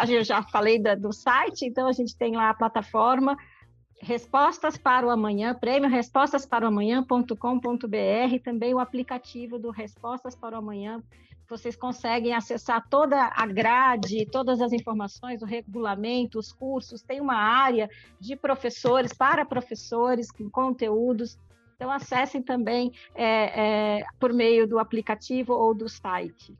eu 0.09 0.23
já 0.23 0.41
falei 0.41 0.79
do 0.79 1.13
site, 1.13 1.65
então 1.65 1.87
a 1.87 1.91
gente 1.91 2.17
tem 2.17 2.35
lá 2.35 2.49
a 2.49 2.55
plataforma 2.55 3.37
Respostas 4.03 4.77
para 4.77 5.07
o 5.07 5.09
Amanhã, 5.09 5.55
prêmio 5.55 5.89
respostas 5.89 6.45
para 6.45 6.65
o 6.65 6.67
amanhã.com.br, 6.67 8.43
também 8.43 8.73
o 8.73 8.80
aplicativo 8.80 9.57
do 9.57 9.71
Respostas 9.71 10.35
para 10.35 10.55
o 10.55 10.59
Amanhã. 10.59 11.01
Vocês 11.49 11.77
conseguem 11.77 12.34
acessar 12.34 12.85
toda 12.89 13.31
a 13.34 13.45
grade, 13.45 14.25
todas 14.30 14.59
as 14.59 14.73
informações, 14.73 15.41
o 15.41 15.45
regulamento, 15.45 16.38
os 16.38 16.51
cursos, 16.51 17.01
tem 17.01 17.21
uma 17.21 17.38
área 17.38 17.89
de 18.19 18.35
professores, 18.35 19.13
para 19.13 19.45
professores, 19.45 20.30
com 20.30 20.49
conteúdos. 20.49 21.39
Então, 21.77 21.89
acessem 21.89 22.41
também 22.41 22.91
é, 23.15 23.99
é, 23.99 24.05
por 24.19 24.34
meio 24.34 24.67
do 24.67 24.80
aplicativo 24.80 25.53
ou 25.53 25.73
do 25.73 25.88
site. 25.88 26.53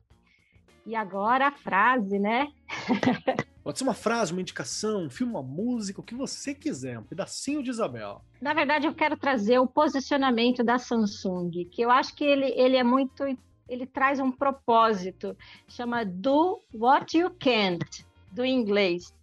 E 0.86 0.96
agora 0.96 1.48
a 1.48 1.52
frase, 1.52 2.18
né? 2.18 2.48
Pode 3.64 3.78
ser 3.78 3.84
uma 3.84 3.94
frase, 3.94 4.30
uma 4.30 4.42
indicação, 4.42 5.06
um 5.06 5.10
filme, 5.10 5.32
uma 5.32 5.42
música, 5.42 5.98
o 5.98 6.04
que 6.04 6.14
você 6.14 6.54
quiser, 6.54 6.98
um 6.98 7.02
pedacinho 7.02 7.62
de 7.62 7.70
Isabel. 7.70 8.20
Na 8.38 8.52
verdade, 8.52 8.86
eu 8.86 8.94
quero 8.94 9.16
trazer 9.16 9.58
o 9.58 9.66
posicionamento 9.66 10.62
da 10.62 10.78
Samsung, 10.78 11.64
que 11.72 11.80
eu 11.80 11.90
acho 11.90 12.14
que 12.14 12.22
ele, 12.22 12.52
ele 12.56 12.76
é 12.76 12.84
muito. 12.84 13.24
Ele 13.66 13.86
traz 13.86 14.20
um 14.20 14.30
propósito, 14.30 15.34
chama 15.66 16.04
Do 16.04 16.60
What 16.74 17.16
You 17.16 17.30
Can't, 17.30 18.04
do 18.30 18.44
inglês. 18.44 19.14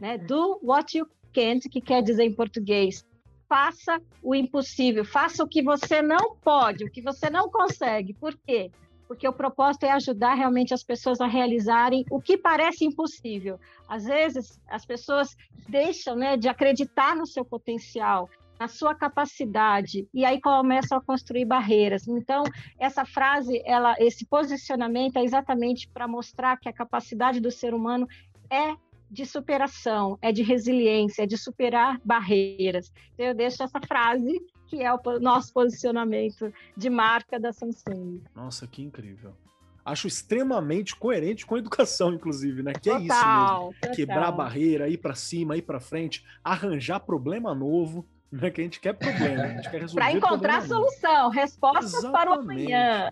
Né? 0.00 0.16
Do 0.16 0.58
What 0.62 0.96
You 0.96 1.06
Can't, 1.34 1.68
que 1.68 1.82
quer 1.82 2.02
dizer 2.02 2.24
em 2.24 2.32
português, 2.32 3.04
faça 3.46 4.00
o 4.22 4.34
impossível, 4.34 5.04
faça 5.04 5.44
o 5.44 5.46
que 5.46 5.62
você 5.62 6.00
não 6.00 6.36
pode, 6.36 6.84
o 6.84 6.90
que 6.90 7.02
você 7.02 7.28
não 7.28 7.50
consegue. 7.50 8.14
Por 8.14 8.34
quê? 8.46 8.70
Porque 9.10 9.26
o 9.26 9.32
propósito 9.32 9.82
é 9.82 9.90
ajudar 9.90 10.34
realmente 10.34 10.72
as 10.72 10.84
pessoas 10.84 11.20
a 11.20 11.26
realizarem 11.26 12.04
o 12.12 12.22
que 12.22 12.38
parece 12.38 12.84
impossível. 12.84 13.58
Às 13.88 14.04
vezes, 14.04 14.60
as 14.68 14.86
pessoas 14.86 15.36
deixam 15.68 16.14
né, 16.14 16.36
de 16.36 16.48
acreditar 16.48 17.16
no 17.16 17.26
seu 17.26 17.44
potencial, 17.44 18.30
na 18.60 18.68
sua 18.68 18.94
capacidade, 18.94 20.06
e 20.14 20.24
aí 20.24 20.40
começam 20.40 20.96
a 20.96 21.00
construir 21.00 21.44
barreiras. 21.44 22.06
Então, 22.06 22.44
essa 22.78 23.04
frase, 23.04 23.60
ela, 23.66 23.96
esse 23.98 24.24
posicionamento 24.24 25.16
é 25.16 25.24
exatamente 25.24 25.88
para 25.88 26.06
mostrar 26.06 26.56
que 26.58 26.68
a 26.68 26.72
capacidade 26.72 27.40
do 27.40 27.50
ser 27.50 27.74
humano 27.74 28.06
é 28.48 28.76
de 29.10 29.26
superação, 29.26 30.20
é 30.22 30.30
de 30.30 30.44
resiliência, 30.44 31.24
é 31.24 31.26
de 31.26 31.36
superar 31.36 32.00
barreiras. 32.04 32.92
Então, 33.14 33.26
eu 33.26 33.34
deixo 33.34 33.60
essa 33.60 33.80
frase 33.80 34.40
que 34.70 34.80
é 34.82 34.94
o 34.94 35.00
nosso 35.18 35.52
posicionamento 35.52 36.52
de 36.76 36.88
marca 36.88 37.40
da 37.40 37.52
Samsung. 37.52 38.22
Nossa, 38.34 38.68
que 38.68 38.80
incrível. 38.82 39.34
Acho 39.84 40.06
extremamente 40.06 40.94
coerente 40.94 41.44
com 41.44 41.56
a 41.56 41.58
educação, 41.58 42.14
inclusive, 42.14 42.62
né? 42.62 42.72
Que 42.72 42.90
total, 42.90 43.00
é 43.00 43.04
isso 43.04 43.26
mesmo. 43.26 43.74
Total. 43.80 43.96
Quebrar 43.96 44.28
a 44.28 44.32
barreira, 44.32 44.88
ir 44.88 44.98
para 44.98 45.14
cima, 45.16 45.56
ir 45.56 45.62
para 45.62 45.80
frente, 45.80 46.24
arranjar 46.44 47.00
problema 47.00 47.54
novo. 47.54 48.06
Né, 48.30 48.48
que 48.48 48.60
a 48.60 48.64
gente 48.64 48.78
quer 48.78 48.92
problema, 48.92 49.42
a 49.42 49.48
gente 49.48 49.68
quer 49.68 49.80
resolver. 49.80 50.00
Para 50.00 50.12
encontrar 50.12 50.62
solução, 50.62 51.24
novo. 51.24 51.34
respostas 51.34 51.94
Exatamente. 51.94 52.12
para 52.12 52.30
o 52.30 52.34
amanhã. 52.34 53.10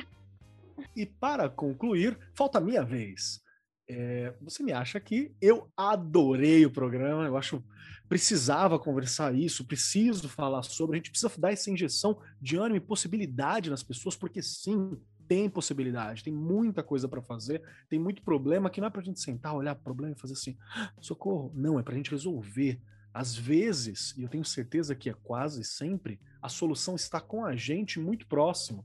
e 0.96 1.04
para 1.04 1.46
concluir, 1.50 2.18
falta 2.32 2.56
a 2.56 2.60
minha 2.62 2.82
vez. 2.82 3.42
É, 3.86 4.32
você 4.40 4.62
me 4.62 4.72
acha 4.72 4.98
que 4.98 5.30
eu 5.42 5.68
adorei 5.76 6.64
o 6.64 6.70
programa, 6.70 7.26
eu 7.26 7.36
acho 7.36 7.62
precisava 8.10 8.76
conversar 8.76 9.32
isso, 9.36 9.64
preciso 9.64 10.28
falar 10.28 10.64
sobre, 10.64 10.96
a 10.96 10.98
gente 10.98 11.12
precisa 11.12 11.32
dar 11.38 11.52
essa 11.52 11.70
injeção 11.70 12.20
de 12.42 12.56
ânimo 12.56 12.74
e 12.74 12.80
possibilidade 12.80 13.70
nas 13.70 13.84
pessoas, 13.84 14.16
porque 14.16 14.42
sim, 14.42 15.00
tem 15.28 15.48
possibilidade, 15.48 16.24
tem 16.24 16.32
muita 16.32 16.82
coisa 16.82 17.06
para 17.06 17.22
fazer, 17.22 17.62
tem 17.88 18.00
muito 18.00 18.20
problema 18.22 18.68
que 18.68 18.80
não 18.80 18.88
é 18.88 18.90
para 18.90 19.00
a 19.00 19.04
gente 19.04 19.20
sentar, 19.20 19.54
olhar 19.54 19.76
o 19.76 19.78
problema 19.80 20.12
e 20.12 20.20
fazer 20.20 20.32
assim, 20.32 20.58
ah, 20.74 20.92
socorro, 21.00 21.52
não, 21.54 21.78
é 21.78 21.84
para 21.84 21.94
a 21.94 21.96
gente 21.96 22.10
resolver. 22.10 22.80
Às 23.14 23.36
vezes, 23.36 24.12
e 24.18 24.24
eu 24.24 24.28
tenho 24.28 24.44
certeza 24.44 24.92
que 24.96 25.08
é 25.08 25.14
quase 25.14 25.62
sempre, 25.62 26.20
a 26.42 26.48
solução 26.48 26.96
está 26.96 27.20
com 27.20 27.44
a 27.44 27.54
gente 27.54 28.00
muito 28.00 28.26
próximo. 28.26 28.84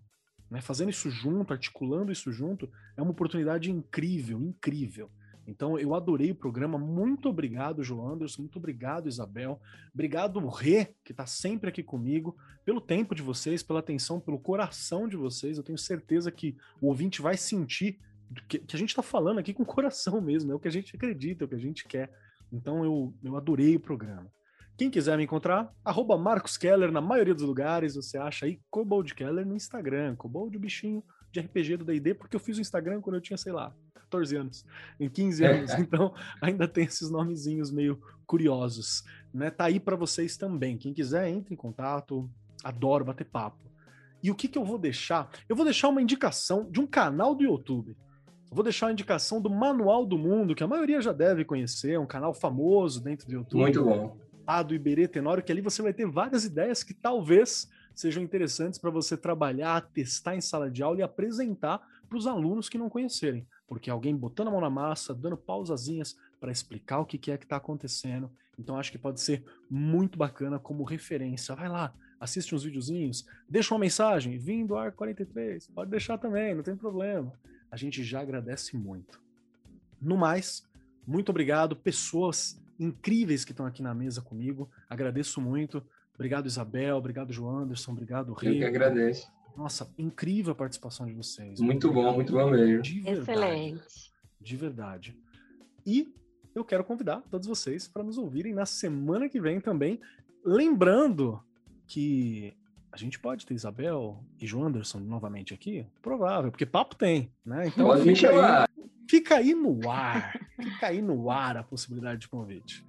Né? 0.51 0.61
Fazendo 0.61 0.91
isso 0.91 1.09
junto, 1.09 1.51
articulando 1.51 2.11
isso 2.11 2.31
junto, 2.31 2.69
é 2.95 3.01
uma 3.01 3.09
oportunidade 3.09 3.71
incrível, 3.71 4.39
incrível. 4.39 5.09
Então 5.47 5.77
eu 5.77 5.93
adorei 5.93 6.31
o 6.31 6.35
programa. 6.35 6.77
Muito 6.77 7.29
obrigado, 7.29 7.83
João 7.83 8.09
Anderson. 8.09 8.41
Muito 8.41 8.57
obrigado, 8.57 9.07
Isabel. 9.07 9.59
Obrigado, 9.93 10.39
Rê, 10.47 10.93
que 11.03 11.11
está 11.11 11.25
sempre 11.25 11.69
aqui 11.69 11.83
comigo, 11.83 12.35
pelo 12.63 12.81
tempo 12.81 13.13
de 13.13 13.21
vocês, 13.21 13.61
pela 13.61 13.79
atenção, 13.79 14.19
pelo 14.19 14.39
coração 14.39 15.07
de 15.07 15.15
vocês. 15.15 15.57
Eu 15.57 15.63
tenho 15.63 15.77
certeza 15.77 16.31
que 16.31 16.55
o 16.81 16.87
ouvinte 16.87 17.21
vai 17.21 17.37
sentir 17.37 17.99
que, 18.47 18.63
a 18.73 18.77
gente 18.77 18.89
está 18.89 19.03
falando 19.03 19.39
aqui 19.39 19.53
com 19.53 19.63
o 19.63 19.65
coração 19.65 20.19
mesmo. 20.19 20.51
É 20.51 20.55
o 20.55 20.59
que 20.59 20.67
a 20.67 20.71
gente 20.71 20.95
acredita, 20.95 21.43
é 21.43 21.45
o 21.45 21.47
que 21.47 21.55
a 21.55 21.59
gente 21.59 21.87
quer. 21.87 22.11
Então 22.51 22.83
eu, 22.83 23.13
eu 23.23 23.35
adorei 23.35 23.75
o 23.75 23.79
programa. 23.79 24.31
Quem 24.77 24.89
quiser 24.89 25.17
me 25.17 25.23
encontrar, 25.23 25.73
arroba 25.85 26.17
Marcos 26.17 26.57
Keller 26.57 26.91
na 26.91 26.99
maioria 26.99 27.33
dos 27.33 27.43
lugares, 27.43 27.95
você 27.95 28.17
acha 28.17 28.45
aí 28.45 28.59
Cobold 28.69 29.13
Keller 29.15 29.45
no 29.45 29.55
Instagram, 29.55 30.17
Cobold 30.17 30.57
bichinho 30.57 31.01
de 31.31 31.39
RPG 31.39 31.77
do 31.77 31.85
D&D, 31.85 32.13
porque 32.13 32.35
eu 32.35 32.39
fiz 32.39 32.57
o 32.57 32.61
Instagram 32.61 32.99
quando 32.99 33.15
eu 33.15 33.21
tinha, 33.21 33.37
sei 33.37 33.53
lá, 33.53 33.73
14 34.05 34.35
anos, 34.35 34.65
em 34.99 35.09
15 35.09 35.45
anos, 35.45 35.71
então 35.79 36.13
ainda 36.41 36.67
tem 36.67 36.85
esses 36.85 37.09
nomezinhos 37.09 37.71
meio 37.71 37.99
curiosos, 38.25 39.03
né? 39.33 39.49
Tá 39.49 39.65
aí 39.65 39.79
para 39.79 39.95
vocês 39.95 40.37
também. 40.37 40.77
Quem 40.77 40.93
quiser, 40.93 41.29
entre 41.29 41.53
em 41.53 41.57
contato. 41.57 42.29
Adoro 42.63 43.05
bater 43.05 43.25
papo. 43.25 43.59
E 44.23 44.31
o 44.31 44.35
que 44.35 44.47
que 44.47 44.57
eu 44.57 44.65
vou 44.65 44.79
deixar? 44.79 45.29
Eu 45.47 45.55
vou 45.55 45.65
deixar 45.65 45.89
uma 45.89 46.01
indicação 46.01 46.67
de 46.71 46.79
um 46.79 46.87
canal 46.87 47.35
do 47.35 47.43
YouTube. 47.43 47.95
Eu 48.49 48.55
vou 48.55 48.63
deixar 48.63 48.87
a 48.87 48.91
indicação 48.91 49.39
do 49.39 49.49
Manual 49.49 50.05
do 50.05 50.17
Mundo, 50.17 50.55
que 50.55 50.63
a 50.63 50.67
maioria 50.67 50.99
já 50.99 51.11
deve 51.11 51.45
conhecer, 51.45 51.91
é 51.91 51.99
um 51.99 52.07
canal 52.07 52.33
famoso 52.33 53.03
dentro 53.03 53.27
do 53.27 53.33
YouTube. 53.33 53.61
Muito 53.61 53.83
bom 53.83 54.25
lá 54.47 54.61
do 54.61 54.75
Iberê 54.75 55.07
Tenório, 55.07 55.43
que 55.43 55.51
ali 55.51 55.61
você 55.61 55.81
vai 55.81 55.93
ter 55.93 56.05
várias 56.05 56.45
ideias 56.45 56.83
que 56.83 56.93
talvez 56.93 57.67
sejam 57.93 58.21
interessantes 58.21 58.77
para 58.77 58.91
você 58.91 59.17
trabalhar, 59.17 59.81
testar 59.93 60.35
em 60.35 60.41
sala 60.41 60.69
de 60.69 60.83
aula 60.83 60.99
e 60.99 61.03
apresentar 61.03 61.81
para 62.07 62.17
os 62.17 62.27
alunos 62.27 62.69
que 62.69 62.77
não 62.77 62.89
conhecerem. 62.89 63.47
Porque 63.67 63.89
alguém 63.89 64.15
botando 64.15 64.49
a 64.49 64.51
mão 64.51 64.61
na 64.61 64.69
massa, 64.69 65.13
dando 65.13 65.37
pausazinhas 65.37 66.15
para 66.39 66.51
explicar 66.51 66.99
o 66.99 67.05
que 67.05 67.31
é 67.31 67.37
que 67.37 67.45
está 67.45 67.57
acontecendo. 67.57 68.29
Então 68.57 68.77
acho 68.77 68.91
que 68.91 68.97
pode 68.97 69.19
ser 69.19 69.43
muito 69.69 70.17
bacana 70.17 70.59
como 70.59 70.83
referência. 70.83 71.55
Vai 71.55 71.67
lá, 71.67 71.93
assiste 72.19 72.53
uns 72.53 72.63
videozinhos, 72.63 73.25
deixa 73.49 73.73
uma 73.73 73.79
mensagem, 73.79 74.37
vim 74.37 74.65
do 74.65 74.75
ar 74.75 74.91
43, 74.91 75.67
pode 75.67 75.91
deixar 75.91 76.17
também, 76.17 76.53
não 76.53 76.63
tem 76.63 76.75
problema. 76.75 77.33
A 77.71 77.77
gente 77.77 78.03
já 78.03 78.21
agradece 78.21 78.77
muito. 78.77 79.19
No 80.01 80.15
mais, 80.15 80.63
muito 81.05 81.29
obrigado, 81.29 81.75
pessoas 81.75 82.61
incríveis 82.79 83.43
que 83.43 83.51
estão 83.51 83.65
aqui 83.65 83.81
na 83.81 83.93
mesa 83.93 84.21
comigo. 84.21 84.69
Agradeço 84.89 85.41
muito. 85.41 85.83
Obrigado, 86.13 86.45
Isabel. 86.45 86.97
Obrigado, 86.97 87.33
João 87.33 87.59
Anderson. 87.59 87.91
Obrigado, 87.91 88.33
Rei. 88.33 88.55
Eu 88.55 88.59
que 88.59 88.65
agradeço. 88.65 89.34
Nossa, 89.55 89.91
incrível 89.97 90.51
a 90.51 90.55
participação 90.55 91.05
de 91.05 91.13
vocês. 91.13 91.59
Muito, 91.59 91.87
muito 91.87 91.93
bom, 91.93 92.13
muito 92.13 92.33
bom 92.33 92.49
mesmo. 92.49 92.81
De 92.81 92.99
verdade, 92.99 93.21
Excelente. 93.21 94.13
De 94.39 94.57
verdade. 94.57 95.17
E 95.85 96.13
eu 96.53 96.63
quero 96.63 96.83
convidar 96.83 97.21
todos 97.29 97.47
vocês 97.47 97.87
para 97.87 98.03
nos 98.03 98.17
ouvirem 98.17 98.53
na 98.53 98.65
semana 98.65 99.29
que 99.29 99.39
vem 99.39 99.59
também. 99.59 99.99
Lembrando 100.43 101.41
que 101.87 102.53
a 102.91 102.97
gente 102.97 103.19
pode 103.19 103.45
ter 103.45 103.53
Isabel 103.53 104.23
e 104.39 104.47
João 104.47 104.67
Anderson 104.67 104.99
novamente 104.99 105.53
aqui? 105.53 105.85
Provável, 106.01 106.49
porque 106.49 106.65
papo 106.65 106.95
tem, 106.95 107.29
né? 107.45 107.67
Então 107.67 107.87
pode 107.87 108.03
fica, 108.03 108.29
aí, 108.29 108.67
fica 109.09 109.35
aí 109.35 109.53
no 109.53 109.89
ar. 109.89 110.33
Fica 110.55 110.87
aí 110.87 111.01
no 111.01 111.29
ar 111.29 111.57
a 111.57 111.63
possibilidade 111.63 112.21
de 112.21 112.29
convite. 112.29 112.85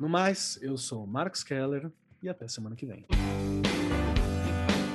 No 0.00 0.08
mais, 0.08 0.58
eu 0.60 0.76
sou 0.76 1.06
Marcos 1.06 1.44
Keller 1.44 1.90
e 2.20 2.28
até 2.28 2.48
semana 2.48 2.74
que 2.74 2.84
vem. 2.84 3.06